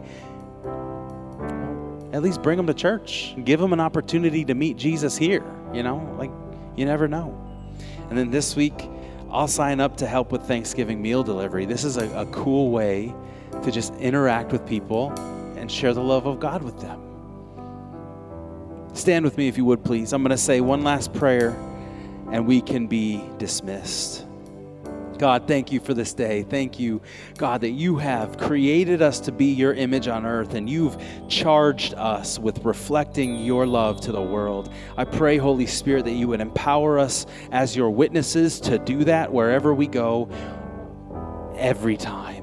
At 2.12 2.22
least 2.22 2.42
bring 2.42 2.56
them 2.56 2.66
to 2.66 2.74
church. 2.74 3.34
Give 3.44 3.60
them 3.60 3.72
an 3.72 3.80
opportunity 3.80 4.44
to 4.44 4.54
meet 4.54 4.76
Jesus 4.76 5.16
here. 5.16 5.44
You 5.72 5.82
know, 5.82 5.98
like 6.18 6.30
you 6.76 6.84
never 6.84 7.06
know. 7.06 7.38
And 8.08 8.18
then 8.18 8.30
this 8.30 8.56
week, 8.56 8.88
I'll 9.30 9.48
sign 9.48 9.78
up 9.78 9.96
to 9.98 10.06
help 10.06 10.32
with 10.32 10.42
Thanksgiving 10.42 11.00
meal 11.00 11.22
delivery. 11.22 11.64
This 11.64 11.84
is 11.84 11.96
a, 11.96 12.08
a 12.18 12.26
cool 12.26 12.70
way 12.70 13.14
to 13.62 13.70
just 13.70 13.94
interact 13.96 14.52
with 14.52 14.66
people 14.66 15.10
and 15.56 15.70
share 15.70 15.92
the 15.92 16.02
love 16.02 16.26
of 16.26 16.40
God 16.40 16.62
with 16.62 16.80
them. 16.80 17.07
Stand 18.98 19.24
with 19.24 19.38
me 19.38 19.46
if 19.46 19.56
you 19.56 19.64
would, 19.64 19.84
please. 19.84 20.12
I'm 20.12 20.22
going 20.24 20.30
to 20.30 20.36
say 20.36 20.60
one 20.60 20.82
last 20.82 21.14
prayer 21.14 21.50
and 22.32 22.48
we 22.48 22.60
can 22.60 22.88
be 22.88 23.22
dismissed. 23.38 24.26
God, 25.18 25.46
thank 25.46 25.70
you 25.70 25.78
for 25.78 25.94
this 25.94 26.12
day. 26.12 26.42
Thank 26.42 26.80
you, 26.80 27.00
God, 27.36 27.60
that 27.60 27.70
you 27.70 27.96
have 27.96 28.38
created 28.38 29.00
us 29.00 29.20
to 29.20 29.32
be 29.32 29.52
your 29.52 29.72
image 29.72 30.08
on 30.08 30.26
earth 30.26 30.54
and 30.54 30.68
you've 30.68 31.00
charged 31.28 31.94
us 31.94 32.40
with 32.40 32.64
reflecting 32.64 33.36
your 33.36 33.68
love 33.68 34.00
to 34.00 34.12
the 34.12 34.20
world. 34.20 34.72
I 34.96 35.04
pray, 35.04 35.36
Holy 35.36 35.66
Spirit, 35.66 36.04
that 36.04 36.12
you 36.12 36.26
would 36.26 36.40
empower 36.40 36.98
us 36.98 37.24
as 37.52 37.76
your 37.76 37.90
witnesses 37.90 38.58
to 38.62 38.78
do 38.80 39.04
that 39.04 39.32
wherever 39.32 39.72
we 39.72 39.86
go 39.86 40.28
every 41.56 41.96
time. 41.96 42.42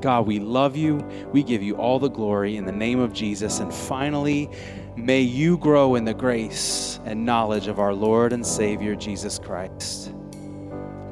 God, 0.00 0.26
we 0.26 0.40
love 0.40 0.76
you. 0.76 0.96
We 1.32 1.44
give 1.44 1.62
you 1.62 1.76
all 1.76 2.00
the 2.00 2.10
glory 2.10 2.56
in 2.56 2.66
the 2.66 2.72
name 2.72 2.98
of 2.98 3.12
Jesus. 3.12 3.60
And 3.60 3.72
finally, 3.72 4.50
May 4.96 5.22
you 5.22 5.58
grow 5.58 5.96
in 5.96 6.04
the 6.04 6.14
grace 6.14 7.00
and 7.04 7.24
knowledge 7.24 7.66
of 7.66 7.80
our 7.80 7.92
Lord 7.92 8.32
and 8.32 8.46
Savior 8.46 8.94
Jesus 8.94 9.38
Christ. 9.38 10.12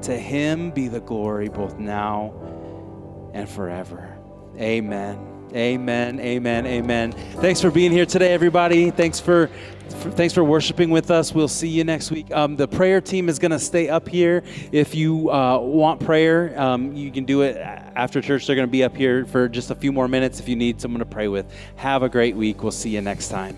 To 0.02 0.16
him 0.16 0.70
be 0.70 0.88
the 0.88 1.00
glory 1.00 1.48
both 1.48 1.78
now 1.78 2.32
and 3.34 3.48
forever. 3.48 4.16
Amen. 4.58 5.32
Amen. 5.54 6.18
Amen. 6.20 6.66
Amen. 6.66 7.12
Thanks 7.12 7.60
for 7.60 7.70
being 7.70 7.92
here 7.92 8.06
today, 8.06 8.32
everybody. 8.32 8.90
Thanks 8.90 9.20
for, 9.20 9.50
for 9.98 10.10
thanks 10.10 10.32
for 10.32 10.42
worshiping 10.42 10.90
with 10.90 11.10
us. 11.10 11.34
We'll 11.34 11.48
see 11.48 11.68
you 11.68 11.84
next 11.84 12.10
week. 12.10 12.30
Um, 12.30 12.56
the 12.56 12.68
prayer 12.68 13.00
team 13.00 13.28
is 13.28 13.38
going 13.38 13.50
to 13.50 13.58
stay 13.58 13.88
up 13.88 14.08
here. 14.08 14.44
If 14.70 14.94
you 14.94 15.30
uh, 15.30 15.58
want 15.58 16.00
prayer, 16.00 16.58
um, 16.58 16.94
you 16.94 17.10
can 17.10 17.24
do 17.24 17.42
it 17.42 17.56
after 17.56 18.22
church. 18.22 18.46
They're 18.46 18.56
going 18.56 18.68
to 18.68 18.72
be 18.72 18.84
up 18.84 18.96
here 18.96 19.26
for 19.26 19.48
just 19.48 19.70
a 19.70 19.74
few 19.74 19.92
more 19.92 20.08
minutes 20.08 20.40
if 20.40 20.48
you 20.48 20.56
need 20.56 20.80
someone 20.80 21.00
to 21.00 21.06
pray 21.06 21.28
with. 21.28 21.52
Have 21.76 22.02
a 22.02 22.08
great 22.08 22.34
week. 22.34 22.62
We'll 22.62 22.72
see 22.72 22.90
you 22.90 23.02
next 23.02 23.28
time. 23.28 23.56